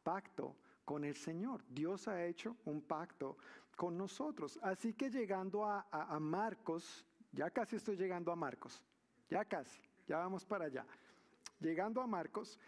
pacto 0.04 0.56
con 0.84 1.04
el 1.04 1.16
Señor. 1.16 1.62
Dios 1.68 2.08
ha 2.08 2.24
hecho 2.24 2.56
un 2.64 2.80
pacto 2.80 3.36
con 3.76 3.98
nosotros. 3.98 4.58
Así 4.62 4.94
que 4.94 5.10
llegando 5.10 5.66
a, 5.66 6.18
Marcos, 6.20 7.04
ya 7.32 7.50
casi 7.50 7.76
estoy 7.76 7.96
llegando 7.96 8.32
a 8.32 8.36
Marcos, 8.36 8.82
ya 9.28 9.44
casi, 9.44 9.80
ya 10.06 10.18
vamos 10.18 10.46
para 10.46 10.64
allá. 10.64 10.86
Llegando 11.60 12.00
a 12.00 12.06
Marcos, 12.06 12.58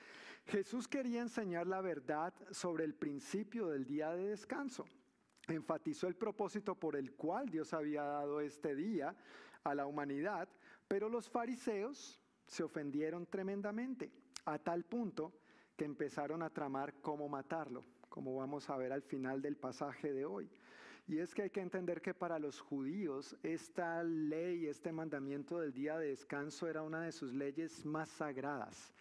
Jesús 0.47 0.87
quería 0.87 1.23
enseñar 1.23 1.67
la 1.67 1.81
verdad 1.81 2.35
sobre 2.51 2.85
el 2.85 2.95
principio 2.95 3.69
del 3.69 3.87
día 3.87 4.11
de 4.11 4.29
descanso. 4.29 4.85
Enfatizó 5.55 6.07
el 6.09 6.17
propósito 6.17 6.75
por 6.75 6.97
el 6.97 7.13
cual 7.13 7.49
Dios 7.49 7.73
había 7.73 8.03
dado 8.03 8.41
este 8.41 8.75
día 8.75 9.15
a 9.65 9.75
la 9.75 9.87
humanidad, 9.87 10.49
pero 10.89 11.09
los 11.09 11.29
fariseos 11.29 12.21
se 12.47 12.63
ofendieron 12.63 13.27
tremendamente, 13.27 14.11
a 14.45 14.59
tal 14.59 14.85
punto 14.85 15.33
que 15.77 15.85
empezaron 15.85 16.43
a 16.43 16.51
tramar 16.51 16.95
cómo 17.01 17.29
matarlo 17.29 17.85
como 18.11 18.35
vamos 18.35 18.69
a 18.69 18.77
ver 18.77 18.93
al 18.93 19.03
final 19.03 19.41
del 19.41 19.57
pasaje 19.57 20.13
de 20.13 20.27
hoy. 20.27 20.51
Y 21.07 21.19
es 21.19 21.35
que 21.35 21.43
hay 21.43 21.51
que 21.51 21.61
entender 21.61 22.03
que 22.03 22.13
para 22.13 22.39
los 22.39 22.61
judíos 22.61 23.37
esta 23.43 24.03
ley, 24.03 24.67
este 24.67 24.93
mandamiento 24.93 25.59
del 25.59 25.73
día 25.73 25.97
de 25.97 26.09
descanso 26.09 26.69
era 26.69 26.83
una 26.83 27.03
de 27.03 27.13
sus 27.13 27.33
leyes 27.33 27.87
más 27.87 28.11
sagradas, 28.11 28.93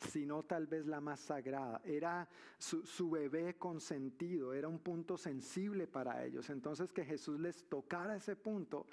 si 0.00 0.24
no 0.24 0.42
tal 0.42 0.66
vez 0.66 0.86
la 0.86 1.00
más 1.00 1.20
sagrada. 1.20 1.80
Era 1.84 2.28
su, 2.58 2.86
su, 2.86 3.10
bebé 3.10 3.56
consentido, 3.56 4.52
era 4.52 4.68
un 4.68 4.78
punto 4.78 5.16
sensible 5.16 5.86
para 5.86 6.24
ellos. 6.24 6.50
Entonces 6.50 6.92
que 6.92 7.04
Jesús 7.04 7.40
les 7.40 7.64
tocara 7.64 8.16
ese 8.16 8.36
punto, 8.36 8.86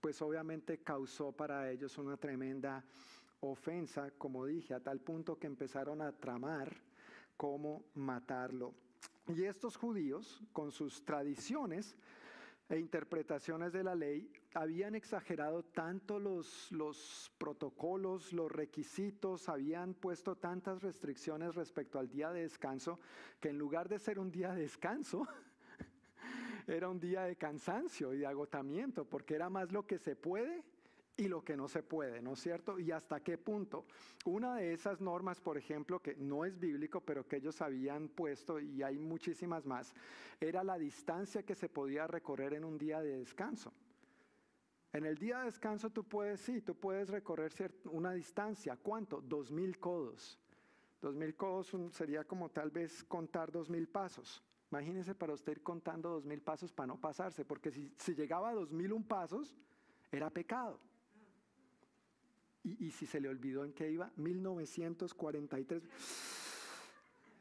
pues 0.00 0.20
obviamente 0.22 0.78
causó 0.78 1.32
para 1.32 1.70
ellos 1.70 1.98
una 1.98 2.16
tremenda 2.16 2.84
ofensa, 3.40 4.10
como 4.12 4.46
dije, 4.46 4.74
a 4.74 4.80
tal 4.80 5.00
punto 5.00 5.38
que 5.38 5.46
empezaron 5.46 6.00
a 6.00 6.12
tramar 6.12 6.72
cómo 7.36 7.84
matarlo. 7.94 8.72
Y 9.28 9.44
estos 9.44 9.76
judíos, 9.76 10.40
con 10.52 10.70
sus 10.70 11.04
tradiciones 11.04 11.96
e 12.72 12.78
interpretaciones 12.78 13.74
de 13.74 13.84
la 13.84 13.94
ley, 13.94 14.32
habían 14.54 14.94
exagerado 14.94 15.62
tanto 15.62 16.18
los, 16.18 16.72
los 16.72 17.30
protocolos, 17.36 18.32
los 18.32 18.50
requisitos, 18.50 19.50
habían 19.50 19.92
puesto 19.92 20.36
tantas 20.36 20.82
restricciones 20.82 21.54
respecto 21.54 21.98
al 21.98 22.08
día 22.08 22.30
de 22.30 22.40
descanso, 22.40 22.98
que 23.40 23.50
en 23.50 23.58
lugar 23.58 23.90
de 23.90 23.98
ser 23.98 24.18
un 24.18 24.30
día 24.30 24.54
de 24.54 24.62
descanso, 24.62 25.28
era 26.66 26.88
un 26.88 26.98
día 26.98 27.24
de 27.24 27.36
cansancio 27.36 28.14
y 28.14 28.18
de 28.20 28.26
agotamiento, 28.26 29.04
porque 29.04 29.34
era 29.34 29.50
más 29.50 29.70
lo 29.70 29.86
que 29.86 29.98
se 29.98 30.16
puede 30.16 30.64
y 31.16 31.28
lo 31.28 31.44
que 31.44 31.56
no 31.56 31.68
se 31.68 31.82
puede, 31.82 32.22
¿no 32.22 32.32
es 32.32 32.40
cierto? 32.40 32.78
Y 32.78 32.90
hasta 32.90 33.20
qué 33.20 33.36
punto. 33.38 33.84
Una 34.24 34.56
de 34.56 34.72
esas 34.72 35.00
normas, 35.00 35.40
por 35.40 35.58
ejemplo, 35.58 36.00
que 36.00 36.14
no 36.16 36.44
es 36.44 36.58
bíblico, 36.58 37.00
pero 37.00 37.26
que 37.26 37.36
ellos 37.36 37.60
habían 37.60 38.08
puesto, 38.08 38.58
y 38.58 38.82
hay 38.82 38.98
muchísimas 38.98 39.66
más, 39.66 39.94
era 40.40 40.64
la 40.64 40.78
distancia 40.78 41.42
que 41.42 41.54
se 41.54 41.68
podía 41.68 42.06
recorrer 42.06 42.54
en 42.54 42.64
un 42.64 42.78
día 42.78 43.00
de 43.00 43.18
descanso. 43.18 43.72
En 44.92 45.06
el 45.06 45.16
día 45.16 45.38
de 45.38 45.44
descanso 45.46 45.90
tú 45.90 46.04
puedes, 46.04 46.40
sí, 46.40 46.60
tú 46.60 46.74
puedes 46.74 47.08
recorrer 47.08 47.52
una 47.84 48.12
distancia. 48.12 48.76
¿Cuánto? 48.76 49.22
Dos 49.22 49.50
mil 49.50 49.78
codos. 49.78 50.38
Dos 51.00 51.14
mil 51.14 51.34
codos 51.34 51.74
sería 51.92 52.24
como 52.24 52.50
tal 52.50 52.70
vez 52.70 53.02
contar 53.04 53.50
dos 53.50 53.70
mil 53.70 53.88
pasos. 53.88 54.42
Imagínese 54.70 55.14
para 55.14 55.32
usted 55.32 55.52
ir 55.52 55.62
contando 55.62 56.10
dos 56.10 56.26
mil 56.26 56.42
pasos 56.42 56.72
para 56.72 56.88
no 56.88 57.00
pasarse, 57.00 57.44
porque 57.44 57.70
si, 57.70 57.92
si 57.96 58.14
llegaba 58.14 58.50
a 58.50 58.54
dos 58.54 58.70
mil 58.70 58.92
un 58.92 59.02
pasos, 59.02 59.56
era 60.10 60.28
pecado. 60.28 60.78
Y, 62.64 62.90
si 62.90 63.06
se 63.06 63.20
le 63.20 63.28
olvidó 63.28 63.64
en 63.64 63.72
qué 63.72 63.90
iba, 63.90 64.10
1943. 64.16 65.82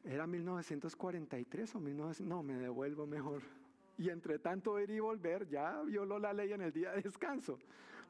¿Era 0.04 0.26
1943 0.26 1.76
o 1.76 1.80
1900? 1.80 2.28
No, 2.28 2.42
me 2.42 2.56
devuelvo 2.56 3.06
mejor. 3.06 3.44
Y 3.98 4.10
entre 4.10 4.40
tanto 4.40 4.80
ir 4.80 4.90
y 4.90 5.00
volver, 5.00 5.48
ya 5.48 5.82
violó 5.84 6.18
la 6.18 6.34
ley 6.34 6.54
en 6.54 6.62
el 6.62 6.72
día 6.72 6.92
de 6.94 7.04
descanso, 7.04 7.60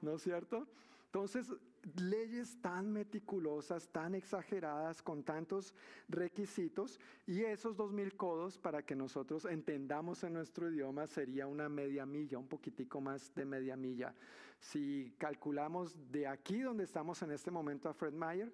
¿no 0.02 0.16
es 0.16 0.22
cierto? 0.22 0.66
Entonces, 1.08 1.54
leyes 1.96 2.62
tan 2.62 2.92
meticulosas, 2.92 3.90
tan 3.90 4.16
exageradas, 4.16 5.02
con 5.02 5.24
tantos 5.24 5.74
requisitos, 6.08 7.00
y 7.26 7.42
esos 7.42 7.76
dos 7.76 7.92
mil 7.92 8.16
codos, 8.16 8.58
para 8.58 8.84
que 8.84 8.96
nosotros 8.96 9.46
entendamos 9.46 10.24
en 10.24 10.34
nuestro 10.34 10.70
idioma, 10.70 11.08
sería 11.08 11.48
una 11.48 11.70
media 11.70 12.06
milla, 12.06 12.38
un 12.38 12.48
poquitico 12.48 13.02
más 13.02 13.34
de 13.34 13.46
media 13.46 13.76
milla. 13.76 14.14
Si 14.60 15.16
calculamos 15.18 15.96
de 16.12 16.28
aquí 16.28 16.62
donde 16.62 16.84
estamos 16.84 17.22
en 17.24 17.32
este 17.32 17.52
momento 17.52 17.90
a 17.90 17.94
Fred 17.94 18.14
Meyer, 18.14 18.52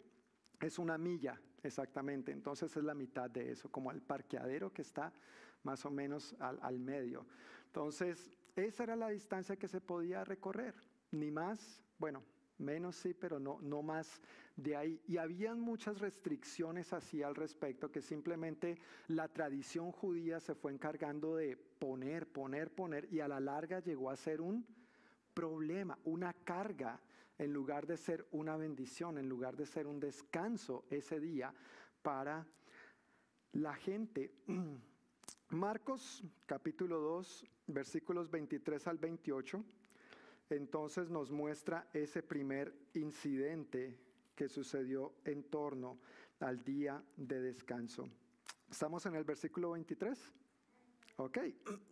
es 0.60 0.80
una 0.80 0.98
milla 0.98 1.40
exactamente, 1.64 2.32
entonces 2.32 2.76
es 2.76 2.84
la 2.84 2.94
mitad 2.94 3.30
de 3.30 3.52
eso, 3.52 3.70
como 3.70 3.92
el 3.92 4.02
parqueadero 4.02 4.72
que 4.72 4.82
está 4.82 5.14
más 5.64 5.86
o 5.86 5.92
menos 5.92 6.36
al, 6.40 6.60
al 6.62 6.80
medio. 6.80 7.26
Entonces, 7.66 8.32
esa 8.56 8.84
era 8.84 8.96
la 8.96 9.10
distancia 9.10 9.58
que 9.58 9.68
se 9.68 9.82
podía 9.82 10.24
recorrer, 10.24 10.74
ni 11.12 11.30
más, 11.30 11.84
bueno, 12.00 12.24
menos 12.60 12.96
sí, 12.96 13.14
pero 13.14 13.40
no, 13.40 13.60
no 13.62 13.82
más 13.82 14.22
de 14.56 14.76
ahí. 14.76 15.02
Y 15.08 15.18
habían 15.18 15.60
muchas 15.60 16.00
restricciones 16.00 16.94
así 16.94 17.24
al 17.24 17.36
respecto 17.36 17.92
que 17.92 18.02
simplemente 18.02 18.78
la 19.08 19.28
tradición 19.28 19.92
judía 19.92 20.40
se 20.40 20.56
fue 20.56 20.72
encargando 20.72 21.36
de 21.36 21.58
poner, 21.58 22.28
poner, 22.28 22.72
poner 22.72 23.08
y 23.12 23.20
a 23.20 23.28
la 23.28 23.40
larga 23.40 23.80
llegó 23.80 24.10
a 24.10 24.16
ser 24.16 24.42
un 24.42 24.66
problema, 25.34 25.98
una 26.06 26.34
carga, 26.34 27.00
en 27.38 27.54
lugar 27.54 27.86
de 27.86 27.98
ser 27.98 28.28
una 28.32 28.58
bendición, 28.58 29.18
en 29.18 29.30
lugar 29.30 29.56
de 29.56 29.68
ser 29.68 29.86
un 29.86 30.00
descanso 30.00 30.86
ese 30.90 31.20
día 31.20 31.54
para 32.02 32.48
la 33.54 33.76
gente. 33.76 34.32
Marcos 35.50 36.24
capítulo 36.46 37.00
2, 37.00 37.46
versículos 37.68 38.30
23 38.32 38.88
al 38.88 38.98
28 38.98 39.64
entonces 40.50 41.10
nos 41.10 41.32
muestra 41.32 41.90
ese 41.94 42.24
primer 42.24 42.74
incidente 42.94 43.98
que 44.36 44.48
sucedió 44.48 45.14
en 45.26 45.44
torno 45.44 46.00
al 46.40 46.64
día 46.64 47.04
de 47.16 47.42
descanso. 47.42 48.08
¿Estamos 48.70 49.06
en 49.06 49.16
el 49.16 49.24
versículo 49.24 49.72
23? 49.72 50.32
Ok. 51.18 51.38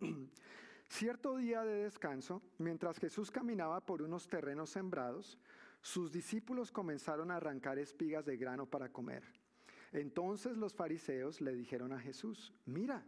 Cierto 0.88 1.36
día 1.36 1.64
de 1.64 1.82
descanso, 1.82 2.42
mientras 2.58 2.98
Jesús 2.98 3.30
caminaba 3.30 3.84
por 3.84 4.02
unos 4.02 4.28
terrenos 4.28 4.70
sembrados, 4.70 5.38
sus 5.82 6.12
discípulos 6.12 6.70
comenzaron 6.70 7.30
a 7.30 7.36
arrancar 7.36 7.78
espigas 7.78 8.24
de 8.24 8.36
grano 8.36 8.66
para 8.66 8.92
comer. 8.92 9.24
Entonces 9.92 10.56
los 10.56 10.74
fariseos 10.74 11.40
le 11.40 11.54
dijeron 11.54 11.92
a 11.92 11.98
Jesús, 11.98 12.52
mira, 12.66 13.04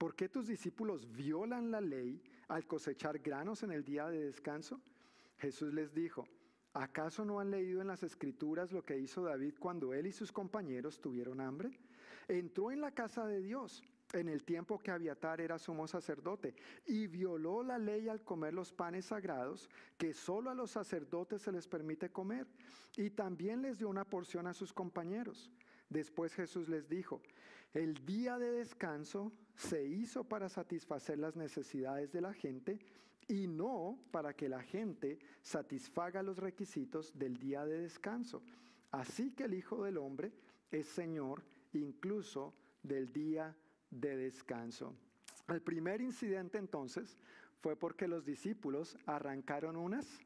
¿por 0.00 0.14
qué 0.14 0.30
tus 0.30 0.46
discípulos 0.46 1.12
violan 1.12 1.70
la 1.70 1.82
ley 1.82 2.22
al 2.48 2.66
cosechar 2.66 3.18
granos 3.18 3.62
en 3.64 3.70
el 3.70 3.84
día 3.84 4.08
de 4.08 4.24
descanso? 4.24 4.80
Jesús 5.36 5.74
les 5.74 5.92
dijo, 5.92 6.26
¿acaso 6.72 7.22
no 7.26 7.38
han 7.38 7.50
leído 7.50 7.82
en 7.82 7.88
las 7.88 8.02
escrituras 8.02 8.72
lo 8.72 8.82
que 8.82 8.98
hizo 8.98 9.22
David 9.22 9.56
cuando 9.60 9.92
él 9.92 10.06
y 10.06 10.12
sus 10.12 10.32
compañeros 10.32 11.02
tuvieron 11.02 11.42
hambre? 11.42 11.78
Entró 12.28 12.72
en 12.72 12.80
la 12.80 12.92
casa 12.92 13.26
de 13.26 13.42
Dios 13.42 13.82
en 14.14 14.30
el 14.30 14.42
tiempo 14.42 14.78
que 14.78 14.90
Abiatar 14.90 15.38
era 15.38 15.58
sumo 15.58 15.86
sacerdote 15.86 16.54
y 16.86 17.06
violó 17.06 17.62
la 17.62 17.76
ley 17.76 18.08
al 18.08 18.24
comer 18.24 18.54
los 18.54 18.72
panes 18.72 19.04
sagrados 19.04 19.68
que 19.98 20.14
solo 20.14 20.48
a 20.48 20.54
los 20.54 20.70
sacerdotes 20.70 21.42
se 21.42 21.52
les 21.52 21.68
permite 21.68 22.08
comer 22.08 22.46
y 22.96 23.10
también 23.10 23.60
les 23.60 23.76
dio 23.76 23.90
una 23.90 24.06
porción 24.06 24.46
a 24.46 24.54
sus 24.54 24.72
compañeros. 24.72 25.50
Después 25.90 26.32
Jesús 26.34 26.68
les 26.68 26.88
dijo, 26.88 27.20
el 27.72 27.94
día 28.04 28.38
de 28.38 28.50
descanso 28.50 29.32
se 29.54 29.84
hizo 29.84 30.24
para 30.24 30.48
satisfacer 30.48 31.18
las 31.18 31.36
necesidades 31.36 32.10
de 32.12 32.20
la 32.20 32.32
gente 32.32 32.78
y 33.28 33.46
no 33.46 33.98
para 34.10 34.34
que 34.34 34.48
la 34.48 34.62
gente 34.62 35.18
satisfaga 35.40 36.22
los 36.22 36.38
requisitos 36.38 37.16
del 37.16 37.36
día 37.38 37.64
de 37.64 37.82
descanso. 37.82 38.42
Así 38.90 39.32
que 39.32 39.44
el 39.44 39.54
Hijo 39.54 39.84
del 39.84 39.98
Hombre 39.98 40.32
es 40.70 40.86
Señor 40.86 41.44
incluso 41.72 42.54
del 42.82 43.12
día 43.12 43.56
de 43.90 44.16
descanso. 44.16 44.96
El 45.46 45.62
primer 45.62 46.00
incidente 46.00 46.58
entonces 46.58 47.16
fue 47.60 47.76
porque 47.76 48.08
los 48.08 48.24
discípulos 48.24 48.98
arrancaron 49.06 49.76
unas 49.76 50.20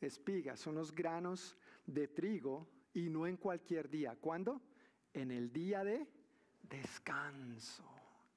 espigas, 0.00 0.66
unos 0.66 0.94
granos 0.94 1.56
de 1.86 2.08
trigo 2.08 2.68
y 2.92 3.08
no 3.08 3.26
en 3.26 3.36
cualquier 3.36 3.88
día. 3.88 4.16
¿Cuándo? 4.16 4.60
En 5.14 5.30
el 5.30 5.52
día 5.52 5.84
de 5.84 6.06
descanso. 6.68 7.84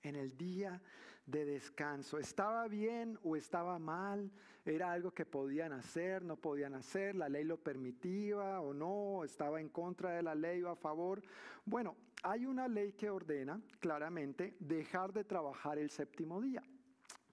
En 0.04 0.16
el 0.16 0.36
día 0.36 0.82
de 1.26 1.46
descanso. 1.46 2.18
¿Estaba 2.18 2.68
bien 2.68 3.18
o 3.24 3.36
estaba 3.36 3.80
mal? 3.80 4.32
¿Era 4.66 4.92
algo 4.92 5.12
que 5.12 5.26
podían 5.26 5.74
hacer, 5.74 6.24
no 6.24 6.36
podían 6.36 6.76
hacer? 6.76 7.16
¿La 7.16 7.30
ley 7.30 7.44
lo 7.44 7.58
permitía 7.58 8.62
o 8.62 8.74
no? 8.74 9.24
¿Estaba 9.24 9.60
en 9.60 9.70
contra 9.70 10.12
de 10.12 10.24
la 10.24 10.36
ley 10.36 10.62
o 10.64 10.70
a 10.70 10.76
favor? 10.76 11.22
Bueno, 11.66 11.96
hay 12.24 12.46
una 12.46 12.68
ley 12.68 12.94
que 12.94 13.10
ordena 13.10 13.60
claramente 13.80 14.56
dejar 14.60 15.14
de 15.14 15.24
trabajar 15.24 15.78
el 15.78 15.90
séptimo 15.90 16.42
día. 16.42 16.64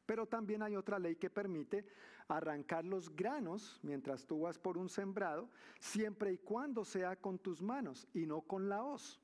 Pero 0.06 0.26
también 0.26 0.62
hay 0.62 0.74
otra 0.74 0.98
ley 0.98 1.16
que 1.16 1.28
permite 1.28 1.84
arrancar 2.28 2.84
los 2.84 3.14
granos 3.14 3.78
mientras 3.82 4.26
tú 4.26 4.40
vas 4.40 4.58
por 4.58 4.78
un 4.78 4.88
sembrado, 4.88 5.50
siempre 5.80 6.32
y 6.32 6.38
cuando 6.38 6.84
sea 6.84 7.16
con 7.16 7.38
tus 7.38 7.60
manos 7.60 8.06
y 8.14 8.26
no 8.26 8.40
con 8.42 8.68
la 8.68 8.82
hoz. 8.82 9.20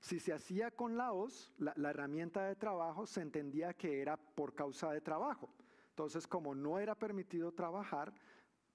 Si 0.00 0.20
se 0.20 0.32
hacía 0.32 0.70
con 0.70 0.96
la 0.96 1.12
hoz, 1.12 1.52
la, 1.58 1.90
herramienta 1.90 2.46
de 2.46 2.54
trabajo 2.56 3.06
se 3.06 3.20
entendía 3.20 3.74
que 3.74 4.00
era 4.00 4.16
por 4.16 4.54
causa 4.54 4.92
de 4.92 5.00
trabajo. 5.00 5.50
Entonces, 5.90 6.26
como 6.26 6.54
no 6.54 6.78
era 6.78 6.94
permitido 6.94 7.52
trabajar, 7.52 8.12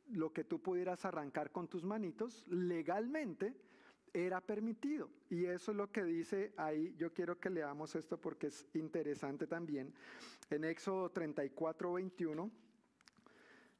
lo 0.09 0.34
que 0.34 0.43
tú 0.43 0.61
pudieras 0.61 1.05
arrancar 1.05 1.51
con 1.51 1.69
tus 1.69 1.84
manitos, 1.86 2.45
legalmente 2.49 3.55
era 4.13 4.41
permitido. 4.41 5.09
Y 5.30 5.45
eso 5.45 5.71
es 5.71 5.78
lo 5.78 5.91
que 5.91 6.03
dice 6.03 6.53
ahí. 6.57 6.93
Yo 6.97 7.13
quiero 7.13 7.39
que 7.39 7.49
leamos 7.49 7.95
esto 7.95 8.19
porque 8.19 8.47
es 8.47 8.67
interesante 8.74 9.47
también. 9.47 9.93
En 10.49 10.65
Éxodo 10.65 11.09
34, 11.09 11.93
21 11.93 12.51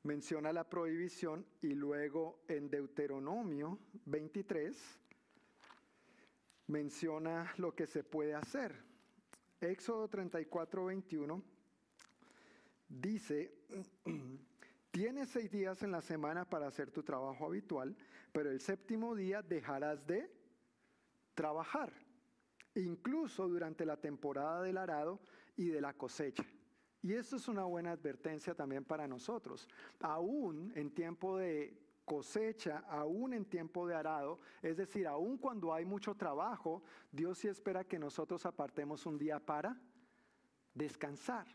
menciona 0.04 0.52
la 0.52 0.70
prohibición 0.70 1.46
y 1.62 1.74
luego 1.74 2.40
en 2.48 2.70
Deuteronomio 2.70 3.80
23 4.06 5.00
menciona 6.68 7.54
lo 7.58 7.74
que 7.74 7.88
se 7.88 8.04
puede 8.04 8.36
hacer. 8.36 8.76
Éxodo 9.62 10.08
34, 10.08 10.86
21 10.86 11.44
dice, 12.90 13.54
tienes 14.92 15.30
seis 15.30 15.50
días 15.50 15.84
en 15.84 15.92
la 15.92 16.02
semana 16.02 16.46
para 16.46 16.68
hacer 16.68 16.92
tu 16.92 17.04
trabajo 17.04 17.46
habitual, 17.46 17.96
pero 18.32 18.52
el 18.52 18.60
séptimo 18.60 19.16
día 19.16 19.42
dejarás 19.42 20.06
de 20.06 20.30
trabajar, 21.34 21.92
incluso 22.76 23.48
durante 23.48 23.86
la 23.86 23.98
temporada 23.98 24.62
del 24.62 24.78
arado 24.78 25.20
y 25.56 25.70
de 25.70 25.82
la 25.82 25.94
cosecha. 25.94 26.46
Y 27.02 27.14
eso 27.14 27.36
es 27.36 27.48
una 27.48 27.66
buena 27.66 27.92
advertencia 27.92 28.56
también 28.56 28.86
para 28.86 29.08
nosotros. 29.08 29.68
Aún 30.00 30.72
en 30.76 30.92
tiempo 30.92 31.38
de 31.38 31.78
cosecha 32.06 32.84
aún 32.90 33.34
en 33.34 33.46
tiempo 33.46 33.88
de 33.88 33.96
arado, 33.96 34.40
es 34.62 34.78
decir, 34.78 35.08
aún 35.08 35.38
cuando 35.38 35.74
hay 35.74 35.86
mucho 35.86 36.16
trabajo, 36.16 36.84
Dios 37.12 37.38
sí 37.38 37.48
espera 37.48 37.84
que 37.84 38.00
nosotros 38.00 38.46
apartemos 38.46 39.06
un 39.06 39.18
día 39.18 39.40
para 39.40 39.80
descansar, 40.74 41.48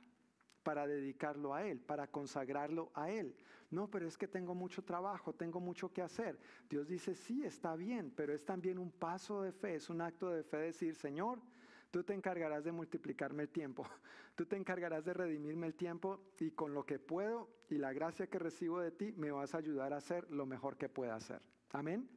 para 0.63 0.87
dedicarlo 0.87 1.55
a 1.55 1.65
Él, 1.65 1.81
para 1.81 2.07
consagrarlo 2.07 2.91
a 2.95 3.11
Él. 3.11 3.37
No, 3.71 3.91
pero 3.91 4.07
es 4.07 4.17
que 4.17 4.29
tengo 4.29 4.55
mucho 4.55 4.83
trabajo, 4.83 5.35
tengo 5.35 5.61
mucho 5.61 5.93
que 5.93 6.01
hacer. 6.01 6.39
Dios 6.69 6.89
dice, 6.89 7.15
sí, 7.15 7.45
está 7.45 7.77
bien, 7.77 8.11
pero 8.15 8.33
es 8.33 8.45
también 8.45 8.79
un 8.79 8.91
paso 8.91 9.43
de 9.43 9.53
fe, 9.53 9.75
es 9.75 9.91
un 9.91 10.01
acto 10.01 10.31
de 10.31 10.43
fe 10.43 10.59
decir, 10.59 10.95
Señor, 10.95 11.41
Tú 11.91 12.05
te 12.05 12.13
encargarás 12.13 12.65
de 12.65 12.73
multiplicarme 12.73 13.45
el 13.45 13.49
tiempo. 13.49 13.87
Tú 14.35 14.47
te 14.47 14.57
encargarás 14.57 15.05
de 15.05 15.15
redimirme 15.15 15.67
el 15.67 15.75
tiempo 15.75 16.21
y 16.39 16.51
con 16.51 16.75
lo 16.75 16.85
que 16.85 16.99
puedo 16.99 17.49
y 17.71 17.79
la 17.79 17.93
gracia 17.93 18.27
que 18.27 18.39
recibo 18.39 18.81
de 18.81 18.91
ti 18.91 19.13
me 19.17 19.31
vas 19.31 19.55
a 19.55 19.59
ayudar 19.59 19.93
a 19.93 19.99
hacer 19.99 20.31
lo 20.31 20.47
mejor 20.47 20.77
que 20.77 20.89
pueda 20.89 21.15
hacer. 21.15 21.41
Amén. 21.73 22.09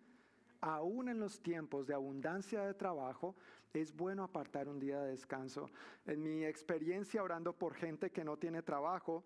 Aún 0.60 1.10
en 1.10 1.20
los 1.20 1.42
tiempos 1.42 1.88
de 1.88 1.96
abundancia 1.96 2.62
de 2.62 2.76
trabajo, 2.76 3.36
es 3.74 3.96
bueno 3.96 4.24
apartar 4.24 4.68
un 4.68 4.80
día 4.80 5.02
de 5.02 5.12
descanso. 5.12 5.70
En 6.06 6.22
mi 6.22 6.46
experiencia 6.46 7.24
orando 7.24 7.54
por 7.54 7.74
gente 7.74 8.12
que 8.12 8.24
no 8.24 8.38
tiene 8.38 8.62
trabajo, 8.62 9.24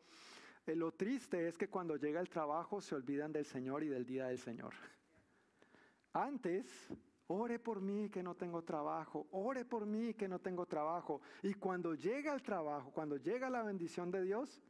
eh, 0.66 0.76
lo 0.76 0.94
triste 0.94 1.48
es 1.48 1.58
que 1.58 1.68
cuando 1.68 1.98
llega 1.98 2.20
el 2.20 2.30
trabajo 2.30 2.82
se 2.82 2.96
olvidan 2.96 3.34
del 3.34 3.46
Señor 3.46 3.84
y 3.84 3.90
del 3.90 4.06
día 4.06 4.28
del 4.28 4.40
Señor. 4.40 4.74
Antes 6.14 6.88
Ore 7.28 7.58
por 7.58 7.82
mí 7.82 8.10
que 8.10 8.22
no 8.22 8.36
tengo 8.36 8.62
trabajo, 8.62 9.28
ore 9.32 9.66
por 9.66 9.86
mí 9.86 10.14
que 10.14 10.28
no 10.28 10.40
tengo 10.40 10.66
trabajo. 10.68 11.22
Y 11.42 11.56
cuando 11.56 11.96
llega 11.96 12.34
el 12.34 12.44
trabajo, 12.44 12.92
cuando 12.92 13.18
llega 13.18 13.50
la 13.50 13.64
bendición 13.64 14.12
de 14.12 14.22
Dios, 14.22 14.62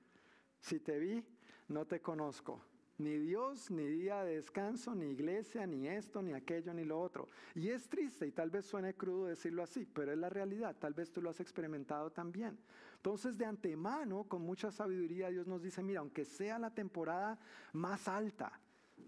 si 0.61 0.79
te 0.79 0.97
vi, 0.97 1.23
no 1.67 1.85
te 1.85 2.01
conozco. 2.01 2.61
Ni 2.97 3.17
Dios, 3.17 3.69
ni 3.71 3.85
día 3.85 4.23
de 4.23 4.35
descanso, 4.35 4.95
ni 4.95 5.07
iglesia, 5.07 5.67
ni 5.67 5.85
esto, 5.85 6.21
ni 6.21 6.31
aquello, 6.31 6.73
ni 6.73 6.85
lo 6.85 7.01
otro. 7.01 7.27
Y 7.53 7.67
es 7.67 7.89
triste 7.89 8.25
y 8.25 8.31
tal 8.31 8.49
vez 8.49 8.65
suene 8.65 8.93
crudo 8.93 9.25
decirlo 9.25 9.61
así, 9.61 9.85
pero 9.85 10.13
es 10.13 10.17
la 10.17 10.29
realidad. 10.29 10.77
Tal 10.79 10.93
vez 10.93 11.11
tú 11.11 11.21
lo 11.21 11.29
has 11.29 11.41
experimentado 11.41 12.09
también. 12.09 12.57
Entonces 12.95 13.37
de 13.37 13.45
antemano, 13.45 14.23
con 14.23 14.43
mucha 14.43 14.71
sabiduría, 14.71 15.29
Dios 15.29 15.45
nos 15.45 15.61
dice, 15.61 15.83
mira, 15.83 15.99
aunque 15.99 16.23
sea 16.23 16.57
la 16.57 16.73
temporada 16.73 17.37
más 17.73 18.07
alta, 18.07 18.61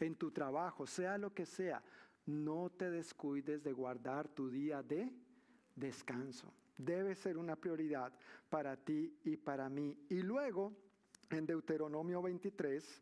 en 0.06 0.16
tu 0.16 0.32
trabajo, 0.32 0.86
sea 0.86 1.18
lo 1.18 1.34
que 1.34 1.46
sea, 1.46 1.82
no 2.28 2.70
te 2.70 2.92
descuides 2.92 3.64
de 3.64 3.74
guardar 3.74 4.28
tu 4.28 4.50
día 4.50 4.84
de 4.84 5.12
descanso. 5.76 6.54
Debe 6.78 7.16
ser 7.16 7.38
una 7.38 7.56
prioridad 7.56 8.14
para 8.50 8.78
ti 8.78 9.18
y 9.24 9.38
para 9.38 9.70
mí. 9.70 9.98
Y 10.10 10.22
luego, 10.22 10.74
en 11.30 11.46
Deuteronomio 11.46 12.22
23, 12.22 13.02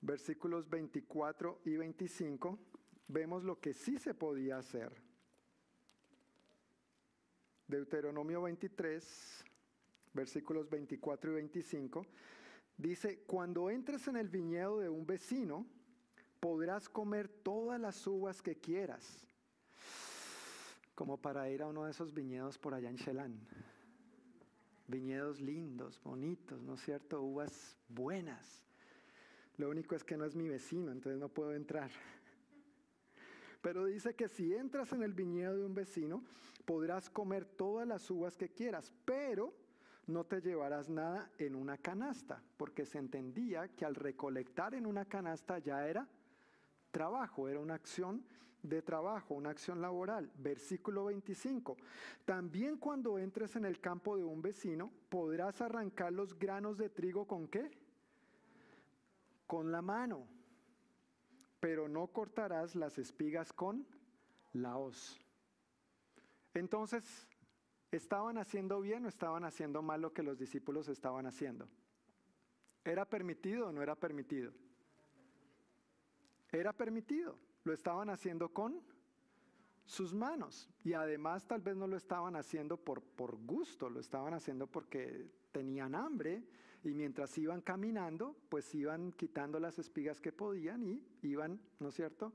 versículos 0.00 0.68
24 0.68 1.60
y 1.64 1.76
25, 1.76 2.58
vemos 3.06 3.44
lo 3.44 3.60
que 3.60 3.74
sí 3.74 3.98
se 3.98 4.14
podía 4.14 4.58
hacer. 4.58 4.92
Deuteronomio 7.66 8.42
23, 8.42 9.44
versículos 10.14 10.70
24 10.70 11.32
y 11.32 11.34
25, 11.34 12.06
dice, 12.78 13.18
cuando 13.26 13.68
entres 13.68 14.08
en 14.08 14.16
el 14.16 14.28
viñedo 14.28 14.78
de 14.78 14.88
un 14.88 15.06
vecino, 15.06 15.66
podrás 16.40 16.88
comer 16.88 17.28
todas 17.28 17.80
las 17.80 18.06
uvas 18.06 18.42
que 18.42 18.56
quieras, 18.56 19.26
como 20.94 21.16
para 21.16 21.48
ir 21.50 21.62
a 21.62 21.66
uno 21.66 21.84
de 21.84 21.90
esos 21.90 22.12
viñedos 22.12 22.58
por 22.58 22.74
allá 22.74 22.90
en 22.90 22.96
Shelán. 22.96 23.40
Viñedos 24.86 25.40
lindos, 25.40 26.00
bonitos, 26.02 26.62
¿no 26.62 26.74
es 26.74 26.80
cierto? 26.80 27.22
Uvas 27.22 27.76
buenas. 27.88 28.64
Lo 29.56 29.68
único 29.68 29.94
es 29.94 30.02
que 30.02 30.16
no 30.16 30.24
es 30.24 30.34
mi 30.34 30.48
vecino, 30.48 30.92
entonces 30.92 31.20
no 31.20 31.28
puedo 31.28 31.54
entrar. 31.54 31.90
Pero 33.60 33.84
dice 33.84 34.14
que 34.14 34.28
si 34.28 34.54
entras 34.54 34.92
en 34.92 35.02
el 35.02 35.12
viñedo 35.12 35.56
de 35.56 35.66
un 35.66 35.74
vecino, 35.74 36.24
podrás 36.64 37.10
comer 37.10 37.44
todas 37.44 37.86
las 37.86 38.10
uvas 38.10 38.36
que 38.36 38.50
quieras, 38.50 38.92
pero 39.04 39.52
no 40.06 40.24
te 40.24 40.40
llevarás 40.40 40.88
nada 40.88 41.30
en 41.38 41.54
una 41.54 41.76
canasta, 41.76 42.42
porque 42.56 42.86
se 42.86 42.98
entendía 42.98 43.68
que 43.68 43.84
al 43.84 43.94
recolectar 43.94 44.74
en 44.74 44.86
una 44.86 45.04
canasta 45.04 45.58
ya 45.58 45.86
era 45.86 46.08
trabajo, 46.90 47.48
era 47.48 47.60
una 47.60 47.74
acción 47.74 48.24
de 48.62 48.82
trabajo, 48.82 49.34
una 49.34 49.50
acción 49.50 49.80
laboral. 49.80 50.30
Versículo 50.36 51.06
25. 51.06 51.76
También 52.24 52.76
cuando 52.76 53.18
entres 53.18 53.56
en 53.56 53.64
el 53.64 53.80
campo 53.80 54.16
de 54.16 54.24
un 54.24 54.42
vecino, 54.42 54.92
podrás 55.08 55.60
arrancar 55.60 56.12
los 56.12 56.38
granos 56.38 56.78
de 56.78 56.88
trigo 56.88 57.26
con 57.26 57.48
qué? 57.48 57.70
Con 59.46 59.72
la 59.72 59.82
mano. 59.82 60.26
Pero 61.60 61.88
no 61.88 62.06
cortarás 62.08 62.74
las 62.74 62.98
espigas 62.98 63.52
con 63.52 63.86
la 64.52 64.76
hoz. 64.76 65.20
Entonces, 66.54 67.28
¿estaban 67.90 68.38
haciendo 68.38 68.80
bien 68.80 69.06
o 69.06 69.08
estaban 69.08 69.44
haciendo 69.44 69.82
mal 69.82 70.00
lo 70.00 70.12
que 70.12 70.22
los 70.22 70.38
discípulos 70.38 70.88
estaban 70.88 71.26
haciendo? 71.26 71.68
¿Era 72.84 73.04
permitido 73.04 73.68
o 73.68 73.72
no 73.72 73.82
era 73.82 73.94
permitido? 73.94 74.52
Era 76.50 76.72
permitido, 76.72 77.38
lo 77.64 77.72
estaban 77.72 78.10
haciendo 78.10 78.48
con 78.48 78.80
sus 79.84 80.14
manos 80.14 80.68
y 80.84 80.92
además 80.92 81.46
tal 81.46 81.62
vez 81.62 81.76
no 81.76 81.86
lo 81.86 81.96
estaban 81.96 82.36
haciendo 82.36 82.76
por, 82.76 83.02
por 83.02 83.36
gusto, 83.36 83.88
lo 83.88 84.00
estaban 84.00 84.34
haciendo 84.34 84.66
porque 84.66 85.30
tenían 85.52 85.94
hambre 85.94 86.44
y 86.84 86.94
mientras 86.94 87.36
iban 87.38 87.60
caminando, 87.60 88.36
pues 88.48 88.74
iban 88.74 89.12
quitando 89.12 89.58
las 89.58 89.78
espigas 89.78 90.20
que 90.20 90.32
podían 90.32 90.86
y 90.86 91.02
iban, 91.22 91.60
¿no 91.80 91.88
es 91.88 91.94
cierto?, 91.94 92.32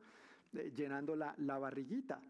eh, 0.53 0.71
llenando 0.75 1.15
la, 1.15 1.33
la 1.37 1.57
barriguita. 1.57 2.21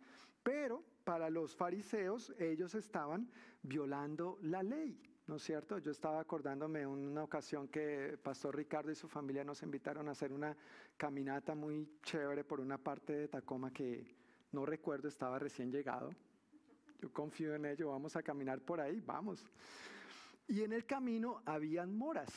Pero 0.44 0.84
para 1.04 1.30
los 1.30 1.56
fariseos 1.56 2.34
ellos 2.40 2.76
estaban 2.76 3.30
violando 3.62 4.38
la 4.42 4.62
ley. 4.62 5.02
¿No 5.28 5.36
es 5.36 5.44
cierto? 5.44 5.78
Yo 5.78 5.92
estaba 5.92 6.20
acordándome 6.20 6.86
una 6.86 7.24
ocasión 7.24 7.68
que 7.68 8.18
Pastor 8.22 8.56
Ricardo 8.56 8.92
y 8.92 8.96
su 8.96 9.08
familia 9.08 9.44
nos 9.44 9.64
invitaron 9.64 10.08
a 10.08 10.12
hacer 10.12 10.34
una 10.34 10.56
caminata 10.98 11.56
muy 11.56 12.00
chévere 12.04 12.44
por 12.44 12.60
una 12.60 12.78
parte 12.78 13.14
de 13.14 13.28
Tacoma 13.28 13.72
que 13.72 14.16
no 14.52 14.66
recuerdo, 14.66 15.08
estaba 15.08 15.40
recién 15.40 15.72
llegado. 15.72 16.12
Yo 17.02 17.12
confío 17.12 17.56
en 17.56 17.66
ello, 17.66 17.90
vamos 17.90 18.16
a 18.16 18.24
caminar 18.24 18.62
por 18.62 18.80
ahí, 18.80 19.02
vamos. 19.02 19.46
Y 20.48 20.62
en 20.62 20.74
el 20.74 20.86
camino 20.86 21.42
habían 21.46 21.98
moras, 21.98 22.30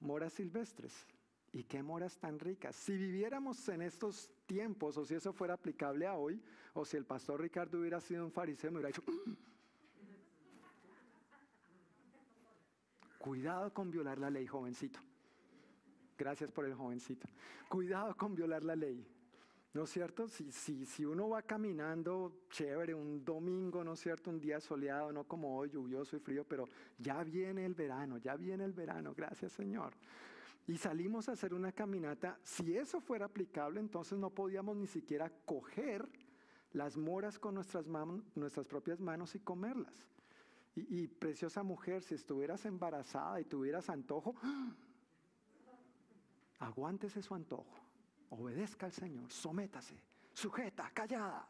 moras 0.00 0.32
silvestres. 0.32 1.06
¿Y 1.52 1.64
qué 1.64 1.82
moras 1.82 2.16
tan 2.18 2.38
ricas? 2.38 2.76
Si 2.76 2.96
viviéramos 2.96 3.68
en 3.68 3.82
estos 3.82 4.30
tiempos, 4.46 4.96
o 4.96 5.04
si 5.04 5.14
eso 5.14 5.32
fuera 5.32 5.54
aplicable 5.54 6.06
a 6.06 6.14
hoy, 6.14 6.40
o 6.74 6.84
si 6.84 6.96
el 6.96 7.04
pastor 7.04 7.40
Ricardo 7.40 7.78
hubiera 7.80 8.00
sido 8.00 8.24
un 8.24 8.30
fariseo, 8.30 8.70
me 8.70 8.78
hubiera 8.78 8.88
dicho, 8.88 9.02
Cuidado 13.20 13.70
con 13.74 13.90
violar 13.90 14.18
la 14.18 14.30
ley, 14.30 14.46
jovencito. 14.46 14.98
Gracias 16.16 16.50
por 16.50 16.64
el 16.64 16.72
jovencito. 16.74 17.28
Cuidado 17.68 18.16
con 18.16 18.34
violar 18.34 18.64
la 18.64 18.74
ley. 18.74 19.06
¿No 19.74 19.84
es 19.84 19.90
cierto? 19.90 20.26
Si, 20.26 20.50
si, 20.50 20.86
si 20.86 21.04
uno 21.04 21.28
va 21.28 21.42
caminando 21.42 22.46
chévere 22.48 22.94
un 22.94 23.22
domingo, 23.22 23.84
¿no 23.84 23.92
es 23.92 24.00
cierto? 24.00 24.30
Un 24.30 24.40
día 24.40 24.58
soleado, 24.58 25.12
no 25.12 25.24
como 25.24 25.54
hoy, 25.54 25.68
lluvioso 25.68 26.16
y 26.16 26.20
frío, 26.20 26.44
pero 26.48 26.64
ya 26.98 27.22
viene 27.22 27.66
el 27.66 27.74
verano, 27.74 28.16
ya 28.16 28.36
viene 28.36 28.64
el 28.64 28.72
verano, 28.72 29.12
gracias 29.14 29.52
Señor. 29.52 29.92
Y 30.66 30.78
salimos 30.78 31.28
a 31.28 31.32
hacer 31.32 31.52
una 31.52 31.72
caminata. 31.72 32.38
Si 32.42 32.74
eso 32.74 33.02
fuera 33.02 33.26
aplicable, 33.26 33.80
entonces 33.80 34.18
no 34.18 34.30
podíamos 34.30 34.78
ni 34.78 34.86
siquiera 34.86 35.30
coger 35.44 36.08
las 36.72 36.96
moras 36.96 37.38
con 37.38 37.54
nuestras, 37.54 37.84
nuestras 38.34 38.66
propias 38.66 38.98
manos 38.98 39.34
y 39.34 39.40
comerlas. 39.40 39.92
Y, 40.74 41.08
preciosa 41.08 41.62
mujer, 41.62 42.02
si 42.02 42.14
estuvieras 42.14 42.64
embarazada 42.64 43.40
y 43.40 43.44
tuvieras 43.44 43.90
antojo, 43.90 44.34
aguántese 46.60 47.22
su 47.22 47.34
antojo, 47.34 47.74
obedezca 48.30 48.86
al 48.86 48.92
Señor, 48.92 49.30
sométase, 49.30 50.00
sujeta, 50.32 50.90
callada. 50.94 51.46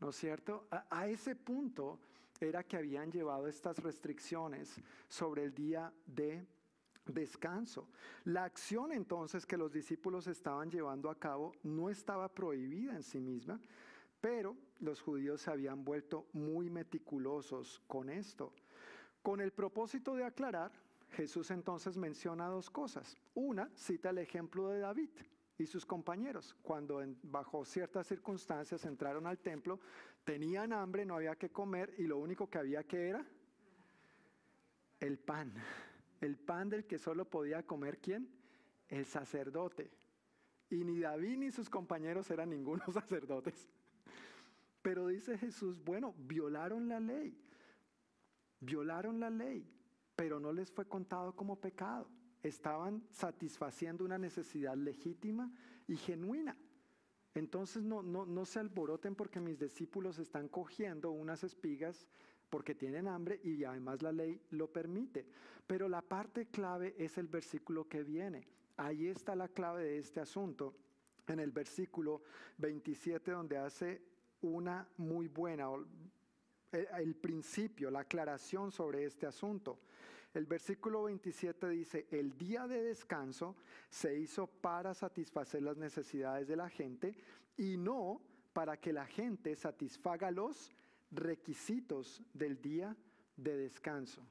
¿No 0.00 0.10
es 0.10 0.16
cierto? 0.16 0.66
a 0.70 1.08
ese 1.08 1.36
punto 1.36 1.98
era 2.40 2.64
que 2.64 2.76
habían 2.76 3.10
llevado 3.10 3.46
estas 3.46 3.78
restricciones 3.78 4.80
sobre 5.08 5.44
el 5.44 5.54
día 5.54 5.92
de 6.06 6.46
descanso. 7.06 7.88
La 8.24 8.44
acción 8.44 8.92
entonces 8.92 9.46
que 9.46 9.56
los 9.56 9.72
discípulos 9.72 10.26
estaban 10.26 10.70
llevando 10.70 11.10
a 11.10 11.18
cabo 11.18 11.52
no 11.62 11.88
estaba 11.88 12.28
prohibida 12.28 12.94
en 12.94 13.02
sí 13.02 13.20
misma, 13.20 13.60
pero 14.20 14.56
los 14.80 15.00
judíos 15.00 15.42
se 15.42 15.50
habían 15.50 15.84
vuelto 15.84 16.26
muy 16.32 16.70
meticulosos 16.70 17.82
con 17.86 18.10
esto. 18.10 18.52
Con 19.22 19.40
el 19.40 19.52
propósito 19.52 20.14
de 20.14 20.24
aclarar, 20.24 20.72
Jesús 21.10 21.50
entonces 21.50 21.96
menciona 21.96 22.48
dos 22.48 22.70
cosas. 22.70 23.16
Una, 23.34 23.70
cita 23.74 24.10
el 24.10 24.18
ejemplo 24.18 24.68
de 24.68 24.80
David 24.80 25.10
y 25.58 25.66
sus 25.66 25.86
compañeros, 25.86 26.54
cuando 26.62 27.02
bajo 27.22 27.64
ciertas 27.64 28.06
circunstancias 28.06 28.84
entraron 28.84 29.26
al 29.26 29.38
templo, 29.38 29.80
tenían 30.24 30.72
hambre, 30.72 31.06
no 31.06 31.16
había 31.16 31.36
que 31.36 31.50
comer 31.50 31.94
y 31.98 32.02
lo 32.02 32.18
único 32.18 32.48
que 32.50 32.58
había 32.58 32.84
que 32.84 33.08
era 33.08 33.26
el 35.00 35.18
pan. 35.18 35.54
El 36.20 36.36
pan 36.36 36.68
del 36.68 36.86
que 36.86 36.98
solo 36.98 37.28
podía 37.28 37.62
comer 37.64 37.98
quién? 37.98 38.28
El 38.88 39.06
sacerdote. 39.06 39.90
Y 40.68 40.84
ni 40.84 41.00
David 41.00 41.38
ni 41.38 41.50
sus 41.50 41.70
compañeros 41.70 42.30
eran 42.30 42.50
ningunos 42.50 42.86
sacerdotes. 42.92 43.68
Pero 44.86 45.08
dice 45.08 45.36
Jesús, 45.36 45.82
bueno, 45.82 46.14
violaron 46.16 46.88
la 46.88 47.00
ley, 47.00 47.36
violaron 48.60 49.18
la 49.18 49.30
ley, 49.30 49.68
pero 50.14 50.38
no 50.38 50.52
les 50.52 50.70
fue 50.70 50.86
contado 50.86 51.34
como 51.34 51.60
pecado. 51.60 52.08
Estaban 52.40 53.02
satisfaciendo 53.10 54.04
una 54.04 54.16
necesidad 54.16 54.76
legítima 54.76 55.52
y 55.88 55.96
genuina. 55.96 56.56
Entonces 57.34 57.82
no, 57.82 58.00
no, 58.00 58.26
no 58.26 58.44
se 58.44 58.60
alboroten 58.60 59.16
porque 59.16 59.40
mis 59.40 59.58
discípulos 59.58 60.20
están 60.20 60.46
cogiendo 60.46 61.10
unas 61.10 61.42
espigas 61.42 62.06
porque 62.48 62.76
tienen 62.76 63.08
hambre 63.08 63.40
y 63.42 63.64
además 63.64 64.02
la 64.02 64.12
ley 64.12 64.40
lo 64.50 64.72
permite. 64.72 65.26
Pero 65.66 65.88
la 65.88 66.00
parte 66.00 66.46
clave 66.46 66.94
es 66.96 67.18
el 67.18 67.26
versículo 67.26 67.88
que 67.88 68.04
viene. 68.04 68.46
Ahí 68.76 69.08
está 69.08 69.34
la 69.34 69.48
clave 69.48 69.82
de 69.82 69.98
este 69.98 70.20
asunto, 70.20 70.76
en 71.26 71.40
el 71.40 71.50
versículo 71.50 72.22
27 72.58 73.32
donde 73.32 73.56
hace 73.56 74.15
una 74.46 74.88
muy 74.96 75.28
buena, 75.28 75.68
el 76.72 77.14
principio, 77.16 77.90
la 77.90 78.00
aclaración 78.00 78.70
sobre 78.70 79.04
este 79.04 79.26
asunto. 79.26 79.78
El 80.34 80.46
versículo 80.46 81.04
27 81.04 81.68
dice, 81.70 82.06
el 82.10 82.36
día 82.36 82.66
de 82.66 82.82
descanso 82.82 83.56
se 83.88 84.18
hizo 84.18 84.46
para 84.46 84.92
satisfacer 84.92 85.62
las 85.62 85.78
necesidades 85.78 86.46
de 86.46 86.56
la 86.56 86.68
gente 86.68 87.16
y 87.56 87.76
no 87.76 88.20
para 88.52 88.76
que 88.78 88.92
la 88.92 89.06
gente 89.06 89.56
satisfaga 89.56 90.30
los 90.30 90.72
requisitos 91.10 92.22
del 92.34 92.60
día 92.60 92.96
de 93.36 93.56
descanso. 93.56 94.22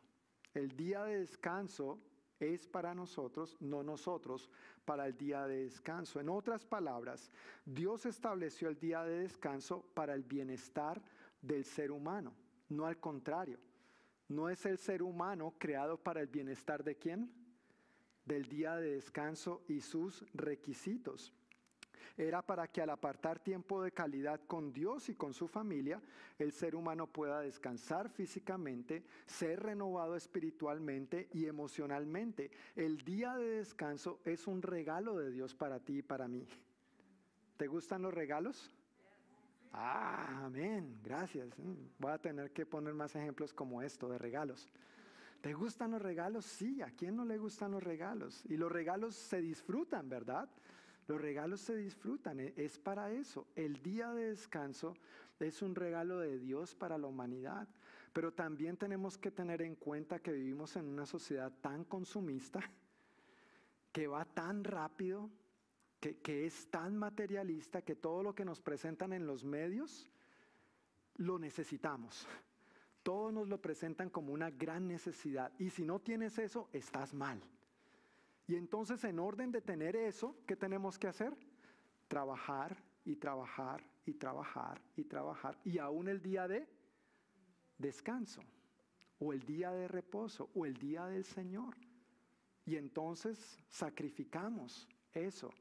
El 0.53 0.76
día 0.76 1.03
de 1.03 1.20
descanso 1.20 1.99
es 2.54 2.68
para 2.68 2.93
nosotros, 2.93 3.58
no 3.60 3.84
nosotros, 3.84 4.50
para 4.86 5.08
el 5.08 5.18
día 5.18 5.48
de 5.48 5.64
descanso. 5.64 6.20
En 6.20 6.30
otras 6.30 6.66
palabras, 6.66 7.32
Dios 7.66 8.06
estableció 8.06 8.70
el 8.70 8.80
día 8.80 9.04
de 9.04 9.20
descanso 9.20 9.86
para 9.93 10.14
el 10.14 10.24
bienestar 10.24 11.02
del 11.41 11.64
ser 11.66 11.91
humano, 11.91 12.34
no 12.70 12.86
al 12.86 13.00
contrario. 13.00 13.60
No 14.28 14.50
es 14.50 14.66
el 14.66 14.78
ser 14.78 15.04
humano 15.04 15.54
creado 15.58 15.98
para 15.98 16.22
el 16.22 16.28
bienestar 16.28 16.84
de 16.84 16.96
quién? 16.96 17.32
Del 18.26 18.48
día 18.48 18.76
de 18.76 18.96
descanso 18.96 19.64
y 19.68 19.82
sus 19.82 20.26
requisitos. 20.34 21.32
Era 22.18 22.41
para 22.41 22.68
que 22.68 22.82
al 22.82 22.89
apartar 22.89 23.39
tiempo 23.39 23.84
de 23.84 23.91
calidad 23.91 24.41
con 24.47 24.74
Dios 24.74 25.10
y 25.10 25.16
con 25.16 25.34
su 25.34 25.47
familia, 25.47 26.01
el 26.39 26.51
ser 26.51 26.76
humano 26.76 27.08
pueda 27.08 27.39
descansar 27.41 28.10
físicamente, 28.10 29.03
ser 29.26 29.64
renovado 29.64 30.16
espiritualmente 30.16 31.28
y 31.34 31.45
emocionalmente. 31.45 32.51
El 32.76 32.97
día 32.99 33.36
de 33.36 33.58
descanso 33.58 34.20
es 34.26 34.47
un 34.47 34.62
regalo 34.62 35.18
de 35.18 35.32
Dios 35.32 35.56
para 35.56 35.80
ti 35.80 35.99
y 35.99 36.01
para 36.01 36.28
mí. 36.28 36.47
¿Te 37.58 37.68
gustan 37.68 38.01
los 38.01 38.14
regalos? 38.14 38.72
Ah, 39.72 40.45
amén, 40.45 40.99
gracias. 41.03 41.49
Mm, 41.60 41.74
voy 41.99 42.12
a 42.12 42.18
tener 42.18 42.51
que 42.51 42.66
poner 42.66 42.93
más 42.93 43.16
ejemplos 43.16 43.53
como 43.53 43.82
esto 43.82 44.08
de 44.10 44.18
regalos. 44.18 44.70
¿Te 45.41 45.53
gustan 45.53 45.91
los 45.91 46.01
regalos? 46.01 46.45
Sí, 46.45 46.82
¿a 46.82 46.89
quién 46.91 47.16
no 47.16 47.26
le 47.26 47.38
gustan 47.38 47.72
los 47.72 47.84
regalos? 47.84 48.43
Y 48.45 48.58
los 48.58 48.72
regalos 48.72 49.16
se 49.16 49.41
disfrutan, 49.41 50.10
¿verdad? 50.10 50.49
Los 51.08 51.22
regalos 51.22 51.62
se 51.62 51.76
disfrutan, 51.76 52.39
e, 52.39 52.53
es 52.58 52.80
para 52.80 53.12
eso. 53.12 53.47
El 53.56 53.82
día 53.82 54.12
de 54.14 54.30
descanso 54.30 54.95
es 55.39 55.62
un 55.62 55.76
regalo 55.76 56.20
de 56.20 56.39
Dios 56.39 56.74
para 56.76 56.97
la 56.97 57.08
humanidad, 57.08 57.68
pero 58.14 58.34
también 58.34 58.78
tenemos 58.78 59.18
que 59.18 59.32
tener 59.32 59.62
en 59.62 59.76
cuenta 59.76 60.20
que 60.20 60.32
vivimos 60.32 60.76
en 60.76 60.86
una 60.86 61.06
sociedad 61.06 61.51
tan 61.62 61.84
consumista, 61.84 62.60
que 63.91 64.08
va 64.08 64.26
tan 64.26 64.64
rápido, 64.64 65.30
que, 65.99 66.45
es 66.45 66.70
tan 66.70 66.97
materialista, 66.97 67.82
que 67.82 67.95
todo 67.95 68.22
lo 68.22 68.36
que 68.36 68.45
nos 68.45 68.62
presentan 68.62 69.14
en 69.14 69.26
los 69.26 69.43
medios 69.43 70.10
lo 71.16 71.39
necesitamos. 71.39 72.28
Todos 73.01 73.34
nos 73.34 73.47
lo 73.47 73.62
presentan 73.62 74.10
como 74.10 74.34
una 74.34 74.51
gran 74.51 74.88
necesidad. 74.88 75.51
Y 75.58 75.70
si 75.70 75.84
no 75.84 75.99
tienes 75.99 76.38
eso, 76.38 76.70
estás 76.74 77.14
mal. 77.14 77.41
Y 78.48 78.56
entonces 78.56 79.04
en 79.04 79.20
orden 79.20 79.52
de 79.52 79.62
tener 79.62 79.96
eso, 79.96 80.36
¿qué 80.46 80.56
tenemos 80.56 81.00
que 81.00 81.08
hacer? 81.08 81.36
Trabajar 82.08 82.78
y 83.04 83.16
trabajar 83.16 83.84
y 84.06 84.14
trabajar 84.14 84.82
y 84.96 85.04
trabajar. 85.04 85.58
Y 85.64 85.80
aún 85.80 86.08
el 86.08 86.22
día 86.22 86.48
de 86.48 86.68
descanso, 87.78 88.41
o 89.20 89.34
el 89.34 89.41
día 89.41 89.72
de 89.72 89.88
reposo, 89.88 90.50
o 90.54 90.66
el 90.66 90.76
día 90.76 91.06
del 91.08 91.26
Señor. 91.26 91.76
Y 92.66 92.76
entonces 92.76 93.60
sacrificamos 93.70 94.88
eso. 95.14 95.52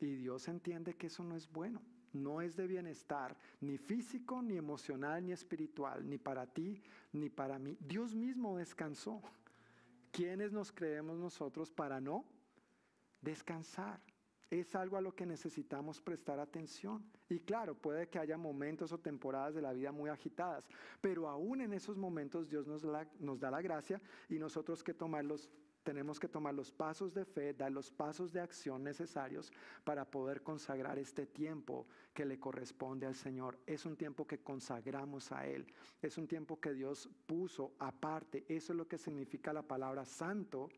Y 0.00 0.14
Dios 0.16 0.48
entiende 0.48 0.94
que 0.94 1.06
eso 1.06 1.24
no 1.24 1.36
es 1.36 1.50
bueno. 1.50 1.80
No 2.12 2.40
es 2.40 2.54
de 2.54 2.68
bienestar, 2.68 3.36
ni 3.60 3.76
físico, 3.76 4.40
ni 4.40 4.56
emocional, 4.56 5.24
ni 5.26 5.32
espiritual, 5.32 6.08
ni 6.08 6.16
para 6.16 6.46
ti, 6.46 6.80
ni 7.12 7.28
para 7.28 7.58
mí. 7.58 7.76
Dios 7.80 8.14
mismo 8.14 8.56
descansó. 8.56 9.20
¿Quiénes 10.14 10.52
nos 10.52 10.70
creemos 10.70 11.18
nosotros 11.18 11.72
para 11.72 12.00
no 12.00 12.24
descansar? 13.20 14.00
Es 14.48 14.76
algo 14.76 14.96
a 14.96 15.00
lo 15.00 15.12
que 15.12 15.26
necesitamos 15.26 16.00
prestar 16.00 16.38
atención. 16.38 17.04
Y 17.28 17.40
claro, 17.40 17.74
puede 17.74 18.08
que 18.08 18.20
haya 18.20 18.38
momentos 18.38 18.92
o 18.92 18.98
temporadas 18.98 19.56
de 19.56 19.62
la 19.62 19.72
vida 19.72 19.90
muy 19.90 20.10
agitadas, 20.10 20.68
pero 21.00 21.28
aún 21.28 21.62
en 21.62 21.72
esos 21.72 21.96
momentos 21.96 22.48
Dios 22.48 22.68
nos, 22.68 22.84
nos 23.18 23.40
da 23.40 23.50
la 23.50 23.60
gracia 23.60 24.00
y 24.28 24.38
nosotros 24.38 24.84
que 24.84 24.94
tomarlos 24.94 25.50
tenemos 25.84 26.18
que 26.18 26.28
tomar 26.28 26.54
los 26.54 26.72
pasos 26.72 27.14
de 27.14 27.24
fe, 27.24 27.52
dar 27.52 27.70
los 27.70 27.90
pasos 27.90 28.32
de 28.32 28.40
acción 28.40 28.82
necesarios 28.82 29.52
para 29.84 30.04
poder 30.10 30.42
consagrar 30.42 30.98
este 30.98 31.26
tiempo 31.26 31.86
que 32.12 32.24
le 32.24 32.40
corresponde 32.40 33.06
al 33.06 33.14
Señor. 33.14 33.58
Es 33.66 33.84
un 33.84 33.96
tiempo 33.96 34.26
que 34.26 34.38
consagramos 34.38 35.30
a 35.30 35.46
Él. 35.46 35.66
Es 36.02 36.18
un 36.18 36.26
tiempo 36.26 36.58
que 36.58 36.72
Dios 36.72 37.08
puso 37.26 37.74
aparte. 37.78 38.44
Eso 38.48 38.72
es 38.72 38.76
lo 38.76 38.88
que 38.88 38.98
significa 38.98 39.52
la 39.52 39.62
palabra 39.62 40.04
santo. 40.04 40.70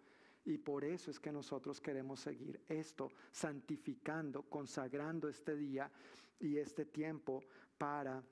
Y 0.44 0.58
por 0.58 0.84
eso 0.84 1.10
es 1.10 1.18
que 1.18 1.32
nosotros 1.32 1.80
queremos 1.80 2.20
seguir 2.20 2.60
esto, 2.68 3.10
santificando, 3.32 4.42
consagrando 4.42 5.28
este 5.28 5.56
día 5.56 5.90
y 6.38 6.58
este 6.58 6.84
tiempo 6.84 7.42
para 7.78 8.22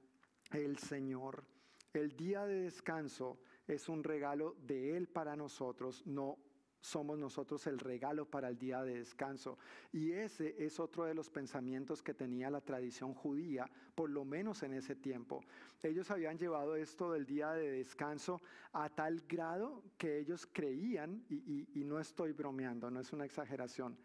el 0.52 0.78
Señor. 0.78 1.44
El 1.92 2.16
día 2.16 2.44
de 2.46 2.62
descanso 2.62 3.38
es 3.66 3.88
un 3.88 4.02
regalo 4.02 4.56
de 4.66 4.96
Él 4.96 5.08
para 5.08 5.36
nosotros, 5.36 6.04
no 6.06 6.38
somos 6.84 7.18
nosotros 7.18 7.66
el 7.66 7.78
regalo 7.78 8.26
para 8.26 8.50
el 8.50 8.58
día 8.58 8.82
de 8.82 8.98
descanso. 8.98 9.56
Y 9.90 10.12
ese 10.12 10.54
es 10.58 10.78
otro 10.78 11.04
de 11.04 11.14
los 11.14 11.30
pensamientos 11.30 12.02
que 12.02 12.12
tenía 12.12 12.50
la 12.50 12.60
tradición 12.60 13.14
judía, 13.14 13.70
por 13.94 14.10
lo 14.10 14.26
menos 14.26 14.62
en 14.62 14.74
ese 14.74 14.94
tiempo. 14.94 15.40
Ellos 15.82 16.10
habían 16.10 16.36
llevado 16.36 16.76
esto 16.76 17.10
del 17.12 17.24
día 17.24 17.52
de 17.52 17.70
descanso 17.70 18.42
a 18.74 18.90
tal 18.90 19.22
grado 19.26 19.82
que 19.96 20.18
ellos 20.18 20.46
creían, 20.52 21.24
y, 21.30 21.84
no 21.84 21.98
estoy 21.98 22.32
bromeando, 22.32 22.90
no 22.90 23.00
es 23.00 23.12
una 23.14 23.24
exageración, 23.24 23.96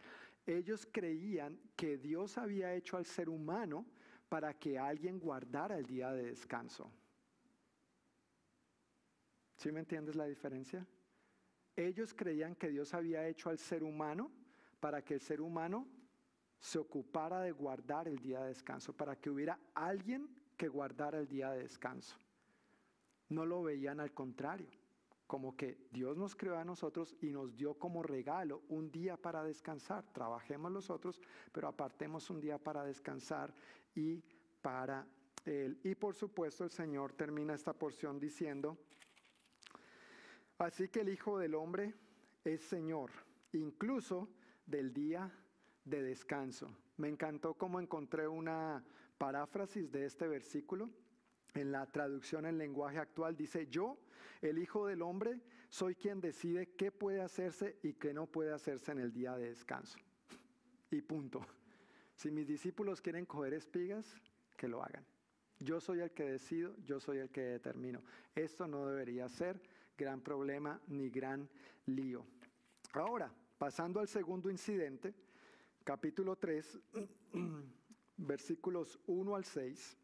ellos 0.46 0.88
creían 0.90 1.60
que 1.76 1.98
Dios 1.98 2.38
había 2.38 2.74
hecho 2.74 2.96
al 2.96 3.06
ser 3.06 3.28
humano 3.28 3.86
para 4.30 4.54
que 4.54 4.80
alguien 4.80 5.20
guardara 5.20 5.78
el 5.78 5.86
día 5.86 6.14
de 6.14 6.24
descanso. 6.24 6.90
¿Sí 9.58 9.70
me 9.70 9.82
entiendes 9.82 10.16
la 10.16 10.26
diferencia? 10.26 10.88
Ellos 11.80 12.14
creían 12.14 12.56
que 12.56 12.68
Dios 12.68 12.94
había 12.94 13.26
hecho 13.26 13.50
al 13.50 13.58
ser 13.58 13.84
humano 13.84 14.30
para 14.82 15.02
que 15.02 15.14
el 15.14 15.22
ser 15.22 15.40
humano 15.40 15.88
se 16.60 16.78
ocupara 16.78 17.40
de 17.40 17.54
guardar 17.54 18.10
el 18.10 18.20
día 18.20 18.42
de 18.42 18.50
descanso, 18.50 18.92
para 18.92 19.16
que 19.16 19.30
hubiera 19.30 19.58
alguien 19.74 20.30
que 20.58 20.68
guardara 20.68 21.20
el 21.20 21.30
día 21.30 21.52
de 21.52 21.62
descanso. 21.62 22.18
No 23.30 23.46
lo 23.46 23.64
veían 23.64 24.02
al 24.02 24.14
contrario, 24.14 24.70
como 25.26 25.56
que 25.56 25.88
Dios 25.90 26.18
nos 26.18 26.36
creó 26.36 26.58
a 26.58 26.66
nosotros 26.66 27.16
y 27.22 27.28
nos 27.28 27.56
dio 27.56 27.76
como 27.76 28.04
regalo 28.04 28.64
un 28.68 28.92
día 28.92 29.16
para 29.16 29.42
descansar. 29.42 30.04
Trabajemos 30.12 30.74
nosotros, 30.74 31.22
pero 31.54 31.70
apartemos 31.70 32.30
un 32.30 32.42
día 32.42 32.58
para 32.58 32.84
descansar 32.84 33.54
y 33.96 34.22
para 34.62 35.08
Él. 35.46 35.80
Y 35.86 35.96
por 35.96 36.14
supuesto 36.14 36.66
el 36.66 36.72
Señor 36.72 37.14
termina 37.14 37.54
esta 37.54 37.72
porción 37.72 38.20
diciendo, 38.20 38.78
Así 40.60 40.90
que 40.90 41.00
el 41.00 41.10
Hijo 41.10 41.40
del 41.40 41.56
Hombre 41.56 41.94
es 42.44 42.62
Señor, 42.62 43.12
incluso 43.54 44.28
del 44.66 44.94
día 44.94 45.32
de 45.86 46.04
descanso. 46.04 46.70
Me 46.98 47.08
encantó 47.08 47.54
cómo 47.54 47.80
encontré 47.80 48.28
una 48.28 48.84
paráfrasis 49.18 49.90
de 49.90 50.06
este 50.06 50.28
versículo. 50.28 50.90
En 51.54 51.72
la 51.72 51.86
traducción 51.86 52.46
en 52.46 52.58
lenguaje 52.58 53.00
actual 53.00 53.38
dice, 53.38 53.68
yo, 53.68 53.98
el 54.42 54.58
Hijo 54.58 54.86
del 54.86 55.02
Hombre, 55.02 55.40
soy 55.70 55.96
quien 55.96 56.20
decide 56.20 56.76
qué 56.76 56.92
puede 56.92 57.22
hacerse 57.22 57.78
y 57.82 57.94
qué 57.94 58.14
no 58.14 58.28
puede 58.28 58.52
hacerse 58.52 58.92
en 58.92 59.00
el 59.00 59.14
día 59.14 59.38
de 59.38 59.48
descanso. 59.48 59.98
Y 60.92 61.02
punto. 61.02 61.40
Si 62.16 62.32
mis 62.32 62.46
discípulos 62.46 63.02
quieren 63.02 63.26
coger 63.26 63.54
espigas, 63.54 64.14
que 64.58 64.68
lo 64.68 64.84
hagan. 64.84 65.06
Yo 65.60 65.80
soy 65.80 66.02
el 66.02 66.12
que 66.12 66.24
decido, 66.24 66.76
yo 66.86 67.00
soy 67.00 67.20
el 67.20 67.30
que 67.30 67.42
determino. 67.42 68.04
Esto 68.36 68.68
no 68.68 68.86
debería 68.86 69.30
ser 69.30 69.62
gran 70.00 70.22
problema 70.22 70.80
ni 70.88 71.10
gran 71.10 71.48
lío. 71.88 72.26
Ahora, 72.94 73.30
pasando 73.58 74.00
al 74.00 74.08
segundo 74.08 74.50
incidente, 74.50 75.14
capítulo 75.84 76.38
3, 76.38 76.80
versículos 78.18 78.98
1 79.08 79.36
al 79.36 79.44
6, 79.44 79.98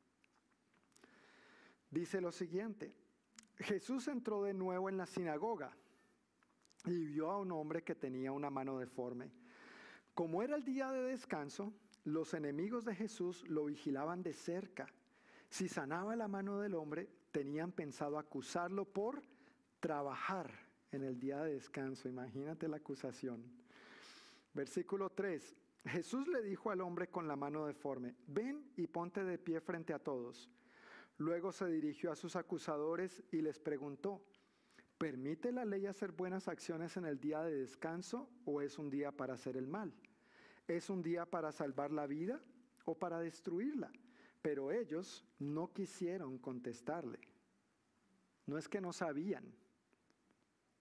dice 1.89 2.19
lo 2.19 2.33
siguiente, 2.33 2.93
Jesús 3.57 4.09
entró 4.09 4.43
de 4.43 4.53
nuevo 4.53 4.89
en 4.89 4.97
la 4.97 5.05
sinagoga 5.05 5.71
y 6.85 7.05
vio 7.05 7.31
a 7.31 7.39
un 7.39 7.53
hombre 7.53 7.81
que 7.81 7.95
tenía 7.95 8.33
una 8.33 8.49
mano 8.49 8.77
deforme. 8.77 9.31
Como 10.13 10.43
era 10.43 10.57
el 10.57 10.65
día 10.65 10.91
de 10.91 11.03
descanso, 11.03 11.73
los 12.03 12.33
enemigos 12.33 12.83
de 12.83 12.95
Jesús 12.95 13.47
lo 13.47 13.65
vigilaban 13.65 14.23
de 14.23 14.33
cerca. 14.33 14.87
Si 15.49 15.69
sanaba 15.69 16.17
la 16.17 16.27
mano 16.27 16.59
del 16.59 16.75
hombre, 16.75 17.09
tenían 17.31 17.71
pensado 17.71 18.19
acusarlo 18.19 18.83
por 18.83 19.23
trabajar 19.79 20.51
en 20.91 21.03
el 21.03 21.19
día 21.19 21.41
de 21.41 21.53
descanso. 21.53 22.07
Imagínate 22.07 22.67
la 22.67 22.77
acusación. 22.77 23.43
Versículo 24.53 25.09
3. 25.09 25.55
Jesús 25.85 26.27
le 26.27 26.41
dijo 26.41 26.71
al 26.71 26.81
hombre 26.81 27.09
con 27.09 27.27
la 27.27 27.35
mano 27.35 27.67
deforme, 27.67 28.15
ven 28.27 28.71
y 28.75 28.87
ponte 28.87 29.23
de 29.23 29.37
pie 29.37 29.61
frente 29.61 29.93
a 29.93 29.99
todos. 29.99 30.49
Luego 31.17 31.51
se 31.51 31.67
dirigió 31.67 32.11
a 32.11 32.15
sus 32.15 32.35
acusadores 32.35 33.23
y 33.31 33.41
les 33.41 33.59
preguntó, 33.59 34.21
¿permite 34.97 35.51
la 35.51 35.63
ley 35.63 35.85
hacer 35.85 36.11
buenas 36.11 36.47
acciones 36.47 36.97
en 36.97 37.05
el 37.05 37.19
día 37.19 37.43
de 37.43 37.55
descanso 37.55 38.29
o 38.45 38.61
es 38.61 38.79
un 38.79 38.89
día 38.89 39.11
para 39.11 39.35
hacer 39.35 39.57
el 39.57 39.67
mal? 39.67 39.93
¿Es 40.67 40.89
un 40.89 41.03
día 41.03 41.25
para 41.25 41.51
salvar 41.51 41.91
la 41.91 42.07
vida 42.07 42.41
o 42.85 42.97
para 42.97 43.19
destruirla? 43.19 43.91
Pero 44.41 44.71
ellos 44.71 45.23
no 45.37 45.71
quisieron 45.71 46.39
contestarle. 46.39 47.19
No 48.47 48.57
es 48.57 48.67
que 48.67 48.81
no 48.81 48.91
sabían, 48.91 49.45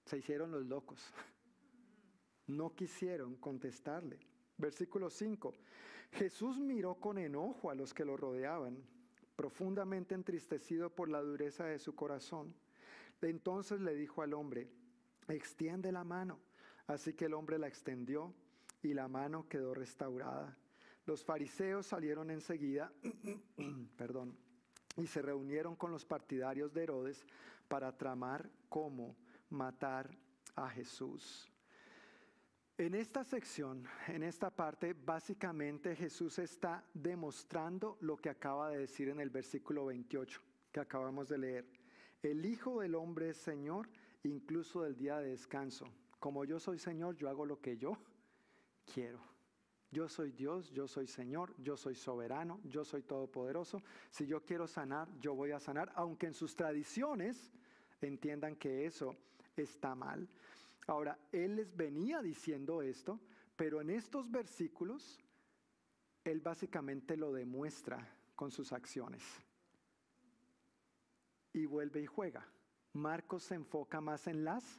se 0.05 0.19
hicieron 0.19 0.51
los 0.51 0.67
locos. 0.67 1.13
No 2.47 2.75
quisieron 2.75 3.37
contestarle. 3.37 4.19
Versículo 4.57 5.11
5. 5.11 5.55
Jesús 6.13 6.59
miró 6.59 6.95
con 6.97 7.19
enojo 7.19 7.71
a 7.71 7.75
los 7.75 7.93
que 7.93 8.05
lo 8.05 8.17
rodeaban, 8.17 8.77
profundamente 9.35 10.15
entristecido 10.15 10.91
por 10.91 11.09
la 11.09 11.21
dureza 11.21 11.65
de 11.65 11.79
su 11.79 11.95
corazón. 11.95 12.55
Entonces 13.23 13.81
le 13.81 13.95
dijo 13.95 14.23
al 14.23 14.35
hombre, 14.35 14.69
extiende 15.29 15.91
la 15.91 16.05
mano. 16.05 16.39
Así 16.87 17.15
que 17.15 17.25
el 17.25 17.35
hombre 17.35 17.59
la 17.59 17.67
extendió 17.67 18.35
y 18.83 18.93
la 18.93 19.09
mano 19.09 19.49
quedó 19.49 19.75
restaurada. 19.75 20.57
Los 21.07 21.25
fariseos 21.25 21.87
salieron 21.87 22.31
enseguida, 22.31 22.93
perdón, 23.97 24.37
y 24.97 25.07
se 25.07 25.23
reunieron 25.23 25.77
con 25.77 25.91
los 25.91 26.05
partidarios 26.05 26.73
de 26.73 26.83
Herodes 26.83 27.27
para 27.69 27.97
tramar 27.97 28.51
cómo 28.69 29.17
matar 29.55 30.11
a 30.57 30.69
Jesús. 30.69 31.51
En 32.77 32.95
esta 32.95 33.23
sección, 33.23 33.87
en 34.09 34.25
esta 34.25 34.51
parte, 34.51 34.95
básicamente 34.95 35.95
Jesús 35.95 36.41
está 36.41 36.85
demostrando 36.93 37.97
lo 38.01 38.17
que 38.17 38.31
acaba 38.31 38.71
de 38.71 38.79
decir 38.79 39.09
en 39.09 39.21
el 39.21 39.31
versículo 39.31 39.87
28 39.87 40.41
que 40.73 40.81
acabamos 40.81 41.29
de 41.29 41.39
leer. 41.39 41.65
El 42.21 42.45
Hijo 42.45 42.81
del 42.81 42.97
Hombre 42.97 43.31
es 43.31 43.37
Señor 43.37 43.89
incluso 44.25 44.83
del 44.83 44.97
día 44.97 45.19
de 45.19 45.29
descanso. 45.29 45.87
Como 46.19 46.45
yo 46.45 46.59
soy 46.59 46.79
Señor, 46.79 47.15
yo 47.17 47.29
hago 47.29 47.47
lo 47.47 47.61
que 47.61 47.77
yo 47.77 47.97
quiero. 48.93 49.21
Yo 49.93 50.09
soy 50.09 50.33
Dios, 50.33 50.73
yo 50.73 50.89
soy 50.89 51.07
Señor, 51.07 51.55
yo 51.59 51.77
soy 51.77 51.95
soberano, 51.95 52.61
yo 52.65 52.85
soy 52.85 53.03
todopoderoso. 53.03 53.85
Si 54.11 54.27
yo 54.27 54.45
quiero 54.45 54.67
sanar, 54.67 55.09
yo 55.21 55.37
voy 55.37 55.53
a 55.53 55.61
sanar, 55.61 55.93
aunque 55.95 56.27
en 56.27 56.35
sus 56.35 56.57
tradiciones 56.57 57.53
entiendan 58.01 58.57
que 58.57 58.87
eso 58.87 59.15
está 59.63 59.95
mal. 59.95 60.29
Ahora, 60.87 61.19
Él 61.33 61.57
les 61.57 61.75
venía 61.77 62.21
diciendo 62.23 62.83
esto, 62.83 63.21
pero 63.57 63.81
en 63.81 63.91
estos 63.91 64.31
versículos, 64.31 65.19
Él 66.25 66.41
básicamente 66.41 67.17
lo 67.17 67.33
demuestra 67.33 68.07
con 68.35 68.51
sus 68.51 68.73
acciones. 68.73 69.23
Y 71.53 71.67
vuelve 71.67 72.03
y 72.03 72.07
juega. 72.07 72.47
Marcos 72.93 73.45
se 73.45 73.55
enfoca 73.55 74.01
más 74.01 74.27
en 74.27 74.45
las 74.45 74.79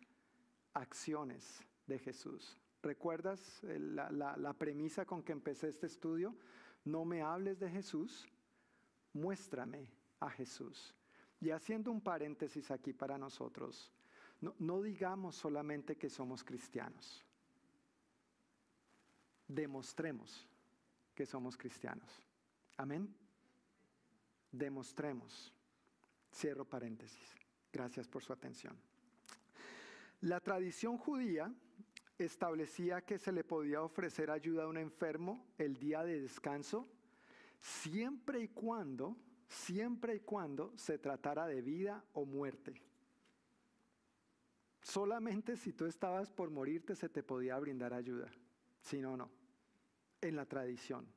acciones 0.73 1.63
de 1.87 1.99
Jesús. 1.99 2.57
¿Recuerdas 2.81 3.63
eh, 3.63 3.79
la, 3.79 4.53
premisa 4.53 5.05
con 5.05 5.23
que 5.23 5.31
empecé 5.31 5.69
este 5.69 5.87
estudio? 5.87 6.35
No 6.83 7.03
me 7.03 7.23
hables 7.23 7.59
de 7.59 7.69
Jesús, 7.69 8.27
muéstrame 9.13 9.89
a 10.19 10.29
Jesús. 10.29 10.93
Y 11.41 11.49
haciendo 11.49 11.91
un 11.91 12.01
paréntesis 12.01 12.69
aquí 12.71 12.93
para 12.93 13.17
nosotros, 13.17 13.91
no, 14.41 14.81
digamos 14.81 15.35
solamente 15.35 15.95
que 15.95 16.09
somos 16.09 16.43
cristianos, 16.43 17.25
demostremos 19.47 20.47
que 21.13 21.25
somos 21.25 21.57
cristianos. 21.57 22.21
Amén. 22.77 23.15
Demostremos. 24.51 25.53
Cierro 26.33 26.65
paréntesis. 26.65 27.35
Gracias 27.71 28.07
por 28.07 28.23
su 28.23 28.33
atención. 28.33 28.77
La 30.21 30.39
tradición 30.39 30.97
judía 30.97 31.53
establecía 32.17 33.01
que 33.01 33.17
se 33.17 33.31
le 33.31 33.43
podía 33.43 33.81
ofrecer 33.81 34.31
ayuda 34.31 34.63
a 34.63 34.67
un 34.67 34.77
enfermo 34.77 35.45
el 35.57 35.77
día 35.77 36.03
de 36.03 36.21
descanso, 36.21 36.89
siempre 37.59 38.41
y 38.41 38.47
cuando, 38.49 39.17
siempre 39.47 40.15
y 40.15 40.19
cuando 40.21 40.77
se 40.77 40.97
tratara 40.97 41.47
de 41.47 41.61
vida 41.61 42.03
o 42.13 42.25
muerte. 42.25 42.84
Solamente 44.85 45.57
si 45.57 45.73
tú 45.73 45.87
estabas 45.87 46.29
por 46.29 46.51
morirte 46.51 46.95
se 46.95 47.09
te 47.09 47.23
podía 47.23 47.57
brindar 47.57 47.91
ayuda, 47.91 48.29
si 48.79 49.01
no, 49.01 49.17
no, 49.17 49.31
en 50.21 50.35
la 50.35 50.45
tradición. 50.45 51.11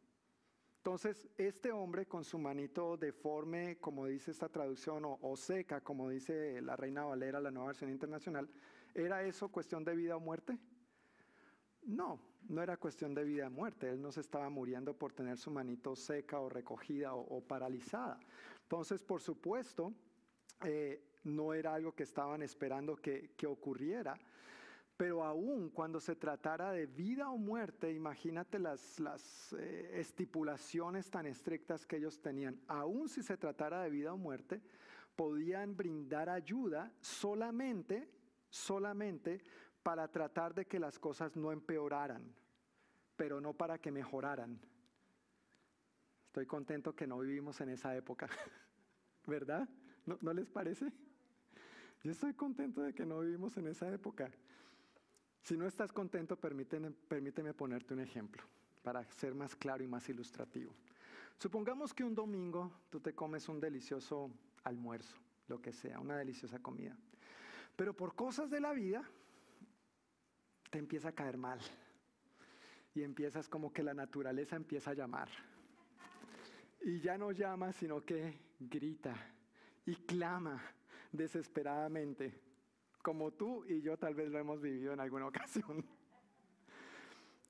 Entonces, 0.78 1.28
este 1.36 1.70
hombre 1.70 2.06
con 2.06 2.24
su 2.24 2.38
manito 2.38 2.96
deforme, 2.96 3.76
como 3.76 4.06
dice 4.06 4.30
esta 4.30 4.48
traducción, 4.48 5.04
o, 5.04 5.18
o, 5.20 5.36
seca, 5.36 5.82
como 5.82 6.08
dice 6.08 6.62
la 6.62 6.76
Reina 6.76 7.04
Valera, 7.04 7.42
la 7.42 7.50
nueva 7.50 7.66
versión 7.66 7.90
internacional, 7.90 8.48
¿era 8.94 9.22
eso 9.22 9.50
cuestión 9.50 9.84
de 9.84 9.94
vida 9.94 10.16
o 10.16 10.20
muerte? 10.20 10.58
No, 11.82 12.18
no 12.48 12.62
era 12.62 12.78
cuestión 12.78 13.14
de 13.14 13.24
vida 13.24 13.48
o 13.48 13.50
muerte. 13.50 13.90
Él 13.90 14.00
no 14.00 14.10
se 14.12 14.22
estaba 14.22 14.48
muriendo 14.48 14.96
por 14.96 15.12
tener 15.12 15.36
su 15.36 15.50
manito 15.50 15.94
seca 15.94 16.40
o 16.40 16.48
recogida 16.48 17.14
o, 17.14 17.42
paralizada. 17.42 18.18
Entonces, 18.62 19.02
por 19.02 19.20
supuesto, 19.20 19.92
eh, 20.64 21.02
no 21.24 21.54
era 21.54 21.74
algo 21.74 21.92
que 21.92 22.02
estaban 22.02 22.42
esperando 22.42 22.96
que, 22.96 23.30
ocurriera. 23.46 24.18
Pero 24.96 25.22
aún 25.22 25.70
cuando 25.70 26.00
se 26.00 26.16
tratara 26.16 26.72
de 26.72 26.86
vida 26.86 27.30
o 27.30 27.38
muerte, 27.38 27.92
imagínate 27.92 28.58
las, 28.58 28.98
eh, 29.56 29.92
estipulaciones 29.94 31.08
tan 31.08 31.26
estrictas 31.26 31.86
que 31.86 31.96
ellos 31.96 32.20
tenían. 32.20 32.60
Aún 32.66 33.08
si 33.08 33.22
se 33.22 33.36
tratara 33.36 33.82
de 33.82 33.90
vida 33.90 34.12
o 34.12 34.16
muerte, 34.16 34.60
podían 35.14 35.76
brindar 35.76 36.28
ayuda 36.28 36.92
solamente, 37.00 38.08
solamente 38.50 39.40
para 39.82 40.08
tratar 40.08 40.52
de 40.54 40.66
que 40.66 40.80
las 40.80 40.98
cosas 40.98 41.36
no 41.36 41.52
empeoraran, 41.52 42.34
pero 43.16 43.40
no 43.40 43.52
para 43.52 43.78
que 43.78 43.92
mejoraran. 43.92 44.60
Estoy 46.26 46.46
contento 46.46 46.94
que 46.94 47.06
no 47.06 47.18
vivimos 47.20 47.60
en 47.60 47.70
esa 47.70 47.96
época, 47.96 48.28
¿verdad? 49.26 49.68
¿No, 50.20 50.32
les 50.32 50.48
parece? 50.48 50.90
Yo 52.02 52.12
estoy 52.12 52.32
contento 52.32 52.80
de 52.80 52.94
que 52.94 53.04
no 53.04 53.20
vivimos 53.20 53.56
en 53.58 53.66
esa 53.66 53.92
época. 53.92 54.30
Si 55.42 55.56
no 55.56 55.66
estás 55.66 55.92
contento, 55.92 56.36
permíteme, 56.36 56.90
permíteme 56.90 57.52
ponerte 57.52 57.92
un 57.92 58.00
ejemplo 58.00 58.42
para 58.82 59.04
ser 59.12 59.34
más 59.34 59.54
claro 59.54 59.84
y 59.84 59.86
más 59.86 60.08
ilustrativo. 60.08 60.72
Supongamos 61.36 61.92
que 61.92 62.04
un 62.04 62.14
domingo 62.14 62.72
tú 62.88 63.00
te 63.00 63.14
comes 63.14 63.48
un 63.48 63.60
delicioso 63.60 64.30
almuerzo, 64.64 65.16
lo 65.46 65.60
que 65.60 65.72
sea, 65.72 66.00
una 66.00 66.16
deliciosa 66.16 66.58
comida. 66.58 66.96
Pero 67.76 67.94
por 67.94 68.14
cosas 68.14 68.50
de 68.50 68.60
la 68.60 68.72
vida, 68.72 69.02
te 70.70 70.78
empieza 70.78 71.08
a 71.08 71.12
caer 71.12 71.36
mal. 71.36 71.60
Y 72.94 73.02
empiezas 73.02 73.48
como 73.48 73.72
que 73.72 73.82
la 73.82 73.94
naturaleza 73.94 74.56
empieza 74.56 74.92
a 74.92 74.94
llamar. 74.94 75.28
Y 76.80 77.00
ya 77.00 77.18
no 77.18 77.30
llama, 77.30 77.72
sino 77.72 78.04
que 78.04 78.38
grita 78.58 79.14
y 79.88 79.94
clama 79.94 80.62
desesperadamente, 81.12 82.38
como 83.00 83.30
tú 83.30 83.64
y 83.64 83.80
yo 83.80 83.96
tal 83.96 84.14
vez 84.14 84.30
lo 84.30 84.38
hemos 84.38 84.60
vivido 84.60 84.92
en 84.92 85.00
alguna 85.00 85.26
ocasión. 85.28 85.82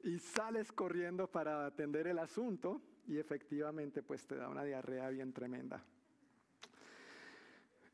Y 0.04 0.20
sales 0.20 0.70
corriendo 0.70 1.26
para 1.26 1.66
atender 1.66 2.06
el 2.06 2.20
asunto 2.20 2.80
y 3.08 3.18
efectivamente 3.18 4.04
pues 4.04 4.24
te 4.24 4.36
da 4.36 4.48
una 4.48 4.62
diarrea 4.62 5.08
bien 5.08 5.32
tremenda. 5.32 5.82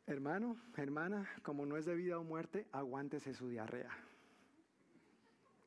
Hermano, 0.06 0.58
hermana, 0.76 1.26
como 1.42 1.64
no 1.64 1.78
es 1.78 1.86
de 1.86 1.94
vida 1.94 2.18
o 2.18 2.22
muerte, 2.22 2.66
aguántese 2.70 3.32
su 3.32 3.48
diarrea. 3.48 3.96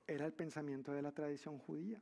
Era 0.05 0.27
el 0.27 0.33
pensamiento 0.33 0.91
de 0.91 1.01
la 1.01 1.13
tradición 1.13 1.57
judía. 1.57 1.99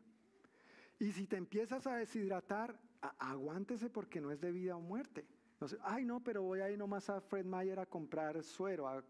Y 1.00 1.14
si 1.14 1.26
te 1.26 1.38
empiezas 1.38 1.88
a 1.88 1.96
deshidratar, 1.96 2.78
aguántese 3.00 3.90
porque 3.90 4.20
no 4.20 4.30
es 4.32 4.42
de 4.42 4.52
vida 4.52 4.76
o 4.76 4.82
muerte. 4.82 5.26
No 5.60 5.68
ay 5.84 6.04
no, 6.04 6.22
pero 6.22 6.44
voy 6.44 6.60
a 6.60 6.70
ir 6.70 6.78
nomás 6.78 7.10
a 7.10 7.22
Fred 7.22 7.46
Meyer 7.46 7.80
a 7.80 7.86
comprar 7.86 8.44
suero, 8.44 8.88
a, 8.88 9.04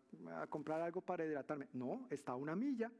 comprar 0.47 0.81
algo 0.81 1.01
para 1.01 1.25
hidratarme. 1.25 1.67
No, 1.73 2.07
está 2.09 2.35
una 2.35 2.55
milla. 2.55 2.91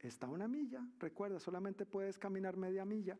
Está 0.00 0.28
una 0.28 0.48
milla. 0.48 0.86
Recuerda, 0.98 1.40
solamente 1.40 1.86
puedes 1.86 2.18
caminar 2.18 2.56
media 2.56 2.84
milla. 2.84 3.16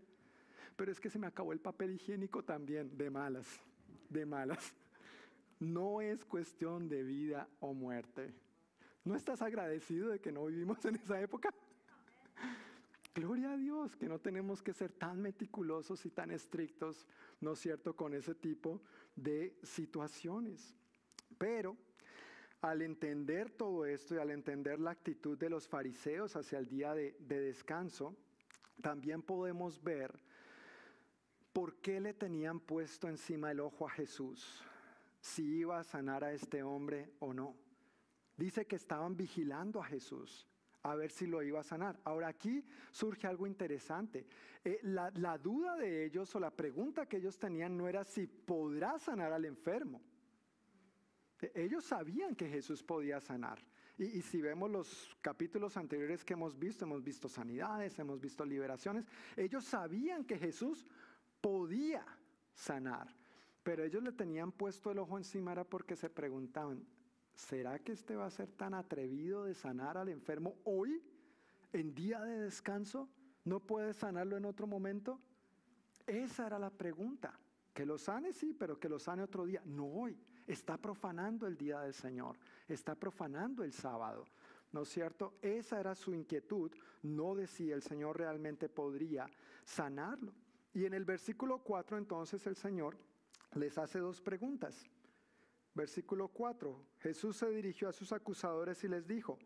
Pero 0.77 0.93
es 0.93 1.01
que 1.01 1.11
se 1.11 1.19
me 1.19 1.27
acabó 1.27 1.53
el 1.53 1.61
papel 1.61 1.93
higiénico 1.93 2.45
también, 2.45 2.97
de 2.97 3.11
malas, 3.11 3.47
de 4.09 4.27
malas. 4.27 4.75
No 5.61 6.01
es 6.01 6.25
cuestión 6.25 6.89
de 6.89 7.03
vida 7.03 7.49
o 7.59 7.75
muerte. 7.75 8.33
¿No 9.05 9.17
estás 9.17 9.43
agradecido 9.43 10.09
de 10.09 10.21
que 10.21 10.31
no 10.31 10.47
vivimos 10.47 10.85
en 10.85 10.95
esa 10.95 11.21
época? 11.21 11.53
Gloria 13.19 13.51
a 13.51 13.57
Dios 13.57 13.97
que 13.97 14.09
no 14.09 14.21
tenemos 14.21 14.63
que 14.63 14.73
ser 14.73 14.93
tan 14.93 15.21
meticulosos 15.21 16.07
y 16.07 16.11
tan 16.11 16.31
estrictos, 16.31 17.05
¿no 17.41 17.55
es 17.55 17.59
cierto?, 17.59 17.97
con 17.97 18.15
ese 18.15 18.33
tipo 18.37 18.81
de 19.17 19.59
situaciones. 19.65 20.77
Pero 21.37 21.77
al 22.61 22.81
entender 22.81 23.51
todo 23.51 23.87
esto 23.87 24.15
y 24.15 24.19
al 24.19 24.31
entender 24.31 24.79
la 24.79 24.93
actitud 24.93 25.37
de 25.37 25.51
los 25.51 25.67
fariseos 25.67 26.37
hacia 26.37 26.61
el 26.61 26.69
día 26.69 26.95
de, 26.95 27.17
de 27.19 27.41
descanso, 27.41 28.15
también 28.81 29.21
podemos 29.23 29.83
ver 29.83 30.17
por 31.53 31.75
qué 31.81 31.99
le 31.99 32.15
tenían 32.15 32.61
puesto 32.61 33.09
encima 33.09 33.51
el 33.51 33.59
ojo 33.59 33.89
a 33.89 33.91
Jesús, 33.91 34.63
si 35.21 35.43
iba 35.43 35.81
a 35.81 35.83
sanar 35.83 36.23
a 36.23 36.33
este 36.33 36.63
hombre 36.63 37.11
o 37.19 37.35
no. 37.35 37.57
Dice 38.37 38.65
que 38.69 38.77
estaban 38.77 39.17
vigilando 39.17 39.83
a 39.83 39.87
Jesús 39.87 40.48
a 40.83 40.95
ver 40.95 41.11
si 41.11 41.27
lo 41.27 41.43
iba 41.43 41.61
a 41.61 41.65
sanar. 41.65 41.99
Ahora 42.05 42.29
aquí 42.29 42.65
surge 42.91 43.27
algo 43.27 43.47
interesante. 43.47 44.27
Eh, 44.65 44.81
la, 44.83 45.39
duda 45.39 45.77
de 45.77 46.05
ellos 46.05 46.35
o 46.35 46.41
la 46.41 46.51
pregunta 46.51 47.07
que 47.07 47.19
ellos 47.19 47.39
tenían 47.39 47.77
no 47.77 47.89
era 47.89 48.05
si 48.05 48.27
podrá 48.27 48.99
sanar 48.99 49.33
al 49.33 49.45
enfermo. 49.45 50.01
E, 51.41 51.53
ellos 51.55 51.85
sabían 51.85 52.35
que 52.35 52.49
Jesús 52.49 52.83
podía 52.83 53.21
sanar. 53.21 53.59
Y, 53.97 54.05
y, 54.19 54.23
si 54.23 54.41
vemos 54.41 54.71
los 54.71 55.17
capítulos 55.21 55.77
anteriores 55.77 56.25
que 56.25 56.35
hemos 56.35 56.57
visto, 56.57 56.85
hemos 56.85 57.03
visto 57.03 57.29
sanidades, 57.29 57.99
hemos 57.99 58.21
visto 58.21 58.45
liberaciones, 58.45 59.07
ellos 59.37 59.65
sabían 59.65 60.25
que 60.25 60.39
Jesús 60.39 60.87
podía 61.41 62.05
sanar. 62.55 63.09
Pero 63.65 63.85
ellos 63.85 64.03
le 64.03 64.13
tenían 64.13 64.53
puesto 64.53 64.91
el 64.91 64.99
ojo 64.99 65.19
encima 65.19 65.53
era 65.53 65.65
porque 65.65 65.97
se 65.97 66.09
preguntaban, 66.09 66.87
¿será 67.39 67.79
que 67.79 67.93
este 67.93 68.17
va 68.17 68.27
a 68.27 68.31
ser 68.31 68.51
tan 68.51 68.75
atrevido 68.75 69.45
de 69.45 69.55
sanar 69.55 69.97
al 69.97 70.09
enfermo 70.09 70.57
hoy, 70.65 71.01
en 71.73 71.95
día 71.95 72.21
de 72.21 72.41
descanso? 72.41 73.09
¿No 73.45 73.61
puede 73.61 73.95
sanarlo 73.95 74.37
en 74.37 74.45
otro 74.45 74.67
momento? 74.67 75.21
Esa 76.07 76.49
era 76.49 76.59
la 76.59 76.71
pregunta. 76.71 77.39
Que 77.73 77.87
lo 77.87 77.97
sane, 77.97 78.33
sí, 78.33 78.57
pero 78.59 78.81
que 78.81 78.89
lo 78.89 78.99
sane 78.99 79.23
otro 79.23 79.47
día. 79.47 79.63
No 79.65 79.87
hoy. 79.87 80.19
Está 80.49 80.77
profanando 80.79 81.47
el 81.47 81.57
día 81.57 81.81
del 81.81 81.95
Señor. 81.95 82.37
Está 82.67 82.97
profanando 82.97 83.63
el 83.63 83.73
sábado. 83.73 84.25
¿No 84.73 84.83
es 84.83 84.89
cierto? 84.89 85.35
Esa 85.41 85.79
era 85.79 85.95
su 85.95 86.13
inquietud, 86.13 86.73
no 87.03 87.37
de 87.37 87.47
si 87.47 87.71
el 87.71 87.83
Señor 87.83 88.19
realmente 88.19 88.69
podría 88.69 89.27
sanarlo. 89.65 90.33
Y 90.75 90.87
en 90.87 90.95
el 90.95 91.05
versículo 91.05 91.59
4 91.63 91.99
entonces 91.99 92.47
el 92.47 92.57
Señor 92.57 92.97
les 93.55 93.79
hace 93.79 94.01
dos 94.01 94.21
preguntas. 94.21 94.85
Versículo 95.75 96.29
4, 96.29 96.87
Jesús 96.99 97.37
se 97.37 97.51
dirigió 97.51 97.89
a 97.89 97.93
sus 97.93 98.13
acusadores 98.13 98.83
y 98.85 98.89
les 98.89 99.07
dijo, 99.07 99.39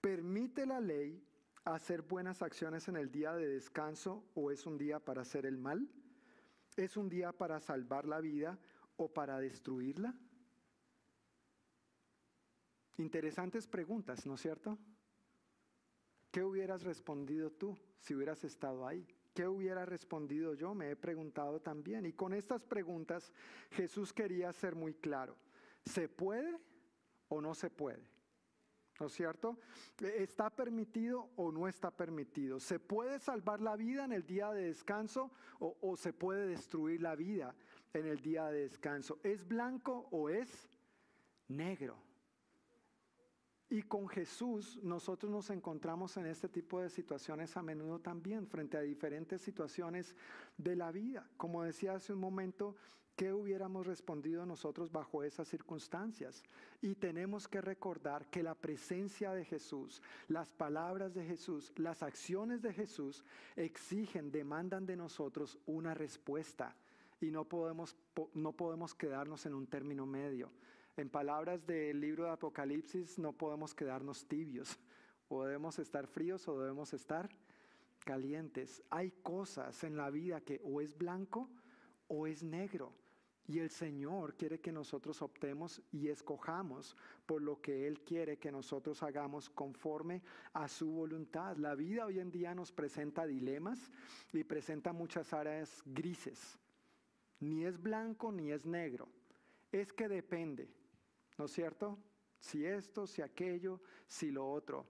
¿permite 0.00 0.64
la 0.66 0.80
ley 0.80 1.22
hacer 1.64 2.02
buenas 2.02 2.42
acciones 2.42 2.88
en 2.88 2.96
el 2.96 3.10
día 3.10 3.34
de 3.34 3.48
descanso 3.48 4.24
o 4.34 4.50
es 4.50 4.66
un 4.66 4.78
día 4.78 4.98
para 4.98 5.22
hacer 5.22 5.44
el 5.46 5.58
mal? 5.58 5.88
¿Es 6.76 6.96
un 6.96 7.08
día 7.08 7.32
para 7.32 7.60
salvar 7.60 8.06
la 8.06 8.20
vida 8.20 8.58
o 8.96 9.12
para 9.12 9.38
destruirla? 9.40 10.14
Interesantes 12.96 13.66
preguntas, 13.66 14.26
¿no 14.26 14.34
es 14.34 14.40
cierto? 14.40 14.78
¿Qué 16.30 16.42
hubieras 16.42 16.82
respondido 16.82 17.50
tú 17.50 17.76
si 18.00 18.14
hubieras 18.14 18.44
estado 18.44 18.86
ahí? 18.86 19.06
¿Qué 19.34 19.46
hubiera 19.46 19.86
respondido 19.86 20.54
yo? 20.54 20.74
Me 20.74 20.90
he 20.90 20.96
preguntado 20.96 21.60
también. 21.60 22.06
Y 22.06 22.12
con 22.12 22.34
estas 22.34 22.64
preguntas 22.64 23.32
Jesús 23.70 24.12
quería 24.12 24.52
ser 24.52 24.74
muy 24.74 24.94
claro. 24.94 25.36
¿Se 25.88 26.08
puede 26.08 26.58
o 27.28 27.40
no 27.40 27.54
se 27.54 27.70
puede? 27.70 28.08
¿No 29.00 29.06
es 29.06 29.12
cierto? 29.12 29.58
¿Está 30.00 30.50
permitido 30.50 31.30
o 31.36 31.52
no 31.52 31.68
está 31.68 31.90
permitido? 31.90 32.58
¿Se 32.58 32.80
puede 32.80 33.18
salvar 33.20 33.60
la 33.60 33.76
vida 33.76 34.04
en 34.04 34.12
el 34.12 34.26
día 34.26 34.50
de 34.50 34.64
descanso 34.64 35.30
o, 35.60 35.76
o, 35.80 35.96
se 35.96 36.12
puede 36.12 36.48
destruir 36.48 37.00
la 37.00 37.14
vida 37.14 37.54
en 37.92 38.06
el 38.06 38.20
día 38.20 38.46
de 38.46 38.62
descanso? 38.62 39.20
¿Es 39.22 39.46
blanco 39.46 40.08
o 40.10 40.28
es 40.28 40.68
negro? 41.46 41.96
Y 43.70 43.82
con 43.82 44.08
Jesús 44.08 44.80
nosotros 44.82 45.30
nos 45.30 45.50
encontramos 45.50 46.16
en 46.16 46.26
este 46.26 46.48
tipo 46.48 46.80
de 46.80 46.88
situaciones 46.88 47.56
a 47.56 47.62
menudo 47.62 48.00
también, 48.00 48.48
frente 48.48 48.78
a 48.78 48.80
diferentes 48.80 49.42
situaciones 49.42 50.16
de 50.56 50.74
la 50.74 50.90
vida. 50.90 51.28
Como 51.36 51.62
decía 51.62 51.92
hace 51.92 52.14
un 52.14 52.20
momento, 52.20 52.76
¿qué 53.18 53.32
hubiéramos 53.32 53.84
respondido 53.84 54.46
nosotros 54.46 54.92
bajo 54.92 55.24
esas 55.24 55.48
circunstancias? 55.48 56.44
Y 56.80 56.94
tenemos 56.94 57.48
que 57.48 57.60
recordar 57.60 58.30
que 58.30 58.44
la 58.44 58.54
presencia 58.54 59.32
de 59.32 59.44
Jesús, 59.44 60.00
las 60.28 60.52
palabras 60.52 61.14
de 61.14 61.24
Jesús, 61.24 61.72
las 61.76 62.04
acciones 62.04 62.62
de 62.62 62.72
Jesús 62.72 63.24
exigen, 63.56 64.30
demandan 64.30 64.86
de 64.86 64.94
nosotros 64.94 65.58
una 65.66 65.94
respuesta. 65.94 66.76
Y 67.20 67.32
no 67.32 67.44
podemos, 67.44 67.96
no 68.34 68.52
podemos 68.52 68.94
quedarnos 68.94 69.44
en 69.46 69.54
un 69.54 69.66
término 69.66 70.06
medio. 70.06 70.52
En 70.96 71.10
palabras 71.10 71.66
del 71.66 72.00
libro 72.00 72.22
de 72.24 72.30
Apocalipsis, 72.30 73.18
no 73.18 73.32
podemos 73.32 73.74
quedarnos 73.74 74.28
tibios. 74.28 74.78
O 75.28 75.42
debemos 75.42 75.80
estar 75.80 76.06
fríos 76.06 76.46
o 76.46 76.60
debemos 76.60 76.94
estar 76.94 77.28
calientes. 78.04 78.80
Hay 78.90 79.10
cosas 79.10 79.82
en 79.82 79.96
la 79.96 80.08
vida 80.08 80.40
que 80.40 80.60
o 80.62 80.80
es 80.80 80.96
blanco 80.96 81.50
o 82.06 82.28
es 82.28 82.44
negro. 82.44 82.92
Y 83.48 83.58
el 83.58 83.70
Señor 83.70 84.36
quiere 84.36 84.60
que 84.60 84.70
nosotros 84.70 85.20
optemos 85.22 85.82
y 85.90 86.08
escojamos 86.08 86.96
por 87.26 87.42
lo 87.42 87.60
que 87.60 87.88
Él 87.88 88.00
quiere 88.02 88.38
que 88.38 88.52
nosotros 88.52 89.02
hagamos 89.02 89.50
conforme 89.50 90.22
a 90.52 90.68
su 90.68 90.88
voluntad. 90.90 91.56
La 91.56 91.74
vida 91.74 92.06
hoy 92.06 92.20
en 92.20 92.30
día 92.30 92.54
nos 92.54 92.70
presenta 92.70 93.26
dilemas 93.26 93.90
y 94.32 94.44
presenta 94.44 94.92
muchas 94.92 95.32
áreas 95.32 95.82
grises. 95.86 96.58
Ni 97.40 97.64
es 97.64 97.82
blanco 97.82 98.30
ni 98.30 98.52
es 98.52 98.64
negro. 98.64 99.08
Es 99.72 99.92
que 99.92 100.08
depende. 100.08 100.68
¿no 101.38 101.44
es 101.46 101.52
cierto? 101.52 101.98
Si 102.40 102.66
esto, 102.66 103.06
si 103.06 103.22
aquello, 103.22 103.80
si 104.06 104.30
lo 104.30 104.50
otro. 104.50 104.86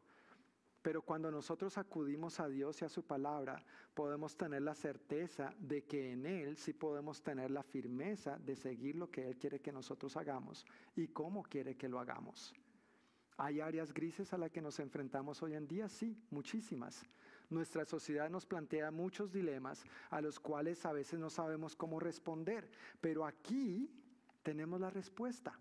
Pero 0.89 1.03
cuando 1.03 1.31
nosotros 1.31 1.77
acudimos 1.77 2.41
a 2.41 2.49
Dios 2.49 2.81
y 2.81 2.87
a 2.87 2.89
su 2.89 3.03
palabra, 3.03 3.63
podemos 3.93 4.35
tener 4.39 4.63
la 4.63 4.75
certeza 4.75 5.55
de 5.59 5.85
que 5.85 6.13
en 6.13 6.25
Él 6.25 6.57
sí 6.57 6.73
podemos 6.73 7.23
tener 7.23 7.51
la 7.51 7.63
firmeza 7.63 8.39
de 8.39 8.57
seguir 8.57 8.97
lo 8.97 9.11
que 9.11 9.29
Él 9.29 9.37
quiere 9.37 9.61
que 9.61 9.71
nosotros 9.71 10.17
hagamos 10.17 10.65
y 10.97 11.09
cómo 11.09 11.43
quiere 11.43 11.77
que 11.77 11.91
lo 11.91 12.01
hagamos. 12.01 12.55
¿Hay 13.37 13.61
áreas 13.61 13.93
grises 13.93 14.33
a 14.33 14.39
las 14.39 14.51
que 14.51 14.63
nos 14.63 14.81
enfrentamos 14.81 15.43
hoy 15.43 15.57
en 15.57 15.69
día? 15.69 15.91
Sí, 15.91 16.17
muchísimas. 16.31 17.05
Nuestra 17.51 17.85
sociedad 17.85 18.31
nos 18.31 18.47
plantea 18.47 18.91
muchos 18.91 19.31
dilemas 19.31 19.85
a 20.09 20.23
los 20.23 20.41
cuales 20.41 20.87
a 20.87 20.93
veces 20.95 21.21
no 21.21 21.29
sabemos 21.29 21.77
cómo 21.77 22.01
responder, 22.01 22.71
pero 23.03 23.27
aquí 23.27 23.91
tenemos 24.43 24.81
la 24.81 24.89
respuesta. 24.89 25.53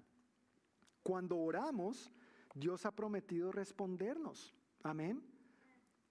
Cuando 1.04 1.38
oramos, 1.38 2.14
Dios 2.56 2.86
ha 2.86 2.96
prometido 2.96 3.52
respondernos. 3.52 4.57
Amén. 4.88 5.22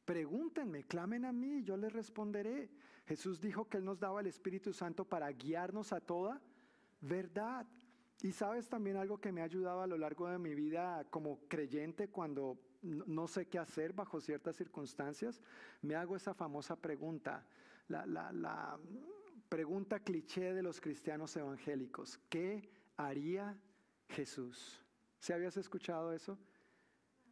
Pregúntenme, 0.05 0.85
clamen 0.85 1.25
a 1.25 1.33
mí, 1.33 1.63
yo 1.65 1.77
les 1.77 1.93
responderé. 1.93 2.71
Jesús 3.07 3.41
dijo 3.41 3.69
que 3.69 3.79
Él 3.79 3.85
nos 3.85 3.99
daba 3.99 4.21
el 4.21 4.27
Espíritu 4.27 4.73
Santo 4.73 5.05
para 5.05 5.31
guiarnos 5.33 5.93
a 5.93 6.01
toda 6.01 6.41
verdad. 7.01 7.67
Y 8.23 8.33
sabes 8.33 8.69
también 8.69 8.97
algo 8.97 9.19
que 9.19 9.33
me 9.33 9.41
ha 9.41 9.45
ayudado 9.45 9.81
a 9.81 9.87
lo 9.87 9.97
largo 9.97 10.29
de 10.29 10.39
mi 10.39 10.55
vida 10.55 11.05
como 11.11 11.41
creyente 11.49 12.09
cuando 12.09 12.59
no 12.83 13.27
sé 13.27 13.47
qué 13.47 13.59
hacer 13.59 13.93
bajo 13.93 14.21
ciertas 14.21 14.57
circunstancias, 14.57 15.41
me 15.83 15.95
hago 15.95 16.15
esa 16.15 16.35
famosa 16.35 16.77
pregunta, 16.77 17.45
la, 17.89 18.07
la 18.07 18.79
pregunta 19.49 20.01
cliché 20.01 20.53
de 20.53 20.63
los 20.63 20.81
cristianos 20.81 21.35
evangélicos. 21.37 22.19
¿Qué 22.29 22.71
haría 22.97 23.57
Jesús? 24.09 24.85
¿Se 25.19 25.35
habías 25.35 25.57
escuchado 25.57 26.13
eso? 26.13 26.39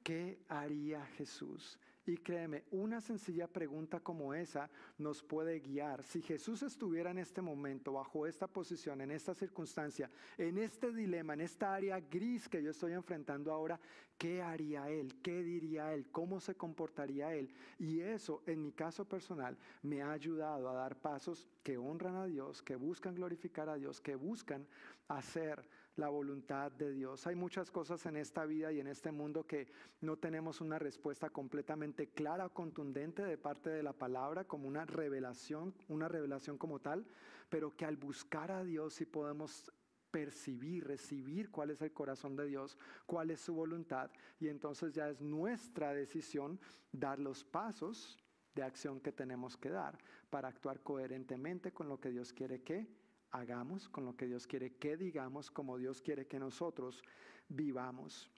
¿Qué 0.05 0.39
haría 0.51 1.05
Jesús? 1.17 1.79
Y 2.07 2.19
créeme, 2.19 2.65
una 2.73 3.01
sencilla 3.01 3.47
pregunta 3.47 4.01
como 4.01 4.35
esa 4.35 4.69
nos 4.99 5.23
puede 5.23 5.61
guiar. 5.61 6.03
Si 6.03 6.21
Jesús 6.21 6.63
estuviera 6.63 7.11
en 7.11 7.17
este 7.17 7.41
momento, 7.41 7.95
bajo 7.95 8.27
esta 8.27 8.47
posición, 8.47 9.01
en 9.01 9.11
esta 9.11 9.33
circunstancia, 9.33 10.11
en 10.37 10.59
este 10.59 10.93
dilema, 10.93 11.33
en 11.33 11.41
esta 11.41 11.75
área 11.75 11.99
gris 12.01 12.47
que 12.47 12.63
yo 12.63 12.73
estoy 12.73 12.93
enfrentando 12.93 13.51
ahora, 13.51 13.81
¿qué 14.19 14.43
haría 14.43 14.91
Él? 14.91 15.15
¿Qué 15.23 15.43
diría 15.43 15.95
Él? 15.95 16.07
¿Cómo 16.13 16.39
se 16.39 16.55
comportaría 16.55 17.35
Él? 17.35 17.51
Y 17.79 18.01
eso, 18.01 18.43
en 18.45 18.63
mi 18.63 18.73
caso 18.73 19.07
personal, 19.07 19.57
me 19.83 20.03
ha 20.03 20.13
ayudado 20.13 20.69
a 20.69 20.75
dar 20.75 21.01
pasos 21.01 21.49
que 21.63 21.79
honran 21.79 22.17
a 22.17 22.27
Dios, 22.27 22.61
que 22.61 22.77
buscan 22.77 23.15
glorificar 23.15 23.71
a 23.71 23.77
Dios, 23.77 24.03
que 24.03 24.15
buscan 24.15 24.67
hacer 25.09 25.67
la 25.97 26.09
voluntad 26.09 26.73
de 26.73 26.93
Dios. 26.93 27.27
Hay 27.27 27.35
muchas 27.35 27.71
cosas 27.71 28.05
en 28.07 28.17
esta 28.17 28.45
vida 28.45 28.73
y 28.73 28.81
en 28.81 28.87
este 28.87 29.13
mundo 29.13 29.47
que 29.47 29.69
no 30.01 30.17
tenemos 30.17 30.61
una 30.61 30.79
respuesta 30.79 31.31
completamente 31.31 32.09
clara 32.09 32.47
o 32.47 32.55
contundente 32.55 33.23
de 33.23 33.39
parte 33.39 33.71
de 33.71 33.83
la 33.83 33.93
palabra 33.93 34.45
como 34.45 34.67
una 34.67 34.85
revelación, 34.85 35.75
una 35.89 36.09
revelación 36.09 36.59
como 36.59 36.81
tal, 36.81 37.07
pero 37.49 37.77
que 37.77 37.85
al 37.85 37.97
buscar 37.97 38.51
a 38.51 38.65
Dios 38.65 38.95
sí 38.95 39.05
podemos 39.05 39.73
percibir, 40.11 40.87
recibir 40.87 41.51
cuál 41.51 41.71
es 41.71 41.83
el 41.83 41.93
corazón 41.93 42.37
de 42.37 42.47
Dios, 42.47 42.79
cuál 43.07 43.31
es 43.31 43.41
su 43.41 43.55
voluntad, 43.55 44.11
y 44.39 44.49
entonces 44.49 44.93
ya 44.93 45.09
es 45.09 45.21
nuestra 45.21 45.93
decisión 45.93 46.61
dar 46.93 47.19
los 47.19 47.45
pasos 47.45 48.19
de 48.55 48.63
acción 48.63 49.01
que 49.01 49.11
tenemos 49.11 49.57
que 49.57 49.71
dar 49.71 49.99
para 50.31 50.49
actuar 50.49 50.81
coherentemente 50.83 51.73
con 51.73 51.89
lo 51.89 51.99
que 51.99 52.11
Dios 52.11 52.33
quiere 52.33 52.63
que 52.63 52.87
hagamos, 53.35 53.89
con 53.89 54.05
lo 54.05 54.17
que 54.17 54.27
Dios 54.27 54.47
quiere 54.47 54.77
que 54.77 54.97
digamos, 54.97 55.51
como 55.51 55.77
Dios 55.77 56.01
quiere 56.01 56.27
que 56.27 56.39
nosotros 56.39 57.03
vivamos. 57.49 58.31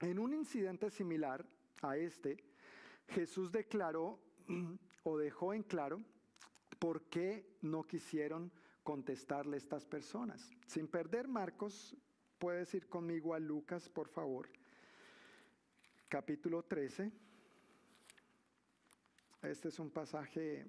En 0.00 0.18
un 0.18 0.34
incidente 0.34 0.90
similar 0.90 1.46
a 1.80 1.96
este, 1.96 2.36
Jesús 3.08 3.50
declaró 3.50 4.20
o 5.02 5.16
dejó 5.16 5.54
en 5.54 5.62
claro 5.62 6.02
por 6.78 7.04
qué 7.04 7.56
no 7.62 7.84
quisieron 7.84 8.52
contestarle 8.82 9.56
estas 9.56 9.86
personas. 9.86 10.50
Sin 10.66 10.88
perder 10.88 11.26
Marcos, 11.26 11.96
puedes 12.38 12.74
ir 12.74 12.86
conmigo 12.86 13.32
a 13.32 13.38
Lucas, 13.38 13.88
por 13.88 14.08
favor. 14.08 14.50
Capítulo 16.10 16.62
13. 16.62 17.10
Este 19.40 19.68
es 19.68 19.78
un 19.78 19.90
pasaje 19.90 20.66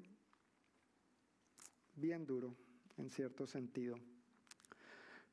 bien 1.95 2.25
duro 2.25 2.55
en 2.97 3.09
cierto 3.09 3.45
sentido. 3.47 3.97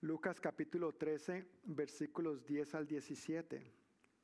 Lucas 0.00 0.40
capítulo 0.40 0.92
13, 0.92 1.46
versículos 1.64 2.44
10 2.44 2.74
al 2.74 2.86
17. 2.86 3.62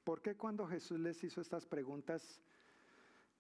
¿Por 0.02 0.22
qué 0.22 0.36
cuando 0.36 0.66
Jesús 0.66 0.98
les 0.98 1.22
hizo 1.22 1.40
estas 1.40 1.66
preguntas 1.66 2.40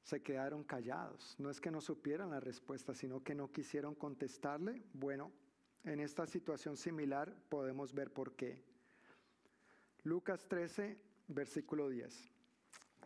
se 0.02 0.22
quedaron 0.22 0.62
callados? 0.62 1.34
No 1.38 1.50
es 1.50 1.60
que 1.60 1.70
no 1.70 1.80
supieran 1.80 2.30
la 2.30 2.40
respuesta, 2.40 2.94
sino 2.94 3.22
que 3.22 3.34
no 3.34 3.50
quisieron 3.50 3.94
contestarle. 3.94 4.84
Bueno, 4.92 5.32
en 5.84 6.00
esta 6.00 6.26
situación 6.26 6.76
similar 6.76 7.34
podemos 7.48 7.92
ver 7.92 8.12
por 8.12 8.36
qué. 8.36 8.62
Lucas 10.04 10.46
13, 10.46 10.96
versículo 11.26 11.88
10. 11.88 12.30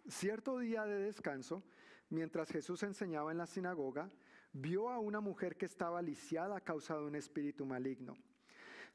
Cierto 0.09 0.59
día 0.59 0.85
de 0.85 1.05
descanso, 1.05 1.63
mientras 2.11 2.51
Jesús 2.51 2.83
enseñaba 2.83 3.33
en 3.33 3.39
la 3.39 3.47
sinagoga, 3.47 4.11
vio 4.53 4.91
a 4.91 4.99
una 4.99 5.21
mujer 5.21 5.57
que 5.57 5.67
estaba 5.67 6.03
lisiada 6.03 6.57
a 6.57 6.61
causa 6.61 6.97
de 6.97 7.05
un 7.05 7.17
espíritu 7.17 7.65
maligno. 7.65 8.15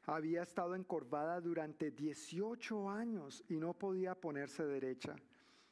Había 0.06 0.42
estado 0.42 0.74
encorvada 0.74 1.40
durante 1.40 1.90
18 1.90 2.88
años 2.88 3.44
y 3.48 3.56
no 3.56 3.74
podía 3.74 4.14
ponerse 4.14 4.64
derecha. 4.64 5.16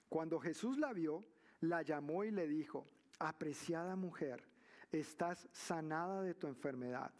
Cuando 0.08 0.38
Jesús 0.38 0.78
la 0.78 0.92
vio, 0.92 1.24
la 1.60 1.82
llamó 1.82 2.24
y 2.24 2.30
le 2.30 2.46
dijo, 2.46 2.86
apreciada 3.18 3.96
mujer, 3.96 4.42
estás 4.92 5.48
sanada 5.52 6.22
de 6.22 6.34
tu 6.34 6.46
enfermedad. 6.46 7.12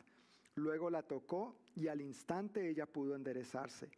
Luego 0.57 0.91
la 0.91 1.03
tocó 1.03 1.57
y 1.75 1.89
al 1.89 2.01
instante 2.01 2.69
ella 2.69 2.87
pudo 2.87 3.15
enderezarse. 3.15 3.91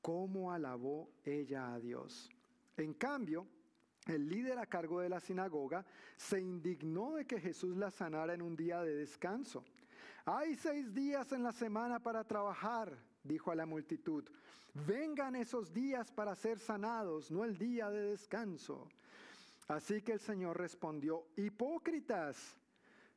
¿Cómo 0.00 0.52
alabó 0.52 1.08
ella 1.24 1.74
a 1.74 1.80
Dios? 1.80 2.30
En 2.76 2.94
cambio, 2.94 3.46
el 4.06 4.28
líder 4.28 4.58
a 4.58 4.66
cargo 4.66 5.00
de 5.00 5.08
la 5.08 5.20
sinagoga 5.20 5.84
se 6.16 6.40
indignó 6.40 7.14
de 7.14 7.26
que 7.26 7.40
Jesús 7.40 7.76
la 7.76 7.90
sanara 7.90 8.34
en 8.34 8.42
un 8.42 8.56
día 8.56 8.82
de 8.82 8.94
descanso. 8.94 9.64
Hay 10.26 10.54
seis 10.56 10.94
días 10.94 11.32
en 11.32 11.42
la 11.42 11.52
semana 11.52 11.98
para 12.00 12.24
trabajar, 12.24 12.96
dijo 13.22 13.50
a 13.50 13.54
la 13.54 13.66
multitud. 13.66 14.24
Vengan 14.86 15.36
esos 15.36 15.72
días 15.72 16.10
para 16.10 16.34
ser 16.34 16.58
sanados, 16.58 17.30
no 17.30 17.44
el 17.44 17.56
día 17.56 17.90
de 17.90 18.10
descanso. 18.10 18.88
Así 19.68 20.02
que 20.02 20.12
el 20.12 20.20
Señor 20.20 20.58
respondió, 20.58 21.26
hipócritas, 21.36 22.56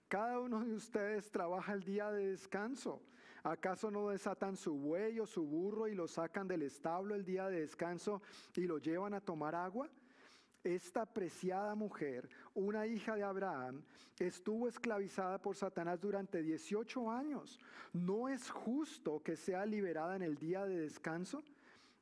cada 0.07 0.39
uno 0.39 0.63
de 0.63 0.73
ustedes 0.73 1.29
trabaja 1.31 1.73
el 1.73 1.83
día 1.83 2.11
de 2.11 2.27
descanso. 2.27 3.01
¿Acaso 3.43 3.91
no 3.91 4.09
desatan 4.09 4.55
su 4.55 4.73
buey 4.73 5.19
o 5.19 5.25
su 5.25 5.45
burro 5.45 5.87
y 5.87 5.95
lo 5.95 6.07
sacan 6.07 6.47
del 6.47 6.63
establo 6.63 7.15
el 7.15 7.25
día 7.25 7.47
de 7.49 7.61
descanso 7.61 8.21
y 8.55 8.61
lo 8.61 8.77
llevan 8.77 9.13
a 9.13 9.21
tomar 9.21 9.55
agua? 9.55 9.89
Esta 10.67 11.05
preciada 11.05 11.75
mujer, 11.75 12.27
una 12.53 12.85
hija 12.85 13.15
de 13.15 13.23
Abraham, 13.23 13.81
estuvo 14.19 14.67
esclavizada 14.67 15.41
por 15.41 15.55
Satanás 15.55 16.01
durante 16.01 16.43
18 16.43 17.09
años. 17.09 17.57
¿No 17.93 18.27
es 18.27 18.49
justo 18.49 19.23
que 19.23 19.37
sea 19.37 19.65
liberada 19.65 20.17
en 20.17 20.23
el 20.23 20.37
día 20.37 20.65
de 20.65 20.81
descanso? 20.81 21.41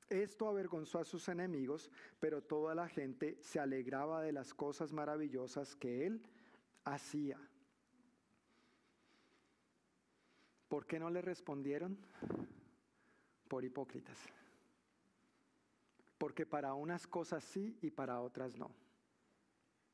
Esto 0.09 0.47
avergonzó 0.49 0.97
a 0.97 1.05
sus 1.05 1.29
enemigos, 1.29 1.91
pero 2.19 2.41
toda 2.41 2.73
la 2.73 2.87
gente 2.87 3.37
se 3.39 3.59
alegraba 3.59 4.23
de 4.23 4.31
las 4.31 4.55
cosas 4.55 4.91
maravillosas 4.91 5.75
que 5.75 6.07
él 6.07 6.23
hacía. 6.85 7.37
¿Por 10.67 10.87
qué 10.87 10.97
no 10.97 11.11
le 11.11 11.21
respondieron? 11.21 11.99
Por 13.47 13.63
hipócritas. 13.63 14.17
Porque 16.25 16.47
para 16.47 16.73
unas 16.73 17.05
cosas 17.05 17.43
sí 17.43 17.77
y 17.83 17.91
para 17.91 18.19
otras 18.19 18.57
no. 18.57 18.71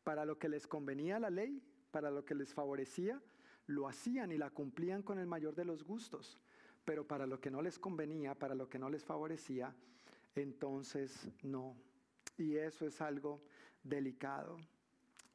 Para 0.05 0.23
lo 0.23 0.39
que 0.39 0.47
les 0.47 0.65
convenía 0.65 1.19
la 1.19 1.29
ley, 1.29 1.61
para 1.91 2.09
lo 2.09 2.23
que 2.23 2.35
les 2.35 2.53
favorecía, 2.53 3.21
lo 3.67 3.85
hacían 3.85 4.31
y 4.31 4.37
la 4.37 4.49
cumplían 4.49 5.03
con 5.03 5.19
el 5.19 5.27
mayor 5.27 5.55
de 5.55 5.65
los 5.65 5.83
gustos. 5.83 6.39
Pero 6.85 7.05
para 7.05 7.27
lo 7.27 7.41
que 7.41 7.51
no 7.51 7.61
les 7.61 7.77
convenía, 7.77 8.33
para 8.33 8.55
lo 8.55 8.69
que 8.69 8.79
no 8.79 8.89
les 8.89 9.03
favorecía, 9.03 9.75
entonces 10.33 11.27
no. 11.43 11.75
Y 12.37 12.55
eso 12.55 12.87
es 12.87 13.01
algo 13.01 13.43
delicado. 13.83 14.55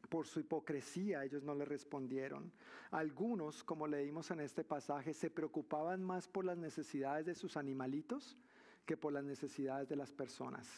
Por 0.08 0.26
su 0.26 0.40
hipocresía 0.40 1.24
ellos 1.24 1.42
no 1.42 1.54
le 1.54 1.66
respondieron. 1.66 2.50
Algunos, 2.90 3.62
como 3.62 3.86
leímos 3.86 4.30
en 4.30 4.40
este 4.40 4.64
pasaje, 4.64 5.12
se 5.12 5.28
preocupaban 5.28 6.02
más 6.02 6.26
por 6.26 6.46
las 6.46 6.56
necesidades 6.56 7.26
de 7.26 7.34
sus 7.34 7.58
animalitos 7.58 8.38
que 8.86 8.96
por 8.96 9.12
las 9.12 9.24
necesidades 9.24 9.88
de 9.88 9.96
las 9.96 10.12
personas. 10.12 10.68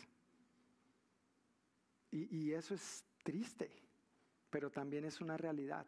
Y, 2.10 2.52
eso 2.52 2.74
es 2.74 3.04
triste, 3.22 3.70
pero 4.48 4.70
también 4.70 5.04
es 5.04 5.20
una 5.20 5.36
realidad. 5.36 5.86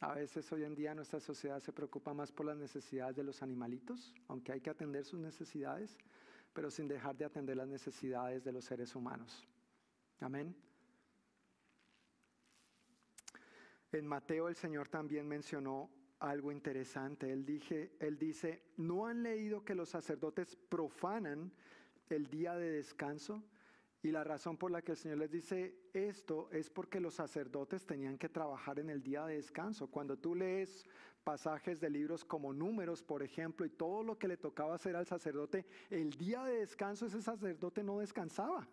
A 0.00 0.12
veces 0.12 0.52
hoy 0.52 0.64
en 0.64 0.74
día 0.74 0.94
nuestra 0.94 1.20
sociedad 1.20 1.62
se 1.62 1.72
preocupa 1.72 2.12
más 2.12 2.30
por 2.30 2.44
las 2.44 2.58
necesidades 2.58 3.16
de 3.16 3.24
los 3.24 3.42
animalitos, 3.42 4.12
aunque 4.28 4.52
hay 4.52 4.60
que 4.60 4.68
atender 4.68 5.06
sus 5.06 5.18
necesidades, 5.18 5.96
pero 6.52 6.70
sin 6.70 6.86
dejar 6.86 7.16
de 7.16 7.24
atender 7.24 7.56
las 7.56 7.68
necesidades 7.68 8.44
de 8.44 8.52
los 8.52 8.66
seres 8.66 8.94
humanos. 8.94 9.48
Amén. 10.20 10.54
En 13.90 14.06
Mateo 14.06 14.48
el 14.48 14.56
Señor 14.56 14.88
también 14.88 15.26
mencionó 15.26 15.88
algo 16.24 16.50
interesante. 16.50 17.30
Él, 17.30 17.44
dice, 17.46 18.62
¿no 18.76 19.06
han 19.06 19.22
leído 19.22 19.64
que 19.64 19.74
los 19.74 19.90
sacerdotes 19.90 20.56
profanan 20.56 21.52
el 22.08 22.28
día 22.28 22.54
de 22.54 22.70
descanso? 22.70 23.42
Y 24.02 24.10
la 24.10 24.24
razón 24.24 24.56
por 24.56 24.70
la 24.70 24.82
que 24.82 24.92
el 24.92 24.98
Señor 24.98 25.18
les 25.18 25.30
dice 25.30 25.74
esto 25.94 26.50
es 26.50 26.68
porque 26.68 27.00
los 27.00 27.14
sacerdotes 27.14 27.86
tenían 27.86 28.18
que 28.18 28.28
trabajar 28.28 28.78
en 28.78 28.90
el 28.90 29.02
día 29.02 29.24
de 29.24 29.36
descanso. 29.36 29.86
Cuando 29.86 30.18
tú 30.18 30.34
lees 30.34 30.86
pasajes 31.24 31.80
de 31.80 31.88
libros 31.88 32.24
como 32.24 32.52
números, 32.52 33.02
por 33.02 33.22
ejemplo, 33.22 33.64
y 33.64 33.70
todo 33.70 34.02
lo 34.02 34.18
que 34.18 34.28
le 34.28 34.36
tocaba 34.36 34.74
hacer 34.74 34.94
al 34.94 35.06
sacerdote, 35.06 35.64
el 35.88 36.10
día 36.10 36.44
de 36.44 36.58
descanso 36.58 37.06
ese 37.06 37.22
sacerdote 37.22 37.82
no 37.82 38.00
descansaba. 38.00 38.68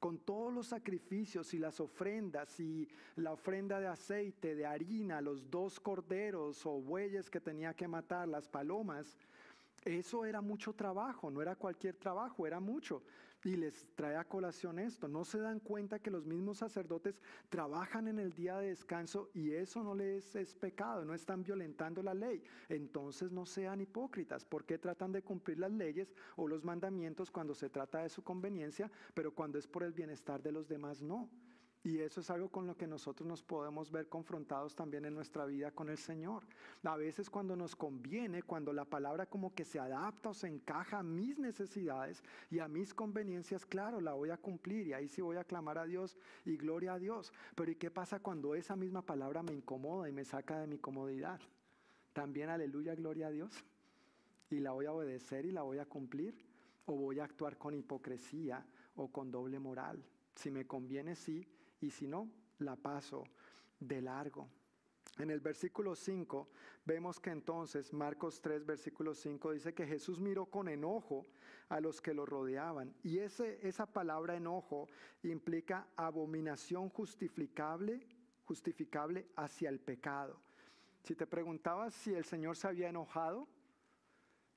Con 0.00 0.18
todos 0.18 0.52
los 0.52 0.68
sacrificios 0.68 1.52
y 1.54 1.58
las 1.58 1.80
ofrendas 1.80 2.60
y 2.60 2.88
la 3.16 3.32
ofrenda 3.32 3.80
de 3.80 3.88
aceite, 3.88 4.54
de 4.54 4.64
harina, 4.64 5.20
los 5.20 5.50
dos 5.50 5.80
corderos 5.80 6.64
o 6.66 6.80
bueyes 6.80 7.28
que 7.28 7.40
tenía 7.40 7.74
que 7.74 7.88
matar, 7.88 8.28
las 8.28 8.46
palomas, 8.46 9.18
eso 9.84 10.24
era 10.24 10.40
mucho 10.40 10.72
trabajo, 10.72 11.30
no 11.30 11.42
era 11.42 11.56
cualquier 11.56 11.96
trabajo, 11.96 12.46
era 12.46 12.60
mucho. 12.60 13.02
Y 13.44 13.56
les 13.56 13.86
trae 13.94 14.16
a 14.16 14.24
colación 14.24 14.78
esto. 14.78 15.06
No 15.06 15.24
se 15.24 15.38
dan 15.38 15.60
cuenta 15.60 16.00
que 16.00 16.10
los 16.10 16.26
mismos 16.26 16.58
sacerdotes 16.58 17.20
trabajan 17.48 18.08
en 18.08 18.18
el 18.18 18.32
día 18.32 18.58
de 18.58 18.68
descanso 18.68 19.30
y 19.32 19.52
eso 19.52 19.82
no 19.82 19.94
les 19.94 20.34
es 20.34 20.54
pecado, 20.56 21.04
no 21.04 21.14
están 21.14 21.42
violentando 21.42 22.02
la 22.02 22.14
ley. 22.14 22.42
Entonces 22.68 23.30
no 23.30 23.46
sean 23.46 23.80
hipócritas. 23.80 24.44
¿Por 24.44 24.64
qué 24.64 24.78
tratan 24.78 25.12
de 25.12 25.22
cumplir 25.22 25.58
las 25.58 25.72
leyes 25.72 26.14
o 26.36 26.48
los 26.48 26.64
mandamientos 26.64 27.30
cuando 27.30 27.54
se 27.54 27.70
trata 27.70 28.02
de 28.02 28.08
su 28.08 28.22
conveniencia, 28.22 28.90
pero 29.14 29.32
cuando 29.32 29.58
es 29.58 29.66
por 29.66 29.84
el 29.84 29.92
bienestar 29.92 30.42
de 30.42 30.52
los 30.52 30.68
demás 30.68 31.00
no? 31.00 31.28
Y 31.84 32.00
eso 32.00 32.20
es 32.20 32.30
algo 32.30 32.48
con 32.48 32.66
lo 32.66 32.76
que 32.76 32.88
nosotros 32.88 33.26
nos 33.26 33.42
podemos 33.42 33.90
ver 33.92 34.08
confrontados 34.08 34.74
también 34.74 35.04
en 35.04 35.14
nuestra 35.14 35.46
vida 35.46 35.70
con 35.70 35.88
el 35.88 35.96
Señor. 35.96 36.42
A 36.82 36.96
veces 36.96 37.30
cuando 37.30 37.54
nos 37.54 37.76
conviene, 37.76 38.42
cuando 38.42 38.72
la 38.72 38.84
palabra 38.84 39.26
como 39.26 39.54
que 39.54 39.64
se 39.64 39.78
adapta 39.78 40.30
o 40.30 40.34
se 40.34 40.48
encaja 40.48 40.98
a 40.98 41.02
mis 41.04 41.38
necesidades 41.38 42.22
y 42.50 42.58
a 42.58 42.68
mis 42.68 42.92
conveniencias, 42.92 43.64
claro, 43.64 44.00
la 44.00 44.12
voy 44.12 44.30
a 44.30 44.36
cumplir 44.36 44.88
y 44.88 44.92
ahí 44.92 45.08
sí 45.08 45.22
voy 45.22 45.36
a 45.36 45.44
clamar 45.44 45.78
a 45.78 45.86
Dios 45.86 46.16
y 46.44 46.56
gloria 46.56 46.94
a 46.94 46.98
Dios. 46.98 47.32
Pero 47.54 47.70
¿y 47.70 47.76
qué 47.76 47.90
pasa 47.90 48.18
cuando 48.18 48.56
esa 48.56 48.74
misma 48.74 49.02
palabra 49.02 49.42
me 49.42 49.54
incomoda 49.54 50.08
y 50.08 50.12
me 50.12 50.24
saca 50.24 50.58
de 50.58 50.66
mi 50.66 50.78
comodidad? 50.78 51.40
También 52.12 52.48
aleluya, 52.50 52.96
gloria 52.96 53.28
a 53.28 53.30
Dios. 53.30 53.64
Y 54.50 54.58
la 54.58 54.72
voy 54.72 54.86
a 54.86 54.92
obedecer 54.92 55.46
y 55.46 55.52
la 55.52 55.62
voy 55.62 55.78
a 55.78 55.86
cumplir. 55.86 56.34
O 56.86 56.96
voy 56.96 57.20
a 57.20 57.24
actuar 57.24 57.56
con 57.56 57.74
hipocresía 57.74 58.66
o 58.96 59.12
con 59.12 59.30
doble 59.30 59.58
moral. 59.58 60.02
Si 60.34 60.50
me 60.50 60.66
conviene, 60.66 61.14
sí 61.14 61.46
y 61.80 61.90
si 61.90 62.06
no, 62.06 62.28
la 62.58 62.76
paso 62.76 63.24
de 63.80 64.00
largo. 64.02 64.48
En 65.18 65.30
el 65.30 65.40
versículo 65.40 65.96
5 65.96 66.48
vemos 66.84 67.18
que 67.18 67.30
entonces 67.30 67.92
Marcos 67.92 68.40
3, 68.40 68.64
versículo 68.64 69.14
5 69.14 69.52
dice 69.52 69.74
que 69.74 69.86
Jesús 69.86 70.20
miró 70.20 70.46
con 70.46 70.68
enojo 70.68 71.26
a 71.68 71.80
los 71.80 72.00
que 72.00 72.14
lo 72.14 72.24
rodeaban. 72.24 72.94
Y 73.02 73.18
ese, 73.18 73.58
esa 73.66 73.86
palabra 73.86 74.36
enojo 74.36 74.86
implica 75.22 75.88
abominación 75.96 76.88
justificable, 76.88 78.06
justificable 78.44 79.26
hacia 79.36 79.68
el 79.68 79.80
pecado. 79.80 80.40
Si 81.02 81.14
te 81.14 81.26
preguntabas 81.26 81.94
si 81.94 82.14
el 82.14 82.24
Señor 82.24 82.56
se 82.56 82.68
había 82.68 82.88
enojado, 82.88 83.48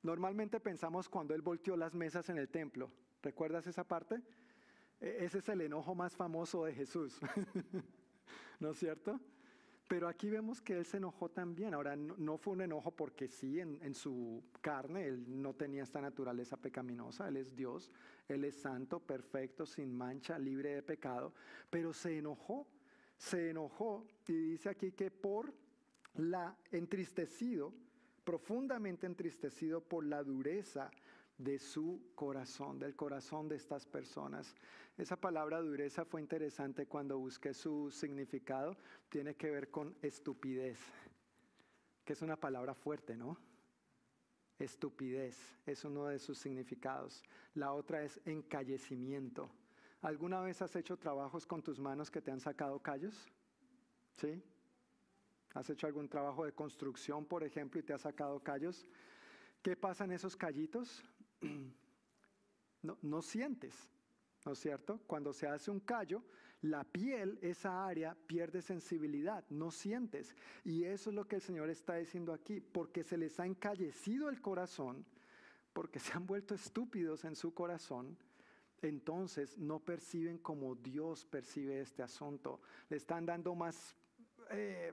normalmente 0.03 0.59
pensamos 0.59 1.09
cuando 1.09 1.33
Él 1.33 1.41
volteó 1.41 1.75
las 1.75 1.95
mesas 1.95 2.29
en 2.29 2.37
el 2.37 2.49
templo. 2.49 2.91
¿Recuerdas 3.23 3.65
esa 3.67 3.83
parte? 3.83 4.21
E-, 5.01 5.25
ese 5.25 5.39
es 5.39 5.49
el 5.49 5.61
enojo 5.61 5.95
más 5.95 6.15
famoso 6.15 6.65
de 6.65 6.73
Jesús, 6.73 7.19
¿no 8.59 8.71
es 8.71 8.77
cierto? 8.77 9.19
Pero 9.91 10.07
aquí 10.07 10.29
vemos 10.29 10.61
que 10.61 10.77
él 10.77 10.85
se 10.85 10.97
enojó 10.97 11.27
también. 11.27 11.73
Ahora, 11.73 11.97
no, 11.97 12.37
fue 12.37 12.53
un 12.53 12.61
enojo 12.61 12.91
porque 12.91 13.27
sí, 13.27 13.59
en, 13.59 13.93
su 13.93 14.41
carne, 14.61 15.05
él 15.05 15.25
no 15.27 15.53
tenía 15.53 15.83
esta 15.83 15.99
naturaleza 15.99 16.55
pecaminosa, 16.55 17.27
él 17.27 17.35
es 17.35 17.53
Dios, 17.53 17.91
él 18.29 18.45
es 18.45 18.55
santo, 18.55 19.01
perfecto, 19.01 19.65
sin 19.65 19.93
mancha, 19.93 20.39
libre 20.39 20.75
de 20.75 20.81
pecado, 20.81 21.33
pero 21.69 21.91
se 21.91 22.17
enojó, 22.17 22.69
se 23.17 23.49
enojó 23.49 24.07
y 24.29 24.51
dice 24.51 24.69
aquí 24.69 24.93
que 24.93 25.11
por 25.11 25.53
la 26.15 26.55
entristecido, 26.71 27.73
profundamente 28.23 29.07
entristecido 29.07 29.81
por 29.81 30.05
la 30.05 30.23
dureza 30.23 30.89
de 31.43 31.57
su 31.57 32.11
corazón, 32.13 32.77
del 32.77 32.95
corazón 32.95 33.47
de 33.49 33.55
estas 33.55 33.85
personas. 33.85 34.55
Esa 34.97 35.15
palabra 35.15 35.59
dureza 35.59 36.05
fue 36.05 36.21
interesante 36.21 36.85
cuando 36.85 37.17
busqué 37.17 37.53
su 37.53 37.89
significado. 37.89 38.77
Tiene 39.09 39.35
que 39.35 39.49
ver 39.49 39.71
con 39.71 39.95
estupidez, 40.01 40.79
que 42.05 42.13
es 42.13 42.21
una 42.21 42.35
palabra 42.35 42.75
fuerte, 42.75 43.17
¿no? 43.17 43.37
Estupidez 44.59 45.57
es 45.65 45.83
uno 45.83 46.05
de 46.05 46.19
sus 46.19 46.37
significados. 46.37 47.23
La 47.55 47.73
otra 47.73 48.03
es 48.03 48.21
encallecimiento. 48.25 49.49
¿Alguna 50.01 50.41
vez 50.41 50.61
has 50.61 50.75
hecho 50.75 50.97
trabajos 50.97 51.47
con 51.47 51.63
tus 51.63 51.79
manos 51.79 52.11
que 52.11 52.21
te 52.21 52.31
han 52.31 52.39
sacado 52.39 52.79
callos? 52.79 53.31
¿Sí? 54.11 54.43
¿Has 55.55 55.69
hecho 55.69 55.87
algún 55.87 56.07
trabajo 56.07 56.45
de 56.45 56.53
construcción, 56.53 57.25
por 57.25 57.43
ejemplo, 57.43 57.79
y 57.79 57.83
te 57.83 57.93
has 57.93 58.01
sacado 58.01 58.39
callos? 58.39 58.87
¿Qué 59.61 59.75
pasa 59.75 60.05
en 60.05 60.11
esos 60.11 60.35
callitos? 60.35 61.03
No, 62.83 62.97
no 63.03 63.21
sientes, 63.21 63.75
¿no 64.43 64.53
es 64.53 64.59
cierto? 64.59 65.01
Cuando 65.05 65.33
se 65.33 65.45
hace 65.45 65.69
un 65.69 65.81
callo, 65.81 66.23
la 66.61 66.83
piel, 66.83 67.37
esa 67.43 67.85
área, 67.85 68.15
pierde 68.25 68.63
sensibilidad, 68.63 69.43
no 69.49 69.69
sientes. 69.69 70.35
Y 70.63 70.85
eso 70.85 71.11
es 71.11 71.15
lo 71.15 71.27
que 71.27 71.35
el 71.35 71.43
Señor 71.43 71.69
está 71.69 71.95
diciendo 71.95 72.33
aquí, 72.33 72.59
porque 72.59 73.03
se 73.03 73.17
les 73.17 73.39
ha 73.39 73.45
encallecido 73.45 74.29
el 74.29 74.41
corazón, 74.41 75.05
porque 75.73 75.99
se 75.99 76.13
han 76.13 76.25
vuelto 76.25 76.55
estúpidos 76.55 77.23
en 77.23 77.35
su 77.35 77.53
corazón, 77.53 78.17
entonces 78.81 79.57
no 79.57 79.79
perciben 79.79 80.39
como 80.39 80.75
Dios 80.75 81.25
percibe 81.25 81.81
este 81.81 82.03
asunto. 82.03 82.61
Le 82.89 82.97
están 82.97 83.25
dando 83.25 83.53
más 83.53 83.95
eh, 84.49 84.91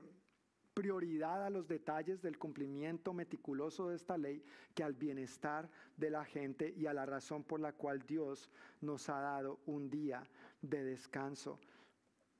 prioridad 0.79 1.45
a 1.45 1.49
los 1.49 1.67
detalles 1.67 2.21
del 2.21 2.37
cumplimiento 2.37 3.11
meticuloso 3.11 3.89
de 3.89 3.97
esta 3.97 4.17
ley 4.17 4.41
que 4.73 4.81
al 4.81 4.93
bienestar 4.93 5.69
de 5.97 6.09
la 6.09 6.23
gente 6.23 6.73
y 6.73 6.85
a 6.85 6.93
la 6.93 7.05
razón 7.05 7.43
por 7.43 7.59
la 7.59 7.73
cual 7.73 8.01
Dios 8.07 8.49
nos 8.79 9.09
ha 9.09 9.19
dado 9.19 9.59
un 9.65 9.89
día 9.89 10.23
de 10.61 10.85
descanso. 10.85 11.59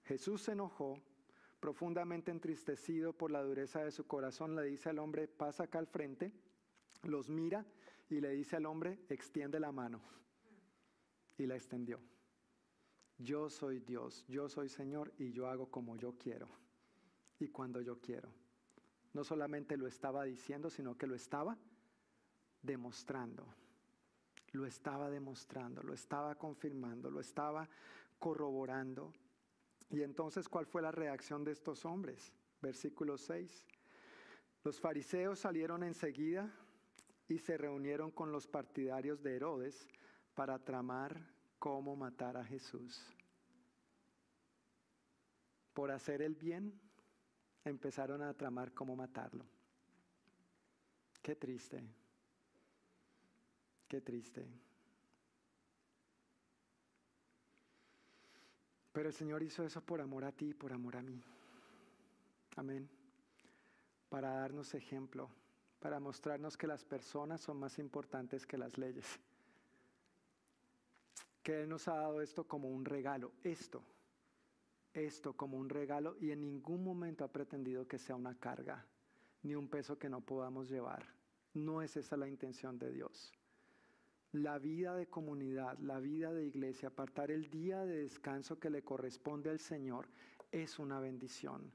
Jesús 0.06 0.44
se 0.44 0.54
enojó, 0.54 1.02
profundamente 1.60 2.32
entristecido 2.32 3.12
por 3.12 3.30
la 3.30 3.44
dureza 3.44 3.84
de 3.84 3.92
su 3.92 4.08
corazón, 4.08 4.56
le 4.56 4.64
dice 4.64 4.88
al 4.88 5.00
hombre, 5.00 5.28
pasa 5.28 5.64
acá 5.64 5.80
al 5.80 5.88
frente, 5.88 6.32
los 7.04 7.28
mira 7.28 7.66
y 8.10 8.22
le 8.22 8.30
dice 8.30 8.56
al 8.56 8.68
hombre, 8.68 9.00
extiende 9.10 9.60
la 9.60 9.74
mano. 9.74 10.00
Y 11.38 11.46
la 11.46 11.56
extendió. 11.56 12.00
Yo 13.18 13.50
soy 13.50 13.82
Dios, 13.82 14.24
yo 14.30 14.48
soy 14.48 14.70
Señor 14.70 15.12
y 15.18 15.34
yo 15.34 15.50
hago 15.50 15.70
como 15.70 15.98
yo 15.98 16.18
quiero 16.18 16.59
y 17.40 17.48
cuando 17.48 17.82
yo 17.82 18.00
quiero. 18.00 18.30
No 19.14 19.24
solamente 19.24 19.78
lo 19.78 19.88
estaba 19.88 20.24
diciendo, 20.26 20.70
sino 20.70 20.98
que 20.98 21.08
lo 21.08 21.16
estaba 21.16 21.58
demostrando. 22.62 23.46
Lo 24.52 24.66
estaba 24.66 25.10
demostrando, 25.10 25.82
lo 25.84 25.94
estaba 25.94 26.36
confirmando, 26.36 27.10
lo 27.10 27.20
estaba 27.20 27.70
corroborando. 28.18 29.14
Y 29.90 30.02
entonces, 30.02 30.50
¿cuál 30.50 30.66
fue 30.66 30.82
la 30.82 30.92
reacción 30.92 31.44
de 31.44 31.52
estos 31.52 31.86
hombres? 31.86 32.34
Versículo 32.62 33.18
6. 33.18 33.66
Los 34.64 34.80
fariseos 34.80 35.40
salieron 35.40 35.84
enseguida 35.84 36.52
y 37.28 37.38
se 37.38 37.58
reunieron 37.58 38.12
con 38.12 38.32
los 38.32 38.48
partidarios 38.48 39.22
de 39.22 39.36
Herodes 39.36 39.88
para 40.34 40.60
tramar 40.60 41.22
cómo 41.60 41.96
matar 41.96 42.38
a 42.38 42.44
Jesús. 42.44 43.06
Por 45.74 45.92
hacer 45.92 46.22
el 46.22 46.36
bien, 46.36 46.80
empezaron 47.66 48.22
a 48.22 48.34
tramar 48.34 48.74
cómo 48.74 48.96
matarlo. 48.96 49.46
Qué 51.22 51.36
triste, 51.36 51.84
qué 53.88 54.02
triste. 54.02 54.48
Pero 58.92 59.10
el 59.10 59.14
Señor 59.14 59.44
hizo 59.44 59.64
eso 59.64 59.82
por 59.82 60.02
amor 60.02 60.26
a 60.26 60.32
ti 60.32 60.50
y 60.50 60.54
por 60.54 60.74
amor 60.74 60.98
a 60.98 61.02
mí. 61.02 61.22
Amén. 62.56 62.90
Para 64.10 64.32
darnos 64.32 64.74
ejemplo, 64.74 65.30
para 65.80 66.00
mostrarnos 66.00 66.58
que 66.58 66.68
las 66.68 66.84
personas 66.84 67.42
son 67.42 67.58
más 67.58 67.78
importantes 67.78 68.46
que 68.46 68.58
las 68.58 68.78
leyes. 68.78 69.20
Que 71.44 71.62
Él 71.62 71.70
nos 71.70 71.88
ha 71.88 71.96
dado 71.96 72.22
esto 72.22 72.48
como 72.48 72.70
un 72.70 72.86
regalo, 72.86 73.32
esto 73.44 73.84
esto 75.00 75.34
como 75.34 75.58
un 75.58 75.70
regalo 75.70 76.16
y 76.20 76.32
en 76.32 76.42
ningún 76.42 76.84
momento 76.84 77.24
ha 77.24 77.32
pretendido 77.32 77.88
que 77.88 77.98
sea 77.98 78.16
una 78.16 78.38
carga, 78.38 78.86
ni 79.44 79.56
un 79.56 79.68
peso 79.68 79.98
que 79.98 80.10
no 80.10 80.22
podamos 80.22 80.70
llevar. 80.70 81.06
No 81.54 81.82
es 81.82 81.98
esa 81.98 82.18
la 82.18 82.28
intención 82.28 82.78
de 82.78 82.92
Dios. 82.92 83.34
La 84.32 84.60
vida 84.60 84.96
de 84.96 85.08
comunidad, 85.08 85.78
la 85.80 86.00
vida 86.00 86.32
de 86.32 86.46
iglesia, 86.46 86.90
apartar 86.90 87.32
el 87.32 87.50
día 87.50 87.84
de 87.84 88.04
descanso 88.04 88.60
que 88.60 88.70
le 88.70 88.84
corresponde 88.84 89.50
al 89.50 89.60
Señor, 89.60 90.08
es 90.52 90.78
una 90.78 91.00
bendición. 91.00 91.72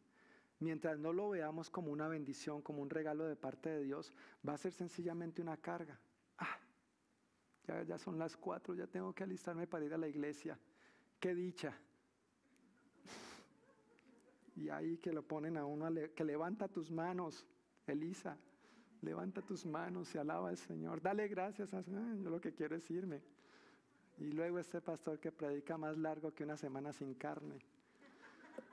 Mientras 0.60 0.98
no 0.98 1.12
lo 1.12 1.30
veamos 1.30 1.68
como 1.68 1.90
una 1.90 2.06
bendición, 2.06 2.62
como 2.62 2.80
un 2.80 2.90
regalo 2.90 3.26
de 3.26 3.36
parte 3.36 3.70
de 3.70 3.82
Dios, 3.82 4.12
va 4.48 4.54
a 4.54 4.58
ser 4.58 4.72
sencillamente 4.72 5.42
una 5.42 5.56
carga. 5.56 5.98
Ah, 6.38 6.58
ya, 7.66 7.82
ya 7.82 7.98
son 7.98 8.18
las 8.18 8.36
cuatro, 8.36 8.74
ya 8.74 8.86
tengo 8.86 9.12
que 9.12 9.24
alistarme 9.24 9.66
para 9.66 9.84
ir 9.84 9.94
a 9.94 9.98
la 9.98 10.08
iglesia. 10.08 10.58
Qué 11.18 11.34
dicha. 11.34 11.76
Y 14.56 14.68
ahí 14.68 14.98
que 14.98 15.12
lo 15.12 15.22
ponen 15.22 15.56
a 15.56 15.64
uno, 15.64 15.88
que 16.14 16.24
levanta 16.24 16.68
tus 16.68 16.90
manos, 16.90 17.44
Elisa, 17.86 18.36
levanta 19.02 19.42
tus 19.42 19.66
manos 19.66 20.14
y 20.14 20.18
alaba 20.18 20.48
al 20.48 20.56
Señor. 20.56 21.02
Dale 21.02 21.28
gracias 21.28 21.74
a 21.74 21.82
Señor, 21.82 22.18
yo 22.18 22.30
lo 22.30 22.40
que 22.40 22.54
quiero 22.54 22.76
es 22.76 22.88
irme. 22.90 23.20
Y 24.18 24.30
luego 24.30 24.58
este 24.58 24.80
pastor 24.80 25.18
que 25.18 25.32
predica 25.32 25.76
más 25.76 25.98
largo 25.98 26.32
que 26.32 26.44
una 26.44 26.56
semana 26.56 26.92
sin 26.92 27.14
carne. 27.14 27.58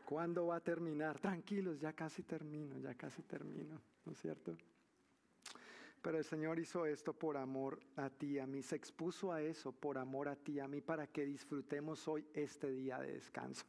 ¿Cuándo 0.06 0.48
va 0.48 0.58
a 0.58 0.60
terminar? 0.60 1.20
Tranquilos, 1.20 1.80
ya 1.80 1.94
casi 1.94 2.22
termino, 2.22 2.78
ya 2.78 2.94
casi 2.94 3.24
termino, 3.24 3.82
¿no 4.06 4.12
es 4.12 4.20
cierto? 4.20 4.56
Pero 6.02 6.18
el 6.18 6.24
Señor 6.24 6.60
hizo 6.60 6.86
esto 6.86 7.14
por 7.14 7.38
amor 7.38 7.80
a 7.96 8.10
ti, 8.10 8.38
a 8.38 8.46
mí, 8.46 8.62
se 8.62 8.76
expuso 8.76 9.32
a 9.32 9.42
eso 9.42 9.72
por 9.72 9.98
amor 9.98 10.28
a 10.28 10.36
ti, 10.36 10.60
a 10.60 10.68
mí, 10.68 10.82
para 10.82 11.08
que 11.08 11.26
disfrutemos 11.26 12.08
hoy 12.08 12.28
este 12.34 12.72
día 12.72 13.00
de 13.00 13.14
descanso. 13.14 13.66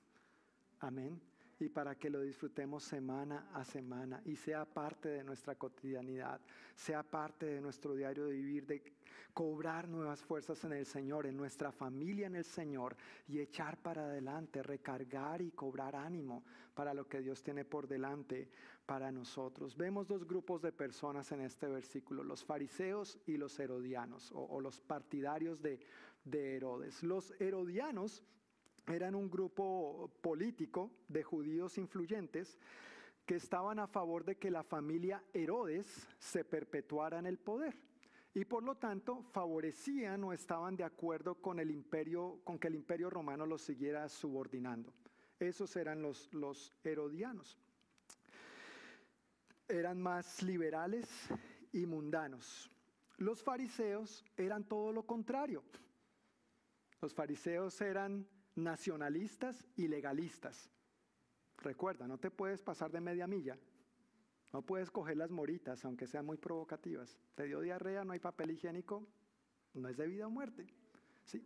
Amén 0.81 1.32
y 1.63 1.69
para 1.69 1.95
que 1.95 2.11
lo 2.11 2.21
disfrutemos 2.21 2.83
semana 2.83 3.49
a 3.55 3.65
semana 3.65 4.21
y 4.25 4.37
sea 4.37 4.65
parte 4.65 5.09
de 5.09 5.25
nuestra 5.25 5.55
cotidianidad, 5.55 6.41
sea 6.75 7.03
parte 7.03 7.47
de 7.47 7.61
nuestro 7.61 7.95
diario 7.95 8.27
de 8.27 8.33
vivir, 8.33 8.67
de 8.67 8.83
cobrar 9.33 9.89
nuevas 9.89 10.23
fuerzas 10.23 10.63
en 10.65 10.73
el 10.73 10.87
Señor, 10.87 11.27
en 11.27 11.37
nuestra 11.37 11.73
familia 11.73 12.27
en 12.27 12.37
el 12.37 12.45
Señor 12.45 12.97
y 13.29 13.39
echar 13.39 13.79
para 13.79 14.05
adelante, 14.05 14.63
recargar 14.63 15.41
y 15.41 15.53
cobrar 15.53 15.97
ánimo 15.97 16.45
para 16.75 16.93
lo 16.93 17.09
que 17.09 17.21
Dios 17.21 17.43
tiene 17.43 17.65
por 17.65 17.87
delante 17.87 18.51
para 18.85 19.13
nosotros. 19.13 19.77
Vemos 19.77 20.09
dos 20.09 20.27
grupos 20.27 20.63
de 20.63 20.73
personas 20.73 21.31
en 21.33 21.41
este 21.41 21.69
versículo, 21.69 22.25
los 22.25 22.45
fariseos 22.45 23.19
y 23.27 23.37
los 23.37 23.59
herodianos 23.59 24.33
o, 24.35 24.61
los 24.61 24.81
partidarios 24.81 25.63
de, 25.63 25.81
de 26.25 26.57
Herodes. 26.57 27.03
Los 27.03 27.33
herodianos 27.41 28.23
eran 28.87 29.15
un 29.15 29.31
grupo 29.31 30.11
político 30.21 30.91
de 31.09 31.23
judíos 31.23 31.79
influyentes 31.79 32.59
que 33.27 33.37
estaban 33.37 33.79
a 33.79 33.87
favor 33.87 34.25
de 34.25 34.37
que 34.37 34.51
la 34.51 34.63
familia 34.63 35.23
Herodes 35.33 36.09
se 36.19 36.45
perpetuara 36.45 37.19
en 37.19 37.27
el 37.27 37.39
poder 37.39 37.77
y 38.35 38.45
por 38.45 38.63
lo 38.63 38.77
tanto 38.77 39.23
favorecían 39.23 40.25
o 40.25 40.33
estaban 40.33 40.77
de 40.77 40.85
acuerdo 40.85 41.35
con 41.37 41.61
el 41.61 41.71
imperio 41.71 42.41
con 42.45 42.59
que 42.59 42.69
el 42.69 42.75
imperio 42.75 43.11
romano 43.11 43.47
los 43.47 43.63
siguiera 43.63 44.09
subordinando. 44.09 44.93
Esos 45.39 45.77
eran 45.77 46.01
los, 46.03 46.33
los 46.33 46.73
herodianos. 46.83 47.59
Eran 49.69 50.01
más 50.01 50.43
liberales 50.43 51.09
y 51.73 51.85
mundanos. 51.85 52.71
Los 53.19 53.43
fariseos 53.43 54.25
eran 54.37 54.65
todo 54.65 54.93
lo 54.93 55.05
contrario. 55.05 55.63
Los 57.01 57.15
fariseos 57.15 57.81
eran 57.81 58.27
nacionalistas 58.55 59.67
y 59.77 59.89
legalistas. 59.89 60.71
Recuerda, 61.59 62.07
no 62.09 62.19
te 62.19 62.31
puedes 62.31 62.63
pasar 62.63 62.91
de 62.91 63.01
media 63.01 63.27
milla. 63.27 63.59
No 64.53 64.63
puedes 64.63 64.91
coger 64.91 65.17
las 65.17 65.31
moritas, 65.31 65.85
aunque 65.85 66.07
sean 66.07 66.27
muy 66.27 66.37
provocativas. 66.37 67.19
Te 67.35 67.45
dio 67.45 67.61
diarrea, 67.61 68.05
no 68.05 68.13
hay 68.13 68.19
papel 68.19 68.51
higiénico, 68.51 69.07
no 69.75 69.89
es 69.89 69.97
de 69.97 70.07
vida 70.07 70.27
o 70.27 70.31
muerte. 70.31 70.67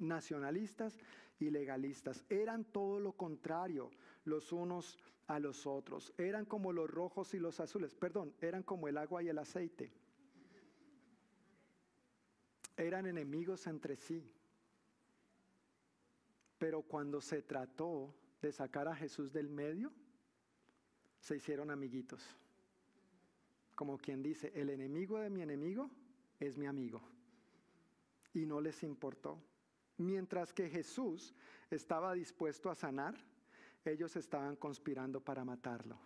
Nacionalistas 0.01 0.99
y 1.39 1.51
legalistas 1.51 2.25
eran 2.29 2.65
todo 2.65 2.99
lo 2.99 3.13
contrario 3.13 3.91
los 4.25 4.53
unos 4.53 4.99
a 5.29 5.39
los 5.39 5.67
otros. 5.67 6.13
Eran 6.19 6.45
como 6.45 6.73
los 6.73 6.91
rojos 6.91 7.35
y 7.35 7.39
los 7.39 7.61
azules. 7.61 7.95
Perdón, 7.95 8.35
eran 8.41 8.63
como 8.63 8.89
el 8.89 8.97
agua 8.97 9.23
y 9.23 9.29
el 9.29 9.39
aceite. 9.39 9.93
Eran 12.77 13.07
enemigos 13.07 13.67
entre 13.67 13.97
sí. 13.97 14.29
Pero 16.67 16.83
cuando 16.83 17.21
se 17.21 17.43
trató 17.43 18.13
de 18.43 18.51
sacar 18.51 18.89
a 18.89 18.97
Jesús 18.97 19.33
del 19.33 19.49
medio, 19.49 19.93
se 21.21 21.37
hicieron 21.37 21.71
amiguitos. 21.71 22.27
Como 23.77 23.97
quien 23.97 24.21
dice, 24.21 24.51
el 24.53 24.71
enemigo 24.71 25.21
de 25.21 25.31
mi 25.31 25.43
enemigo 25.43 25.89
es 26.41 26.59
mi 26.59 26.67
amigo. 26.67 27.01
Y 28.35 28.47
no 28.47 28.61
les 28.61 28.83
importó. 28.83 29.41
Mientras 29.99 30.53
que 30.53 30.69
Jesús 30.69 31.37
estaba 31.71 32.15
dispuesto 32.15 32.69
a 32.69 32.75
sanar, 32.75 33.15
ellos 33.85 34.17
estaban 34.17 34.57
conspirando 34.57 35.21
para 35.21 35.45
matarlo. 35.45 36.01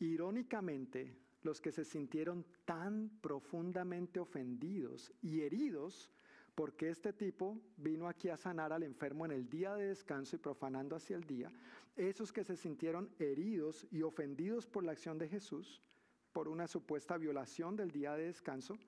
Irónicamente, 0.00 1.20
los 1.42 1.60
que 1.60 1.70
se 1.70 1.84
sintieron 1.84 2.44
tan 2.64 3.20
profundamente 3.20 4.18
ofendidos 4.18 5.12
y 5.22 5.42
heridos 5.42 6.10
porque 6.56 6.88
este 6.88 7.12
tipo 7.12 7.60
vino 7.76 8.08
aquí 8.08 8.30
a 8.30 8.36
sanar 8.38 8.72
al 8.72 8.82
enfermo 8.82 9.26
en 9.26 9.32
el 9.32 9.48
día 9.48 9.74
de 9.74 9.88
descanso 9.88 10.36
y 10.36 10.38
profanando 10.38 10.96
hacia 10.96 11.14
el 11.14 11.24
día. 11.24 11.52
Esos 11.96 12.32
que 12.32 12.44
se 12.44 12.56
sintieron 12.56 13.10
heridos 13.18 13.86
y 13.90 14.00
ofendidos 14.00 14.66
por 14.66 14.82
la 14.82 14.92
acción 14.92 15.18
de 15.18 15.28
Jesús, 15.28 15.82
por 16.32 16.48
una 16.48 16.66
supuesta 16.66 17.18
violación 17.18 17.76
del 17.76 17.90
día 17.90 18.14
de 18.14 18.24
descanso, 18.24 18.78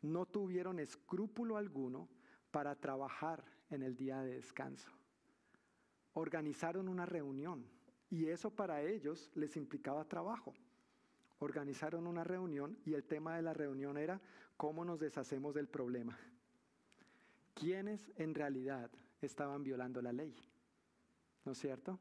no 0.00 0.26
tuvieron 0.26 0.78
escrúpulo 0.78 1.56
alguno 1.56 2.08
para 2.52 2.76
trabajar 2.76 3.44
en 3.68 3.82
el 3.82 3.96
día 3.96 4.20
de 4.20 4.34
descanso. 4.34 4.92
Organizaron 6.12 6.88
una 6.88 7.04
reunión 7.04 7.66
y 8.10 8.26
eso 8.26 8.50
para 8.50 8.80
ellos 8.82 9.28
les 9.34 9.56
implicaba 9.56 10.04
trabajo. 10.04 10.54
Organizaron 11.40 12.06
una 12.06 12.22
reunión 12.22 12.78
y 12.84 12.94
el 12.94 13.02
tema 13.02 13.34
de 13.34 13.42
la 13.42 13.54
reunión 13.54 13.98
era 13.98 14.20
cómo 14.56 14.84
nos 14.84 15.00
deshacemos 15.00 15.52
del 15.52 15.66
problema. 15.66 16.16
¿Quiénes 17.58 18.12
en 18.14 18.34
realidad 18.36 18.88
estaban 19.20 19.64
violando 19.64 20.00
la 20.00 20.12
ley? 20.12 20.32
¿No 21.44 21.50
es 21.50 21.58
cierto? 21.58 21.98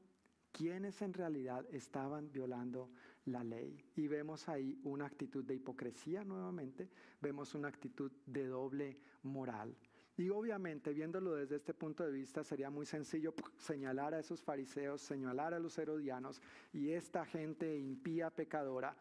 ¿Quiénes 0.51 1.01
en 1.01 1.13
realidad 1.13 1.65
estaban 1.71 2.31
violando 2.31 2.91
la 3.25 3.43
ley? 3.43 3.83
Y 3.95 4.07
vemos 4.07 4.47
ahí 4.49 4.79
una 4.83 5.07
actitud 5.07 5.43
de 5.43 5.55
hipocresía 5.55 6.23
nuevamente, 6.23 6.91
vemos 7.19 7.55
una 7.55 7.69
actitud 7.69 8.11
de 8.27 8.45
doble 8.45 8.99
moral. 9.23 9.75
Y 10.15 10.29
obviamente, 10.29 10.93
viéndolo 10.93 11.33
desde 11.33 11.55
este 11.55 11.73
punto 11.73 12.03
de 12.03 12.11
vista, 12.11 12.43
sería 12.43 12.69
muy 12.69 12.85
sencillo 12.85 13.33
señalar 13.57 14.13
a 14.13 14.19
esos 14.19 14.43
fariseos, 14.43 15.01
señalar 15.01 15.55
a 15.55 15.59
los 15.59 15.75
herodianos 15.79 16.39
y 16.71 16.91
esta 16.91 17.25
gente 17.25 17.79
impía, 17.79 18.29
pecadora. 18.29 18.95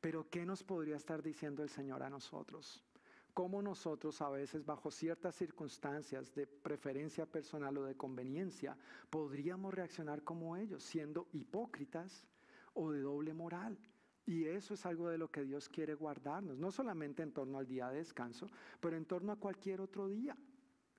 Pero 0.00 0.30
¿qué 0.30 0.46
nos 0.46 0.62
podría 0.62 0.94
estar 0.94 1.24
diciendo 1.24 1.64
el 1.64 1.70
Señor 1.70 2.04
a 2.04 2.10
nosotros? 2.10 2.84
¿Cómo 3.34 3.62
nosotros 3.62 4.20
a 4.20 4.28
veces 4.28 4.64
bajo 4.64 4.90
ciertas 4.90 5.36
circunstancias 5.36 6.34
de 6.34 6.46
preferencia 6.46 7.24
personal 7.26 7.78
o 7.78 7.84
de 7.84 7.96
conveniencia 7.96 8.76
podríamos 9.10 9.72
reaccionar 9.72 10.22
como 10.24 10.56
ellos, 10.56 10.82
siendo 10.82 11.28
hipócritas 11.32 12.24
o 12.74 12.90
de 12.90 13.00
doble 13.00 13.32
moral? 13.34 13.78
Y 14.26 14.44
eso 14.44 14.74
es 14.74 14.84
algo 14.84 15.08
de 15.08 15.16
lo 15.16 15.30
que 15.30 15.42
Dios 15.42 15.68
quiere 15.68 15.94
guardarnos, 15.94 16.58
no 16.58 16.70
solamente 16.70 17.22
en 17.22 17.32
torno 17.32 17.58
al 17.58 17.66
día 17.66 17.88
de 17.88 17.98
descanso, 17.98 18.46
pero 18.80 18.96
en 18.96 19.06
torno 19.06 19.32
a 19.32 19.36
cualquier 19.36 19.80
otro 19.80 20.08
día 20.08 20.36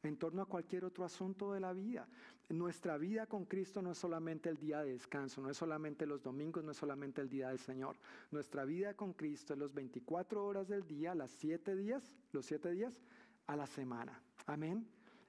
en 0.04 0.18
torno 0.18 0.42
a 0.42 0.46
cualquier 0.46 0.86
otro 0.86 1.04
asunto 1.04 1.54
de 1.54 1.60
la 1.60 1.74
vida. 1.74 2.08
Nuestra 2.50 2.98
vida 2.98 3.28
con 3.28 3.46
Cristo 3.46 3.82
no 3.82 3.92
es 3.92 3.98
solamente 3.98 4.50
el 4.50 4.58
día 4.58 4.82
de 4.82 4.94
descanso, 4.94 5.42
no 5.42 5.50
es 5.50 5.58
solamente 5.58 6.06
los 6.06 6.24
domingos, 6.24 6.64
no 6.64 6.72
es 6.72 6.78
solamente 6.78 7.22
el 7.22 7.30
día 7.30 7.50
del 7.50 7.60
Señor. 7.60 7.98
Nuestra 8.32 8.66
vida 8.66 8.96
con 8.96 9.14
Cristo 9.14 9.54
es 9.54 9.60
los 9.60 9.74
24 9.74 10.44
horas 10.44 10.68
del 10.68 10.88
día, 10.88 11.14
las 11.14 11.32
7 11.32 11.76
días, 11.76 12.16
los 12.32 12.46
7 12.46 12.72
días 12.72 13.00
a 13.48 13.56
la 13.56 13.68
semana. 13.68 14.22
Amén. 14.48 14.88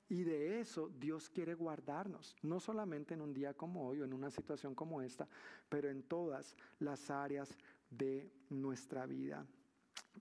Y 0.08 0.24
de 0.24 0.60
eso 0.60 0.88
Dios 0.98 1.28
quiere 1.28 1.54
guardarnos, 1.54 2.34
no 2.42 2.58
solamente 2.58 3.14
en 3.14 3.20
un 3.20 3.32
día 3.32 3.54
como 3.54 3.86
hoy 3.86 4.00
o 4.00 4.04
en 4.04 4.12
una 4.12 4.30
situación 4.30 4.74
como 4.74 5.02
esta, 5.02 5.28
pero 5.68 5.88
en 5.88 6.02
todas 6.02 6.56
las 6.78 7.10
áreas 7.10 7.56
de 7.90 8.32
nuestra 8.48 9.06
vida. 9.06 9.46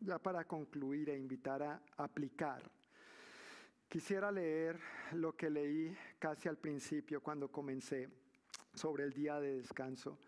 Ya 0.02 0.20
para 0.20 0.44
concluir 0.44 1.10
e 1.10 1.18
invitar 1.18 1.64
a 1.64 1.82
aplicar 1.98 2.62
Quisiera 3.90 4.32
leer 4.32 4.80
lo 5.14 5.36
que 5.36 5.50
leí 5.50 5.98
casi 6.20 6.48
al 6.48 6.58
principio 6.58 7.24
cuando 7.24 7.52
comencé 7.52 8.08
sobre 8.76 9.04
el 9.04 9.14
día 9.14 9.40
de 9.40 9.56
descanso. 9.56 10.20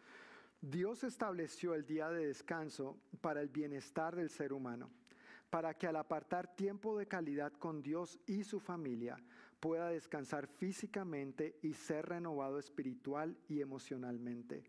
Dios 0.59 1.03
estableció 1.03 1.75
el 1.75 1.85
día 1.85 2.09
de 2.09 2.25
descanso 2.25 2.97
para 3.21 3.39
el 3.39 3.49
bienestar 3.49 4.15
del 4.15 4.31
ser 4.31 4.51
humano, 4.51 4.89
para 5.51 5.75
que 5.75 5.85
al 5.85 5.97
apartar 5.97 6.55
tiempo 6.55 6.97
de 6.97 7.05
calidad 7.05 7.53
con 7.53 7.83
Dios 7.83 8.17
y 8.25 8.43
su 8.43 8.59
familia 8.59 9.17
pueda 9.59 9.89
descansar 9.89 10.47
físicamente 10.47 11.59
y 11.61 11.73
ser 11.73 12.07
renovado 12.07 12.57
espiritual 12.57 13.37
y 13.47 13.61
emocionalmente. 13.61 14.63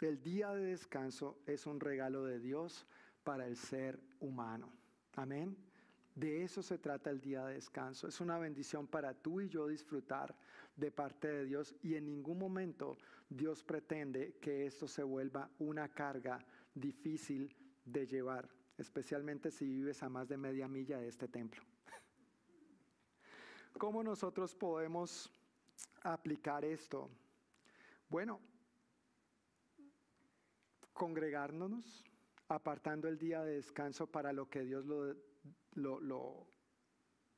El 0.00 0.22
día 0.22 0.52
de 0.52 0.66
descanso 0.66 1.40
es 1.46 1.66
un 1.66 1.80
regalo 1.80 2.22
de 2.24 2.38
Dios 2.38 2.86
para 3.24 3.48
el 3.48 3.56
ser 3.56 3.98
humano. 4.20 4.70
Amén. 5.16 5.56
De 6.16 6.42
eso 6.42 6.62
se 6.62 6.78
trata 6.78 7.10
el 7.10 7.20
día 7.20 7.44
de 7.44 7.54
descanso. 7.56 8.08
Es 8.08 8.22
una 8.22 8.38
bendición 8.38 8.86
para 8.86 9.12
tú 9.12 9.42
y 9.42 9.50
yo 9.50 9.68
disfrutar 9.68 10.34
de 10.74 10.90
parte 10.90 11.28
de 11.28 11.44
Dios 11.44 11.74
y 11.82 11.94
en 11.94 12.06
ningún 12.06 12.38
momento 12.38 12.96
Dios 13.28 13.62
pretende 13.62 14.38
que 14.40 14.64
esto 14.64 14.88
se 14.88 15.02
vuelva 15.02 15.50
una 15.58 15.90
carga 15.90 16.42
difícil 16.74 17.54
de 17.84 18.06
llevar, 18.06 18.48
especialmente 18.78 19.50
si 19.50 19.66
vives 19.66 20.02
a 20.02 20.08
más 20.08 20.26
de 20.26 20.38
media 20.38 20.66
milla 20.68 20.98
de 20.98 21.08
este 21.08 21.28
templo. 21.28 21.62
¿Cómo 23.78 24.02
nosotros 24.02 24.54
podemos 24.54 25.30
aplicar 26.02 26.64
esto? 26.64 27.10
Bueno, 28.08 28.40
congregándonos, 30.94 32.06
apartando 32.48 33.08
el 33.08 33.18
día 33.18 33.42
de 33.42 33.54
descanso 33.54 34.06
para 34.06 34.32
lo 34.32 34.48
que 34.48 34.64
Dios 34.64 34.84
lo 34.86 35.14
lo, 35.76 36.46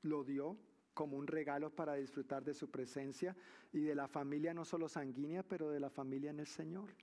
lo, 0.03 0.25
dio 0.25 0.57
como 0.95 1.17
un 1.17 1.27
regalo 1.27 1.71
para 1.75 1.95
disfrutar 1.95 2.45
de 2.45 2.55
su 2.55 2.71
presencia 2.71 3.37
y 3.73 3.81
de 3.81 3.95
la 3.95 4.09
familia 4.09 4.55
no 4.55 4.65
solo 4.65 4.89
sanguínea, 4.89 5.43
pero 5.43 5.71
de 5.71 5.81
la 5.81 5.91
familia 5.91 6.31
en 6.31 6.41
el 6.41 6.47
Señor. 6.47 6.95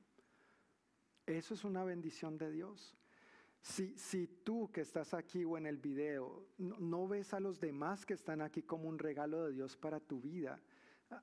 Eso 1.25 1.53
es 1.53 1.63
una 1.63 1.83
bendición 1.83 2.37
de 2.37 2.51
Dios. 2.51 2.95
Si, 3.61 3.97
si 3.97 4.27
tú 4.27 4.69
que 4.71 4.81
estás 4.81 5.13
aquí 5.13 5.43
o 5.43 5.57
en 5.57 5.65
el 5.65 5.77
video 5.77 6.45
no, 6.57 6.77
no, 6.79 7.07
ves 7.07 7.33
a 7.33 7.39
los 7.39 7.59
demás 7.59 8.05
que 8.05 8.13
están 8.13 8.41
aquí 8.41 8.61
como 8.61 8.87
un 8.87 8.99
regalo 8.99 9.45
de 9.45 9.53
Dios 9.53 9.75
para 9.75 9.99
tu 9.99 10.21
vida, 10.21 10.61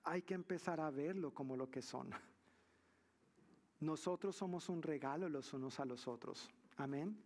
hay 0.02 0.22
que 0.22 0.34
empezar 0.34 0.80
a 0.80 0.90
verlo 0.90 1.32
como 1.32 1.56
lo 1.56 1.70
que 1.70 1.82
son. 1.82 2.10
Nosotros 3.80 4.34
somos 4.34 4.68
un 4.68 4.82
regalo 4.82 5.28
los 5.28 5.52
unos 5.52 5.78
a 5.78 5.84
los 5.84 6.08
otros. 6.08 6.50
Amén. 6.76 7.16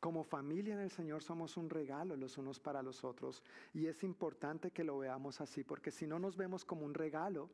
Como 0.00 0.24
familia 0.24 0.74
en 0.74 0.80
el 0.80 0.90
Señor 0.90 1.22
somos 1.22 1.56
un 1.56 1.70
regalo 1.70 2.16
los 2.16 2.38
unos 2.38 2.60
para 2.60 2.82
los 2.82 3.02
otros 3.02 3.42
y 3.72 3.86
es 3.86 4.04
importante 4.04 4.70
que 4.70 4.84
lo 4.84 4.98
veamos 4.98 5.40
así 5.40 5.64
porque 5.64 5.90
si 5.90 6.06
no 6.06 6.18
nos 6.18 6.36
vemos 6.36 6.64
como 6.64 6.84
un 6.84 6.94
regalo, 6.94 7.50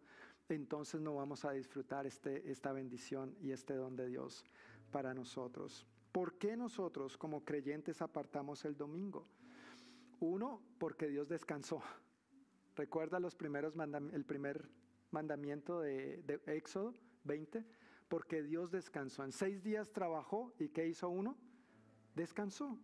entonces 0.49 1.01
no 1.01 1.15
vamos 1.15 1.45
a 1.45 1.53
disfrutar 1.53 2.07
este, 2.07 2.51
esta 2.51 2.73
bendición 2.73 3.35
y 3.41 3.53
este 3.53 3.75
don 3.75 3.97
de 3.97 4.09
Dios 4.09 4.45
para 4.91 5.15
nosotros. 5.15 5.87
¿Por 6.11 6.35
qué 6.35 6.57
nosotros 6.57 7.17
como 7.17 7.45
creyentes 7.45 8.03
apartamos 8.03 8.65
el 8.65 8.77
domingo? 8.77 9.27
Uno, 10.21 10.61
porque 10.79 11.09
Dios 11.09 11.29
descansó. 11.29 11.83
Recuerda 12.77 13.19
los 13.19 13.35
primeros 13.35 13.75
el 14.13 14.25
primer 14.25 14.69
mandamiento 15.11 15.81
de, 15.81 16.23
de 16.23 16.41
Éxodo 16.47 16.95
20, 17.25 17.65
porque 18.13 18.43
Dios 18.43 18.71
descansó. 18.71 19.25
En 19.25 19.33
seis 19.33 19.63
días 19.63 19.91
trabajó 19.91 20.53
y 20.59 20.69
¿qué 20.69 20.87
hizo 20.87 21.09
uno? 21.09 21.35
descansó. 22.15 22.79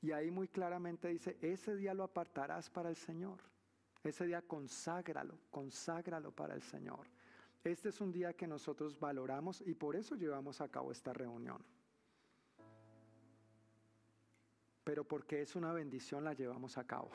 Y 0.00 0.12
ahí 0.12 0.30
muy 0.30 0.46
claramente 0.46 1.08
dice, 1.08 1.36
ese 1.40 1.74
día 1.74 1.94
lo 1.94 2.04
apartarás 2.04 2.70
para 2.70 2.90
el 2.90 2.94
Señor. 2.94 3.40
Ese 4.04 4.24
día 4.24 4.40
conságralo, 4.40 5.40
conságralo 5.50 6.30
para 6.30 6.54
el 6.54 6.62
Señor. 6.62 7.08
Este 7.64 7.88
es 7.88 8.00
un 8.00 8.12
día 8.12 8.34
que 8.34 8.46
nosotros 8.46 8.96
valoramos 9.00 9.62
y 9.66 9.74
por 9.74 9.96
eso 9.96 10.14
llevamos 10.14 10.60
a 10.60 10.68
cabo 10.68 10.92
esta 10.92 11.12
reunión. 11.12 11.60
Pero 14.84 15.02
porque 15.02 15.42
es 15.42 15.56
una 15.56 15.72
bendición 15.72 16.22
la 16.22 16.34
llevamos 16.34 16.78
a 16.78 16.86
cabo. 16.86 17.10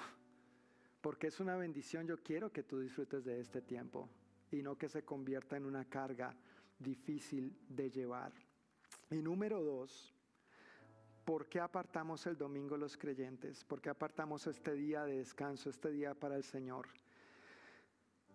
Porque 1.00 1.28
es 1.28 1.40
una 1.40 1.56
bendición 1.56 2.08
yo 2.08 2.18
quiero 2.18 2.52
que 2.52 2.64
tú 2.64 2.82
disfrutes 2.82 3.24
de 3.24 3.40
este 3.40 3.62
tiempo 3.62 4.10
y 4.52 4.62
no 4.62 4.78
que 4.78 4.90
se 4.90 5.06
convierta 5.06 5.56
en 5.56 5.64
una 5.64 5.86
carga 5.86 6.36
difícil 6.84 7.58
de 7.68 7.90
llevar. 7.90 8.34
Y 9.10 9.22
número 9.22 9.64
dos, 9.64 10.14
¿Por 11.26 11.48
qué 11.48 11.62
apartamos 11.62 12.28
el 12.28 12.38
domingo 12.38 12.76
los 12.76 12.98
creyentes? 12.98 13.64
¿Por 13.64 13.80
qué 13.80 13.90
apartamos 13.90 14.46
este 14.46 14.74
día 14.74 15.06
de 15.06 15.20
descanso, 15.20 15.70
este 15.70 15.90
día 15.90 16.14
para 16.14 16.36
el 16.36 16.44
Señor? 16.44 16.88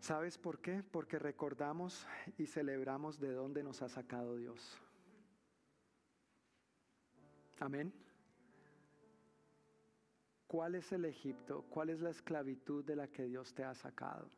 ¿Sabes 0.01 0.39
por 0.39 0.61
qué? 0.61 0.83
Porque 0.83 1.19
recordamos 1.19 2.07
y 2.39 2.47
celebramos 2.47 3.21
de 3.21 3.33
dónde 3.33 3.63
nos 3.63 3.83
ha 3.83 3.91
sacado 3.91 4.37
Dios. 4.37 4.81
Amén. 7.61 7.93
¿Cuál 10.47 10.77
es 10.77 10.91
el 10.93 11.05
Egipto? 11.05 11.67
¿Cuál 11.69 11.91
es 11.91 12.01
la 12.01 12.09
esclavitud 12.09 12.85
de 12.85 12.97
la 12.97 13.09
que 13.09 13.25
Dios 13.25 13.53
te 13.53 13.65
ha 13.65 13.75
sacado? 13.75 14.31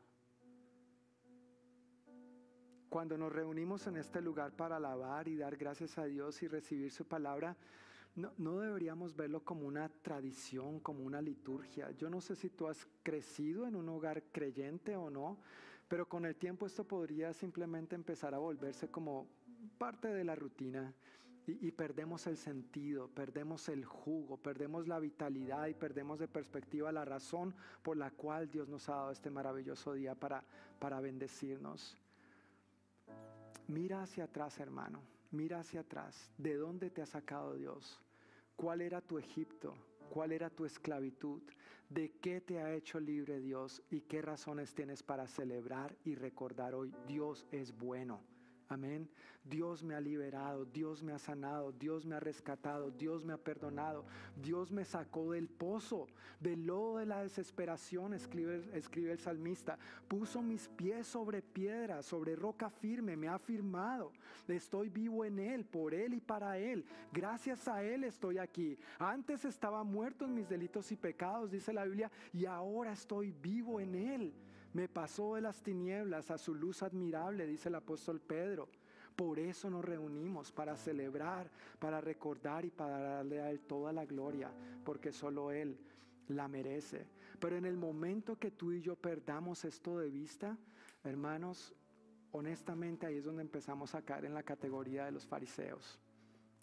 Cuando 2.90 3.16
nos 3.16 3.32
reunimos 3.32 3.86
en 3.86 3.96
este 3.96 4.20
lugar 4.20 4.50
para 4.50 4.76
alabar 4.76 5.28
y 5.28 5.36
dar 5.36 5.56
gracias 5.56 5.96
a 5.96 6.06
Dios 6.06 6.42
y 6.42 6.48
recibir 6.48 6.90
su 6.90 7.06
palabra, 7.06 7.56
no, 8.16 8.58
deberíamos 8.58 9.14
verlo 9.14 9.44
como 9.44 9.64
una 9.64 9.88
tradición, 9.88 10.80
como 10.80 11.04
una 11.04 11.22
liturgia. 11.22 11.92
Yo 11.92 12.10
no 12.10 12.20
sé 12.20 12.34
si 12.34 12.50
tú 12.50 12.66
has 12.66 12.88
crecido 13.04 13.68
en 13.68 13.76
un 13.76 13.88
hogar 13.88 14.24
creyente 14.32 14.96
o 14.96 15.08
no, 15.08 15.38
pero 15.86 16.08
con 16.08 16.26
el 16.26 16.34
tiempo 16.34 16.66
esto 16.66 16.82
podría 16.82 17.32
simplemente 17.32 17.94
empezar 17.94 18.34
a 18.34 18.38
volverse 18.38 18.88
como 18.88 19.28
parte 19.78 20.08
de 20.08 20.24
la 20.24 20.34
rutina 20.34 20.92
y, 21.46 21.70
perdemos 21.70 22.26
el 22.26 22.36
sentido, 22.36 23.06
perdemos 23.08 23.68
el 23.68 23.84
jugo, 23.84 24.36
perdemos 24.36 24.88
la 24.88 24.98
vitalidad 24.98 25.68
y 25.68 25.74
perdemos 25.74 26.18
de 26.18 26.26
perspectiva 26.26 26.90
la 26.90 27.04
razón 27.04 27.54
por 27.84 27.96
la 27.96 28.10
cual 28.10 28.50
Dios 28.50 28.68
nos 28.68 28.88
ha 28.88 28.96
dado 28.96 29.10
este 29.12 29.30
maravilloso 29.30 29.92
día 29.92 30.16
para, 30.16 30.42
para 30.80 31.00
bendecirnos. 31.00 31.99
Mira 33.70 34.02
hacia 34.02 34.24
atrás, 34.24 34.58
hermano, 34.58 35.00
mira 35.30 35.60
hacia 35.60 35.82
atrás. 35.82 36.28
¿De 36.36 36.56
dónde 36.56 36.90
te 36.90 37.02
ha 37.02 37.06
sacado 37.06 37.54
Dios? 37.54 38.00
¿Cuál 38.56 38.80
era 38.80 39.00
tu 39.00 39.16
Egipto? 39.16 39.76
¿Cuál 40.08 40.32
era 40.32 40.50
tu 40.50 40.64
esclavitud? 40.64 41.40
¿De 41.88 42.10
qué 42.20 42.40
te 42.40 42.58
ha 42.58 42.74
hecho 42.74 42.98
libre 42.98 43.38
Dios? 43.38 43.80
¿Y 43.88 44.00
qué 44.00 44.22
razones 44.22 44.74
tienes 44.74 45.04
para 45.04 45.28
celebrar 45.28 45.96
y 46.04 46.16
recordar 46.16 46.74
hoy? 46.74 46.92
Dios 47.06 47.46
es 47.52 47.70
bueno. 47.70 48.20
Amén. 48.70 49.10
Dios 49.42 49.82
me 49.82 49.96
ha 49.96 50.00
liberado, 50.00 50.64
Dios 50.64 51.02
me 51.02 51.12
ha 51.12 51.18
sanado, 51.18 51.72
Dios 51.72 52.06
me 52.06 52.14
ha 52.14 52.20
rescatado, 52.20 52.92
Dios 52.92 53.24
me 53.24 53.32
ha 53.32 53.36
perdonado, 53.36 54.04
Dios 54.40 54.70
me 54.70 54.84
sacó 54.84 55.32
del 55.32 55.48
pozo, 55.48 56.06
del 56.38 56.66
lodo 56.66 56.98
de 56.98 57.06
la 57.06 57.22
desesperación, 57.24 58.14
escribe, 58.14 58.62
el 59.10 59.18
salmista. 59.18 59.76
Puso 60.06 60.40
mis 60.40 60.68
pies 60.68 61.08
sobre 61.08 61.42
piedra, 61.42 62.00
sobre 62.00 62.36
roca 62.36 62.70
firme, 62.70 63.16
me 63.16 63.26
ha 63.26 63.34
afirmado. 63.34 64.12
Estoy 64.46 64.88
vivo 64.88 65.24
en 65.24 65.40
Él, 65.40 65.64
por 65.64 65.92
Él 65.92 66.14
y 66.14 66.20
para 66.20 66.56
Él. 66.56 66.84
Gracias 67.12 67.66
a 67.66 67.82
Él 67.82 68.04
estoy 68.04 68.38
aquí. 68.38 68.78
Antes 69.00 69.44
estaba 69.44 69.82
muerto 69.82 70.26
en 70.26 70.34
mis 70.34 70.48
delitos 70.48 70.92
y 70.92 70.96
pecados, 70.96 71.50
dice 71.50 71.72
la 71.72 71.86
Biblia, 71.86 72.08
y 72.32 72.46
ahora 72.46 72.92
estoy 72.92 73.32
vivo 73.32 73.80
en 73.80 73.96
Él. 73.96 74.32
Me 74.72 74.88
pasó 74.88 75.34
de 75.34 75.40
las 75.40 75.62
tinieblas 75.62 76.30
a 76.30 76.38
su 76.38 76.54
luz 76.54 76.82
admirable, 76.82 77.46
dice 77.46 77.68
el 77.68 77.74
apóstol 77.74 78.20
Pedro. 78.20 78.68
Por 79.16 79.38
eso 79.38 79.68
nos 79.68 79.84
reunimos, 79.84 80.52
para 80.52 80.76
celebrar, 80.76 81.50
para 81.78 82.00
recordar 82.00 82.64
y 82.64 82.70
para 82.70 82.98
darle 82.98 83.40
a 83.40 83.50
Él 83.50 83.60
toda 83.60 83.92
la 83.92 84.06
gloria, 84.06 84.50
porque 84.84 85.12
solo 85.12 85.50
Él 85.50 85.76
la 86.28 86.48
merece. 86.48 87.06
Pero 87.38 87.56
en 87.56 87.64
el 87.64 87.76
momento 87.76 88.38
que 88.38 88.52
tú 88.52 88.72
y 88.72 88.80
yo 88.80 88.96
perdamos 88.96 89.64
esto 89.64 89.98
de 89.98 90.08
vista, 90.08 90.56
hermanos, 91.04 91.74
honestamente 92.32 93.06
ahí 93.06 93.16
es 93.16 93.24
donde 93.24 93.42
empezamos 93.42 93.94
a 93.94 94.02
caer 94.02 94.26
en 94.26 94.34
la 94.34 94.42
categoría 94.42 95.04
de 95.04 95.12
los 95.12 95.26
fariseos. 95.26 95.98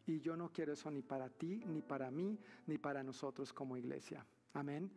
Y 0.05 0.21
yo 0.21 0.37
no 0.37 0.51
quiero 0.53 0.73
eso 0.73 0.89
ni 0.89 1.01
para 1.01 1.29
ti, 1.29 1.61
ni 1.65 1.81
para 1.81 2.09
mí, 2.09 2.39
ni 2.65 2.77
para 2.77 3.03
nosotros 3.03 3.51
como 3.51 3.75
iglesia. 3.75 4.25
Amén. 4.53 4.89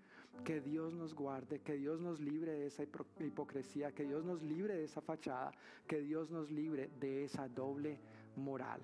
Que 0.45 0.61
Dios 0.61 0.95
nos 0.95 1.15
guarde, 1.15 1.61
que 1.61 1.75
Dios 1.75 2.01
nos 2.01 2.21
libre 2.21 2.53
de 2.53 2.67
esa 2.67 2.83
hipocresía, 3.19 3.93
que 3.93 4.05
Dios 4.05 4.25
nos 4.25 4.43
libre 4.43 4.75
de 4.75 4.85
esa 4.85 5.01
fachada, 5.01 5.53
que 5.87 6.01
Dios 6.01 6.31
nos 6.31 6.51
libre 6.51 6.91
de 6.99 7.25
esa 7.25 7.49
doble 7.49 7.99
moral. 8.37 8.81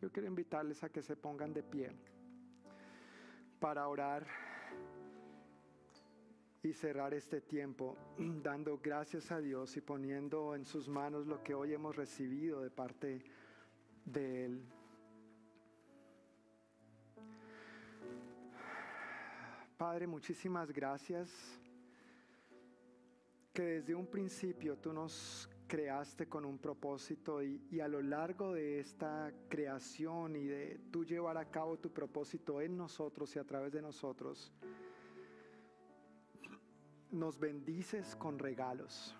Yo 0.00 0.10
quiero 0.12 0.28
invitarles 0.28 0.84
a 0.84 0.90
que 0.90 1.02
se 1.02 1.16
pongan 1.16 1.52
de 1.52 1.62
pie 1.62 1.90
para 3.58 3.88
orar 3.88 4.26
y 6.62 6.72
cerrar 6.72 7.14
este 7.14 7.40
tiempo 7.40 7.96
dando 8.42 8.78
gracias 8.78 9.30
a 9.32 9.40
Dios 9.40 9.76
y 9.76 9.80
poniendo 9.80 10.54
en 10.54 10.64
sus 10.64 10.88
manos 10.88 11.26
lo 11.26 11.42
que 11.42 11.54
hoy 11.54 11.72
hemos 11.72 11.96
recibido 11.96 12.62
de 12.62 12.70
parte 12.70 13.22
de 14.04 14.44
Él. 14.44 14.62
Padre, 19.78 20.08
muchísimas 20.08 20.72
gracias 20.72 21.30
que 23.52 23.62
desde 23.62 23.94
un 23.94 24.08
principio 24.08 24.76
tú 24.76 24.92
nos 24.92 25.48
creaste 25.68 26.28
con 26.28 26.44
un 26.44 26.58
propósito 26.58 27.40
y, 27.44 27.78
a 27.78 27.86
lo 27.86 28.02
largo 28.02 28.54
de 28.54 28.80
esta 28.80 29.32
creación 29.48 30.34
y 30.34 30.46
de 30.46 30.80
tú 30.90 31.04
llevar 31.04 31.36
a 31.36 31.48
cabo 31.48 31.78
tu 31.78 31.92
propósito 31.92 32.60
en 32.60 32.76
nosotros 32.76 33.36
y 33.36 33.38
a 33.38 33.44
través 33.44 33.70
de 33.70 33.80
nosotros, 33.80 34.52
nos 37.12 37.38
bendices 37.38 38.16
con 38.16 38.40
regalos 38.40 39.14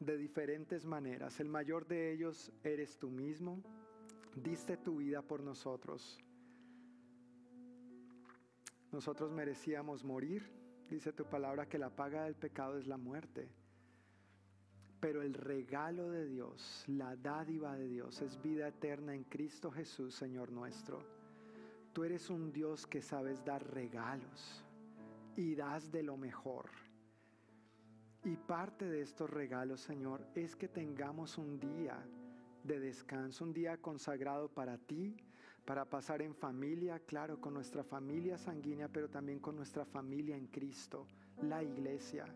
de 0.00 0.16
diferentes 0.16 0.84
maneras. 0.84 1.38
El 1.38 1.48
mayor 1.48 1.86
de 1.86 2.12
ellos 2.12 2.50
eres 2.64 2.98
tú 2.98 3.08
mismo, 3.08 3.62
diste 4.34 4.76
tu 4.76 4.96
vida 4.96 5.22
por 5.22 5.44
nosotros 5.44 6.23
nosotros 8.94 9.32
merecíamos 9.32 10.04
morir. 10.04 10.48
Dice 10.88 11.12
tu 11.12 11.24
palabra 11.24 11.66
que 11.68 11.78
la 11.78 11.90
paga 11.90 12.24
del 12.24 12.36
pecado 12.36 12.78
es 12.78 12.86
la 12.86 12.96
muerte. 12.96 13.50
Pero 15.00 15.20
el 15.20 15.34
regalo 15.34 16.10
de 16.10 16.26
Dios, 16.26 16.84
la 16.86 17.16
dádiva 17.16 17.76
de 17.76 17.88
Dios 17.88 18.22
es 18.22 18.40
vida 18.40 18.68
eterna 18.68 19.12
en 19.12 19.24
Cristo 19.24 19.70
Jesús, 19.70 20.14
Señor 20.14 20.52
nuestro. 20.52 21.02
Tú 21.92 22.04
eres 22.04 22.30
un 22.30 22.52
Dios 22.52 22.86
que 22.86 23.02
sabes 23.02 23.44
dar 23.44 23.68
regalos 23.74 24.64
y 25.36 25.56
das 25.56 25.90
de 25.90 26.04
lo 26.04 26.16
mejor. 26.16 26.70
Y 28.22 28.36
parte 28.36 28.88
de 28.88 29.02
estos 29.02 29.28
regalos, 29.28 29.80
Señor, 29.80 30.24
es 30.36 30.54
que 30.54 30.68
tengamos 30.68 31.36
un 31.36 31.58
día 31.58 31.98
de 32.62 32.78
descanso, 32.78 33.44
un 33.44 33.52
día 33.52 33.76
consagrado 33.76 34.48
para 34.48 34.78
ti, 34.78 35.16
para 35.64 35.84
pasar 35.84 36.20
en 36.20 36.34
familia, 36.34 36.98
claro, 37.00 37.40
con 37.40 37.54
nuestra 37.54 37.82
familia 37.82 38.36
sanguínea, 38.36 38.88
pero 38.88 39.08
también 39.08 39.38
con 39.40 39.56
nuestra 39.56 39.84
familia 39.84 40.36
en 40.36 40.46
Cristo, 40.48 41.06
la 41.42 41.62
iglesia. 41.62 42.26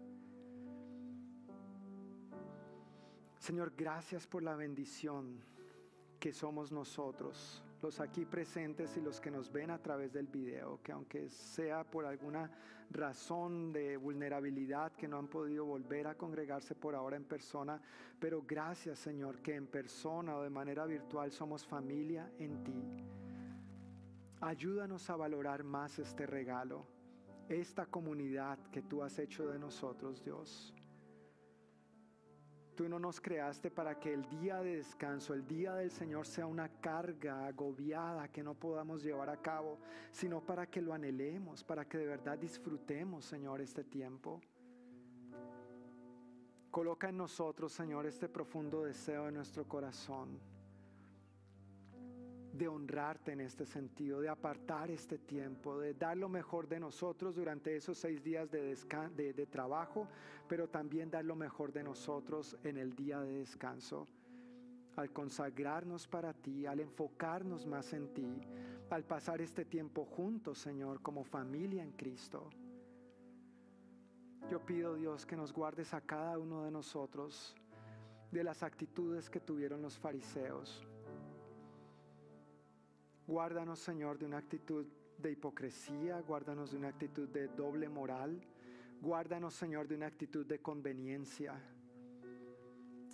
Señor, 3.39 3.73
gracias 3.77 4.27
por 4.27 4.43
la 4.43 4.57
bendición 4.57 5.41
que 6.19 6.33
somos 6.33 6.73
nosotros, 6.73 7.63
los 7.81 8.01
aquí 8.01 8.25
presentes 8.25 8.97
y 8.97 9.01
los 9.01 9.21
que 9.21 9.31
nos 9.31 9.53
ven 9.53 9.71
a 9.71 9.79
través 9.79 10.13
del 10.13 10.27
video, 10.27 10.81
que 10.83 10.93
aunque 10.93 11.29
sea 11.29 11.85
por 11.85 12.07
alguna 12.07 12.51
razón 12.91 13.73
de 13.73 13.97
vulnerabilidad 13.97 14.93
que 14.93 15.07
no 15.07 15.19
han 15.19 15.29
podido 15.29 15.65
volver 15.65 16.07
a 16.09 16.17
congregarse 16.17 16.75
por 16.75 16.95
ahora 16.95 17.17
en 17.17 17.25
persona, 17.25 17.81
pero 18.19 18.43
gracias 18.43 18.99
Señor 18.99 19.41
que 19.41 19.55
en 19.55 19.67
persona 19.67 20.37
o 20.37 20.43
de 20.43 20.51
manera 20.51 20.87
virtual 20.87 21.31
somos 21.31 21.65
familia 21.65 22.33
en 22.39 22.65
ti. 22.65 23.18
Ayúdanos 24.41 25.11
a 25.11 25.17
valorar 25.17 25.65
más 25.65 25.99
este 25.99 26.25
regalo, 26.25 26.87
esta 27.49 27.87
comunidad 27.87 28.57
que 28.71 28.83
tú 28.83 29.03
has 29.03 29.19
hecho 29.19 29.49
de 29.49 29.59
nosotros, 29.59 30.23
Dios. 30.23 30.73
Tú 32.77 32.89
no 32.89 33.01
nos 33.01 33.21
creaste 33.21 33.69
para 33.73 33.99
que 33.99 34.15
el 34.15 34.29
día 34.29 34.63
de 34.63 34.77
descanso, 34.77 35.35
el 35.35 35.45
día 35.45 35.75
del 35.75 35.91
Señor 35.91 36.25
sea 36.25 36.47
una 36.47 36.69
carga 36.69 37.49
agobiada 37.49 38.29
que 38.29 38.45
no 38.45 38.55
podamos 38.55 39.03
llevar 39.03 39.29
a 39.29 39.43
cabo, 39.43 39.81
sino 40.13 40.41
para 40.41 40.71
que 40.71 40.81
lo 40.81 40.95
anhelemos, 40.95 41.65
para 41.65 41.89
que 41.89 41.99
de 41.99 42.07
verdad 42.07 42.39
disfrutemos, 42.39 43.25
Señor, 43.25 43.61
este 43.61 43.83
tiempo. 43.83 44.41
Coloca 46.71 47.09
en 47.09 47.17
nosotros, 47.17 47.73
Señor, 47.73 48.07
este 48.07 48.29
profundo 48.29 48.85
deseo 48.85 49.27
en 49.27 49.35
nuestro 49.35 49.67
corazón 49.67 50.39
de 52.53 52.69
honrarte 52.69 53.33
en 53.33 53.41
este 53.41 53.65
sentido, 53.67 54.21
de 54.21 54.29
apartar 54.29 54.91
este 54.91 55.19
tiempo, 55.19 55.79
de 55.79 55.95
dar 55.95 56.17
lo 56.17 56.29
mejor 56.29 56.69
de 56.69 56.81
nosotros 56.81 57.37
durante 57.37 57.77
esos 57.77 57.99
seis 57.99 58.23
días 58.23 58.51
de, 58.51 59.47
trabajo, 59.51 60.09
pero 60.49 60.69
también 60.69 61.11
dar 61.11 61.25
lo 61.25 61.37
mejor 61.37 61.73
de 61.73 61.83
nosotros 61.83 62.57
en 62.65 62.79
el 62.79 62.95
día 62.95 63.21
de 63.21 63.39
descanso. 63.39 64.07
Al 64.97 65.13
consagrarnos 65.13 66.09
para 66.09 66.33
ti, 66.33 66.67
al 66.67 66.81
enfocarnos 66.81 67.67
más 67.67 67.93
en 67.93 68.13
ti, 68.13 68.41
al 68.91 69.05
pasar 69.05 69.41
este 69.41 69.65
tiempo 69.65 70.05
juntos, 70.05 70.59
Señor, 70.59 71.01
como 71.03 71.23
familia 71.25 71.85
en 71.85 71.93
Cristo. 71.93 72.49
Yo 74.51 74.65
pido, 74.65 74.95
Dios, 74.95 75.27
que 75.27 75.37
nos 75.37 75.53
guardes 75.53 75.95
a 75.95 76.01
cada 76.01 76.39
uno 76.39 76.65
de 76.65 76.71
nosotros 76.71 77.55
de 78.33 78.43
las 78.43 78.63
actitudes 78.63 79.31
que 79.31 79.41
tuvieron 79.41 79.83
los 79.83 79.99
fariseos 79.99 80.87
Guárdanos, 83.29 83.81
Señor, 83.81 84.19
de 84.19 84.25
una 84.25 84.39
actitud 84.39 84.87
de 85.19 85.33
hipocresía, 85.33 86.19
guárdanos 86.23 86.71
de 86.71 86.79
una 86.79 86.89
actitud 86.89 87.29
de 87.29 87.49
doble 87.49 87.87
moral, 87.87 88.41
guárdanos, 89.03 89.53
Señor, 89.53 89.87
de 89.87 89.97
una 89.97 90.07
actitud 90.07 90.47
de 90.47 90.61
conveniencia, 90.61 91.53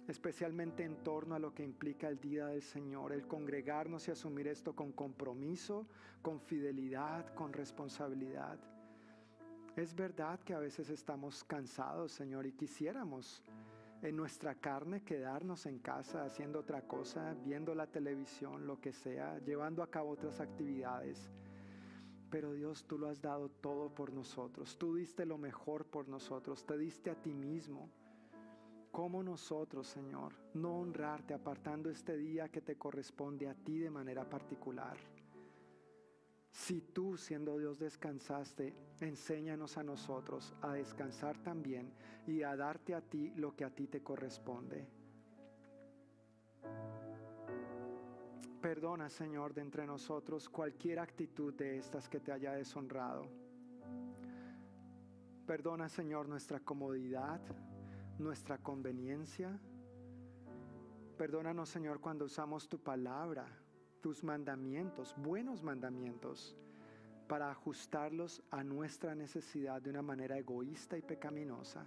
especialmente 0.07 0.85
en 0.85 1.03
torno 1.03 1.35
a 1.35 1.41
lo 1.41 1.53
que 1.53 1.65
implica 1.65 2.07
el 2.07 2.21
día 2.21 2.47
del 2.47 2.63
Señor, 2.63 3.13
el 3.13 3.27
congregarnos 3.27 4.07
y 4.07 4.13
asumir 4.13 4.47
esto 4.47 4.73
con 4.77 4.93
compromiso, 4.93 5.89
con 6.23 6.41
fidelidad, 6.41 7.35
con 7.35 7.53
responsabilidad. 7.53 8.61
Es 9.75 9.97
verdad 9.97 10.39
que 10.45 10.55
a 10.55 10.61
veces 10.61 10.91
estamos 10.91 11.43
cansados, 11.43 12.13
Señor, 12.13 12.47
y 12.47 12.53
quisiéramos 12.53 13.43
en 14.05 14.17
nuestra 14.17 14.55
carne 14.55 15.03
quedarnos 15.03 15.65
en 15.67 15.79
casa 15.79 16.25
haciendo 16.25 16.61
otra 16.61 16.83
cosa, 16.83 17.35
viendo 17.45 17.75
la 17.75 17.87
televisión, 17.87 18.67
lo 18.67 18.79
que 18.79 18.93
sea, 18.93 19.39
llevando 19.39 19.83
a 19.83 19.91
cabo 19.91 20.11
otras 20.11 20.41
actividades. 20.41 21.31
Pero 22.31 22.53
Dios, 22.53 22.85
tú 22.85 22.99
lo 22.99 23.09
has 23.09 23.23
dado 23.23 23.49
todo 23.49 23.95
por 23.95 24.13
nosotros. 24.13 24.77
Tú 24.77 24.97
diste 24.97 25.25
lo 25.25 25.39
mejor 25.39 25.87
por 25.87 26.09
nosotros. 26.09 26.67
Te 26.67 26.77
diste 26.77 27.11
a 27.11 27.15
ti 27.15 27.33
mismo. 27.33 27.89
¿Cómo 28.91 29.23
nosotros, 29.23 29.87
Señor, 29.89 30.35
no 30.53 30.81
honrarte 30.81 31.33
apartando 31.33 31.91
este 31.91 32.17
día 32.17 32.49
que 32.49 32.61
te 32.61 32.77
corresponde 32.77 33.49
a 33.49 33.55
ti 33.55 33.79
de 33.79 33.91
manera 33.91 34.29
particular? 34.29 34.97
Si 36.55 36.81
tú, 36.81 37.17
siendo 37.17 37.59
Dios, 37.59 37.81
descansaste, 37.81 38.73
enséñanos 39.01 39.77
a 39.77 39.83
nosotros 39.83 40.55
a 40.63 40.73
descansar 40.75 41.37
también 41.39 41.93
y 42.29 42.43
a 42.43 42.55
darte 42.55 42.95
a 42.95 43.01
ti 43.01 43.33
lo 43.35 43.57
que 43.57 43.65
a 43.65 43.71
ti 43.71 43.89
te 43.89 44.05
corresponde. 44.05 44.87
Perdona, 48.63 49.11
Señor, 49.11 49.53
de 49.53 49.63
entre 49.63 49.85
nosotros 49.85 50.49
cualquier 50.49 51.01
actitud 51.01 51.53
de 51.55 51.77
estas 51.77 52.09
que 52.09 52.21
te 52.21 52.31
haya 52.31 52.53
deshonrado. 52.53 53.27
Perdona, 55.45 55.89
Señor, 55.89 56.29
nuestra 56.29 56.61
comodidad, 56.61 57.41
nuestra 58.17 58.59
conveniencia. 58.59 59.59
Perdónanos, 61.19 61.69
Señor, 61.69 62.01
cuando 62.01 62.27
usamos 62.27 62.69
tu 62.69 62.79
palabra, 62.79 63.45
tus 64.05 64.23
mandamientos, 64.23 65.15
buenos 65.17 65.63
mandamientos, 65.63 66.55
para 67.27 67.51
ajustarlos 67.51 68.43
a 68.51 68.63
nuestra 68.63 69.15
necesidad 69.15 69.81
de 69.81 69.89
una 69.89 70.03
manera 70.03 70.37
egoísta 70.37 70.99
y 70.99 71.01
pecaminosa. 71.01 71.87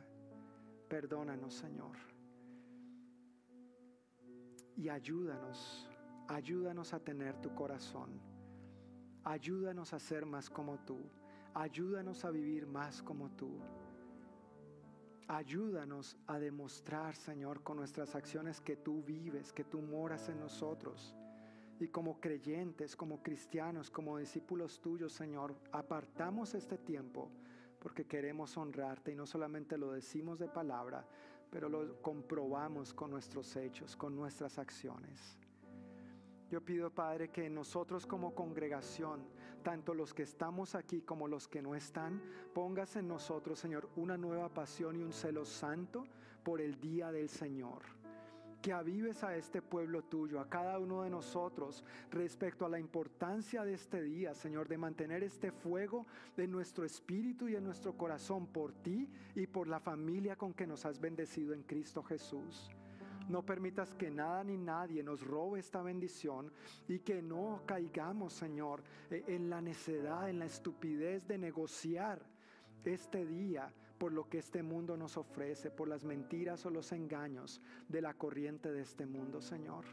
Perdónanos, 0.90 1.54
Señor. 1.54 1.96
Y 4.76 4.90
ayúdanos 4.90 5.88
Ayúdanos 6.28 6.92
a 6.96 7.00
tener 7.00 7.38
tu 7.38 7.54
corazón. 7.54 8.20
Ayúdanos 9.24 9.94
a 9.94 10.00
ser 10.00 10.26
más 10.26 10.50
como 10.50 10.80
tú. 10.80 10.98
Ayúdanos 11.54 12.26
a 12.26 12.32
vivir 12.32 12.66
más 12.66 13.04
como 13.04 13.30
tú. 13.30 13.60
Ayúdanos 15.28 16.18
a 16.26 16.40
demostrar, 16.40 17.16
Señor, 17.16 17.62
con 17.62 17.78
nuestras 17.78 18.16
acciones 18.16 18.60
que 18.60 18.76
tú 18.76 19.04
vives, 19.04 19.54
que 19.54 19.64
tú 19.64 19.84
moras 19.84 20.30
en 20.30 20.40
nosotros. 20.40 21.16
Y 21.80 21.90
como 21.90 22.20
creyentes, 22.20 22.96
como 22.96 23.22
cristianos, 23.22 23.92
como 23.92 24.18
discípulos 24.18 24.80
tuyos, 24.82 25.14
Señor, 25.14 25.56
apartamos 25.72 26.56
este 26.56 26.78
tiempo 26.78 27.30
porque 27.80 28.06
queremos 28.06 28.58
honrarte 28.58 29.12
y 29.12 29.16
no 29.16 29.26
solamente 29.26 29.78
lo 29.78 29.92
decimos 29.92 30.40
de 30.40 30.48
palabra, 30.48 31.08
pero 31.50 31.70
lo 31.70 32.02
comprobamos 32.02 32.94
con 32.94 33.12
nuestros 33.12 33.56
hechos, 33.56 33.96
con 33.96 34.16
nuestras 34.16 34.58
acciones. 34.58 35.40
Yo 36.50 36.64
pido, 36.64 36.90
Padre, 36.90 37.30
que 37.30 37.50
nosotros 37.50 38.06
como 38.06 38.34
congregación, 38.34 39.28
tanto 39.64 39.94
los 39.94 40.14
que 40.14 40.24
estamos 40.24 40.76
aquí 40.76 41.02
como 41.02 41.28
los 41.28 41.48
que 41.48 41.62
no 41.62 41.76
están, 41.76 42.22
pongas 42.54 42.96
en 42.96 43.08
nosotros, 43.08 43.60
Señor, 43.60 43.90
una 43.98 44.18
nueva 44.18 44.50
pasión 44.50 44.96
y 44.96 45.04
un 45.04 45.12
celo 45.12 45.44
santo 45.44 46.06
por 46.44 46.62
el 46.62 46.80
día 46.80 47.12
del 47.12 47.28
Señor. 47.28 47.97
Que 48.68 48.74
avives 48.74 49.24
a 49.24 49.34
este 49.34 49.62
pueblo 49.62 50.04
tuyo, 50.04 50.42
a 50.42 50.50
cada 50.50 50.78
uno 50.78 51.04
de 51.04 51.10
nosotros, 51.10 51.86
respecto 52.12 52.66
a 52.66 52.70
la 52.70 52.78
importancia 52.78 53.64
de 53.64 53.76
este 53.76 54.02
día, 54.02 54.34
Señor, 54.34 54.68
de 54.68 54.78
mantener 54.78 55.24
este 55.24 55.54
fuego 55.54 56.06
de 56.36 56.48
nuestro 56.50 56.84
espíritu 56.84 57.48
y 57.48 57.56
en 57.56 57.64
nuestro 57.64 57.94
corazón 57.96 58.46
por 58.48 58.74
ti 58.74 59.08
y 59.36 59.48
por 59.48 59.70
la 59.70 59.80
familia 59.80 60.36
con 60.36 60.54
que 60.54 60.68
nos 60.68 60.86
has 60.86 61.00
bendecido 61.00 61.54
en 61.54 61.64
Cristo 61.64 62.04
Jesús. 62.04 62.70
No 63.30 63.42
permitas 63.42 63.94
que 63.94 64.12
nada 64.12 64.44
ni 64.44 64.58
nadie 64.58 65.02
nos 65.02 65.26
robe 65.26 65.62
esta 65.62 65.82
bendición 65.82 66.52
y 66.90 67.00
que 67.00 67.22
no 67.22 67.62
caigamos, 67.66 68.34
Señor, 68.34 68.84
e, 69.10 69.24
en 69.28 69.50
la 69.50 69.62
necedad, 69.62 70.30
en 70.30 70.40
la 70.40 70.46
estupidez 70.46 71.26
de 71.26 71.38
negociar 71.38 72.22
este 72.84 73.26
día 73.26 73.72
por 73.98 74.12
lo 74.12 74.30
que 74.30 74.38
este 74.38 74.64
mundo 74.64 74.96
nos 74.96 75.18
ofrece, 75.18 75.72
por 75.72 75.88
las 75.88 76.04
mentiras 76.04 76.66
o 76.66 76.70
los 76.70 76.92
engaños 76.92 77.62
de 77.88 78.02
la 78.02 78.14
corriente 78.14 78.72
de 78.72 78.82
este 78.82 79.06
mundo, 79.06 79.42
Señor. 79.42 79.86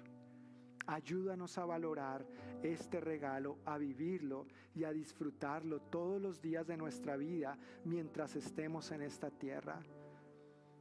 Ayúdanos 0.87 1.57
a 1.57 1.65
valorar 1.65 2.27
este 2.63 3.01
regalo, 3.01 3.59
a 3.65 3.79
vivirlo 3.79 4.47
y 4.75 4.85
a 4.85 4.93
disfrutarlo 4.93 5.81
todos 5.81 6.21
los 6.21 6.43
días 6.43 6.67
de 6.67 6.77
nuestra 6.77 7.17
vida 7.17 7.57
mientras 7.85 8.37
estemos 8.37 8.91
en 8.91 9.01
esta 9.01 9.31
tierra. 9.31 9.81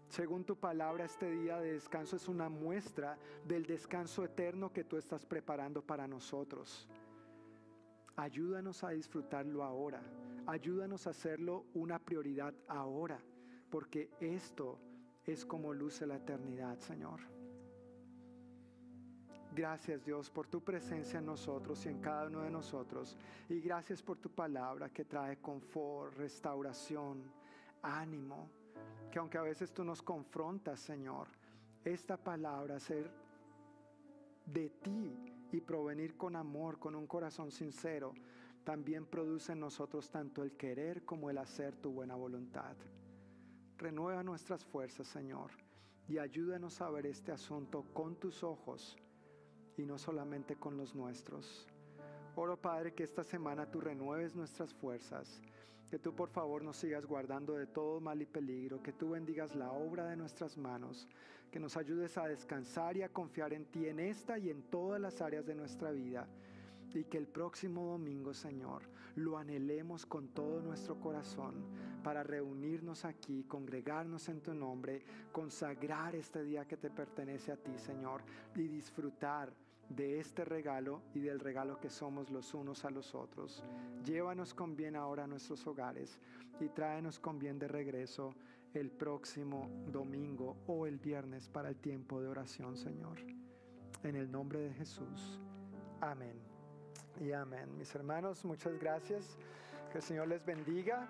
Según 0.09 0.43
tu 0.43 0.57
palabra, 0.57 1.05
este 1.05 1.31
día 1.31 1.59
de 1.59 1.73
descanso 1.73 2.17
es 2.17 2.27
una 2.27 2.49
muestra 2.49 3.17
del 3.47 3.65
descanso 3.65 4.23
eterno 4.23 4.71
que 4.71 4.83
tú 4.83 4.97
estás 4.97 5.25
preparando 5.25 5.81
para 5.81 6.07
nosotros. 6.07 6.87
Ayúdanos 8.15 8.83
a 8.83 8.89
disfrutarlo 8.89 9.63
ahora. 9.63 10.03
Ayúdanos 10.45 11.07
a 11.07 11.11
hacerlo 11.11 11.65
una 11.73 11.99
prioridad 11.99 12.53
ahora, 12.67 13.19
porque 13.69 14.09
esto 14.19 14.79
es 15.25 15.45
como 15.45 15.73
luce 15.73 16.05
la 16.05 16.17
eternidad, 16.17 16.77
Señor. 16.79 17.21
Gracias 19.55 20.03
Dios 20.03 20.31
por 20.31 20.47
tu 20.47 20.61
presencia 20.61 21.19
en 21.19 21.27
nosotros 21.27 21.85
y 21.85 21.89
en 21.89 22.01
cada 22.01 22.27
uno 22.27 22.41
de 22.41 22.49
nosotros. 22.49 23.15
Y 23.49 23.59
gracias 23.59 24.01
por 24.01 24.17
tu 24.17 24.29
palabra 24.29 24.89
que 24.89 25.05
trae 25.05 25.37
confort, 25.37 26.15
restauración, 26.17 27.31
ánimo 27.83 28.49
que 29.13 29.19
aunque 29.19 29.37
a 29.37 29.43
veces 29.43 29.71
tú 29.71 29.83
nos 29.83 30.01
confrontas, 30.01 30.79
Señor, 30.79 31.27
esta 31.85 32.17
palabra 32.17 32.79
ser 32.79 33.11
de 34.43 34.71
ti 34.71 35.15
y 35.51 35.61
provenir 35.61 36.17
con 36.17 36.35
amor, 36.35 36.79
con 36.79 36.95
un 36.95 37.05
corazón 37.05 37.51
sincero, 37.51 38.15
también 38.63 39.05
produce 39.05 39.51
en 39.51 39.59
nosotros 39.59 40.09
tanto 40.09 40.43
el 40.43 40.53
querer 40.53 41.03
como 41.03 41.29
el 41.29 41.37
hacer 41.37 41.75
tu 41.75 41.91
buena 41.91 42.15
voluntad. 42.15 42.75
Renueva 43.77 44.23
nuestras 44.23 44.63
fuerzas, 44.63 45.07
Señor, 45.07 45.51
y 46.07 46.17
ayúdanos 46.17 46.81
a 46.81 46.89
ver 46.89 47.05
este 47.05 47.31
asunto 47.31 47.85
con 47.93 48.15
tus 48.15 48.43
ojos 48.43 48.97
y 49.77 49.83
no 49.85 49.97
solamente 49.97 50.55
con 50.55 50.77
los 50.77 50.95
nuestros. 50.95 51.67
Oro, 52.35 52.57
Padre, 52.57 52.93
que 52.93 53.03
esta 53.03 53.23
semana 53.23 53.69
tú 53.69 53.81
renueves 53.81 54.35
nuestras 54.35 54.73
fuerzas 54.73 55.41
que 55.93 55.99
tú 55.99 56.15
por 56.15 56.29
favor 56.29 56.63
nos 56.63 56.77
sigas 56.77 57.05
guardando 57.05 57.53
de 57.53 57.67
todo 57.67 58.01
mal 58.01 58.19
y 58.19 58.25
peligro, 58.25 58.81
que 58.81 58.93
tú 58.93 59.11
bendigas 59.11 59.55
la 59.55 59.71
obra 59.71 60.07
de 60.07 60.15
nuestras 60.15 60.57
manos, 60.57 61.07
que 61.51 61.59
nos 61.59 61.77
ayudes 61.77 62.17
a 62.17 62.27
descansar 62.27 62.97
y 62.97 63.03
a 63.03 63.09
confiar 63.09 63.53
en 63.53 63.65
ti 63.65 63.85
en 63.85 63.99
esta 63.99 64.39
y 64.39 64.49
en 64.49 64.63
todas 64.63 64.99
las 64.99 65.21
áreas 65.21 65.45
de 65.45 65.53
nuestra 65.53 65.91
vida. 65.91 66.27
Y 66.93 67.05
que 67.05 67.17
el 67.17 67.27
próximo 67.27 67.85
domingo, 67.85 68.33
Señor, 68.33 68.83
lo 69.15 69.37
anhelemos 69.37 70.05
con 70.05 70.29
todo 70.29 70.61
nuestro 70.61 70.99
corazón 70.99 71.55
para 72.03 72.23
reunirnos 72.23 73.05
aquí, 73.05 73.43
congregarnos 73.45 74.29
en 74.29 74.41
tu 74.41 74.53
nombre, 74.53 75.03
consagrar 75.31 76.15
este 76.15 76.43
día 76.43 76.65
que 76.65 76.77
te 76.77 76.89
pertenece 76.89 77.51
a 77.51 77.57
ti, 77.57 77.77
Señor, 77.77 78.21
y 78.55 78.67
disfrutar 78.67 79.53
de 79.89 80.19
este 80.19 80.45
regalo 80.45 81.01
y 81.13 81.19
del 81.19 81.39
regalo 81.39 81.79
que 81.79 81.89
somos 81.89 82.29
los 82.29 82.53
unos 82.53 82.85
a 82.85 82.89
los 82.89 83.13
otros. 83.15 83.63
Llévanos 84.05 84.53
con 84.53 84.75
bien 84.75 84.95
ahora 84.95 85.25
a 85.25 85.27
nuestros 85.27 85.65
hogares 85.67 86.19
y 86.59 86.69
tráenos 86.69 87.19
con 87.19 87.39
bien 87.39 87.59
de 87.59 87.67
regreso 87.67 88.33
el 88.73 88.91
próximo 88.91 89.69
domingo 89.91 90.57
o 90.67 90.87
el 90.87 90.97
viernes 90.97 91.47
para 91.47 91.69
el 91.69 91.77
tiempo 91.77 92.21
de 92.21 92.27
oración, 92.27 92.75
Señor. 92.75 93.19
En 94.03 94.15
el 94.15 94.31
nombre 94.31 94.59
de 94.59 94.73
Jesús. 94.73 95.39
Amén. 96.01 96.52
Y 97.19 97.31
amén. 97.31 97.77
Mis 97.77 97.93
hermanos, 97.95 98.43
muchas 98.45 98.77
gracias. 98.79 99.37
Que 99.91 99.99
el 99.99 100.03
Señor 100.03 100.27
les 100.27 100.43
bendiga. 100.45 101.07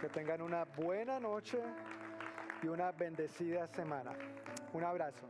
Que 0.00 0.08
tengan 0.08 0.42
una 0.42 0.64
buena 0.64 1.20
noche 1.20 1.58
y 2.62 2.66
una 2.66 2.92
bendecida 2.92 3.66
semana. 3.68 4.12
Un 4.72 4.84
abrazo. 4.84 5.26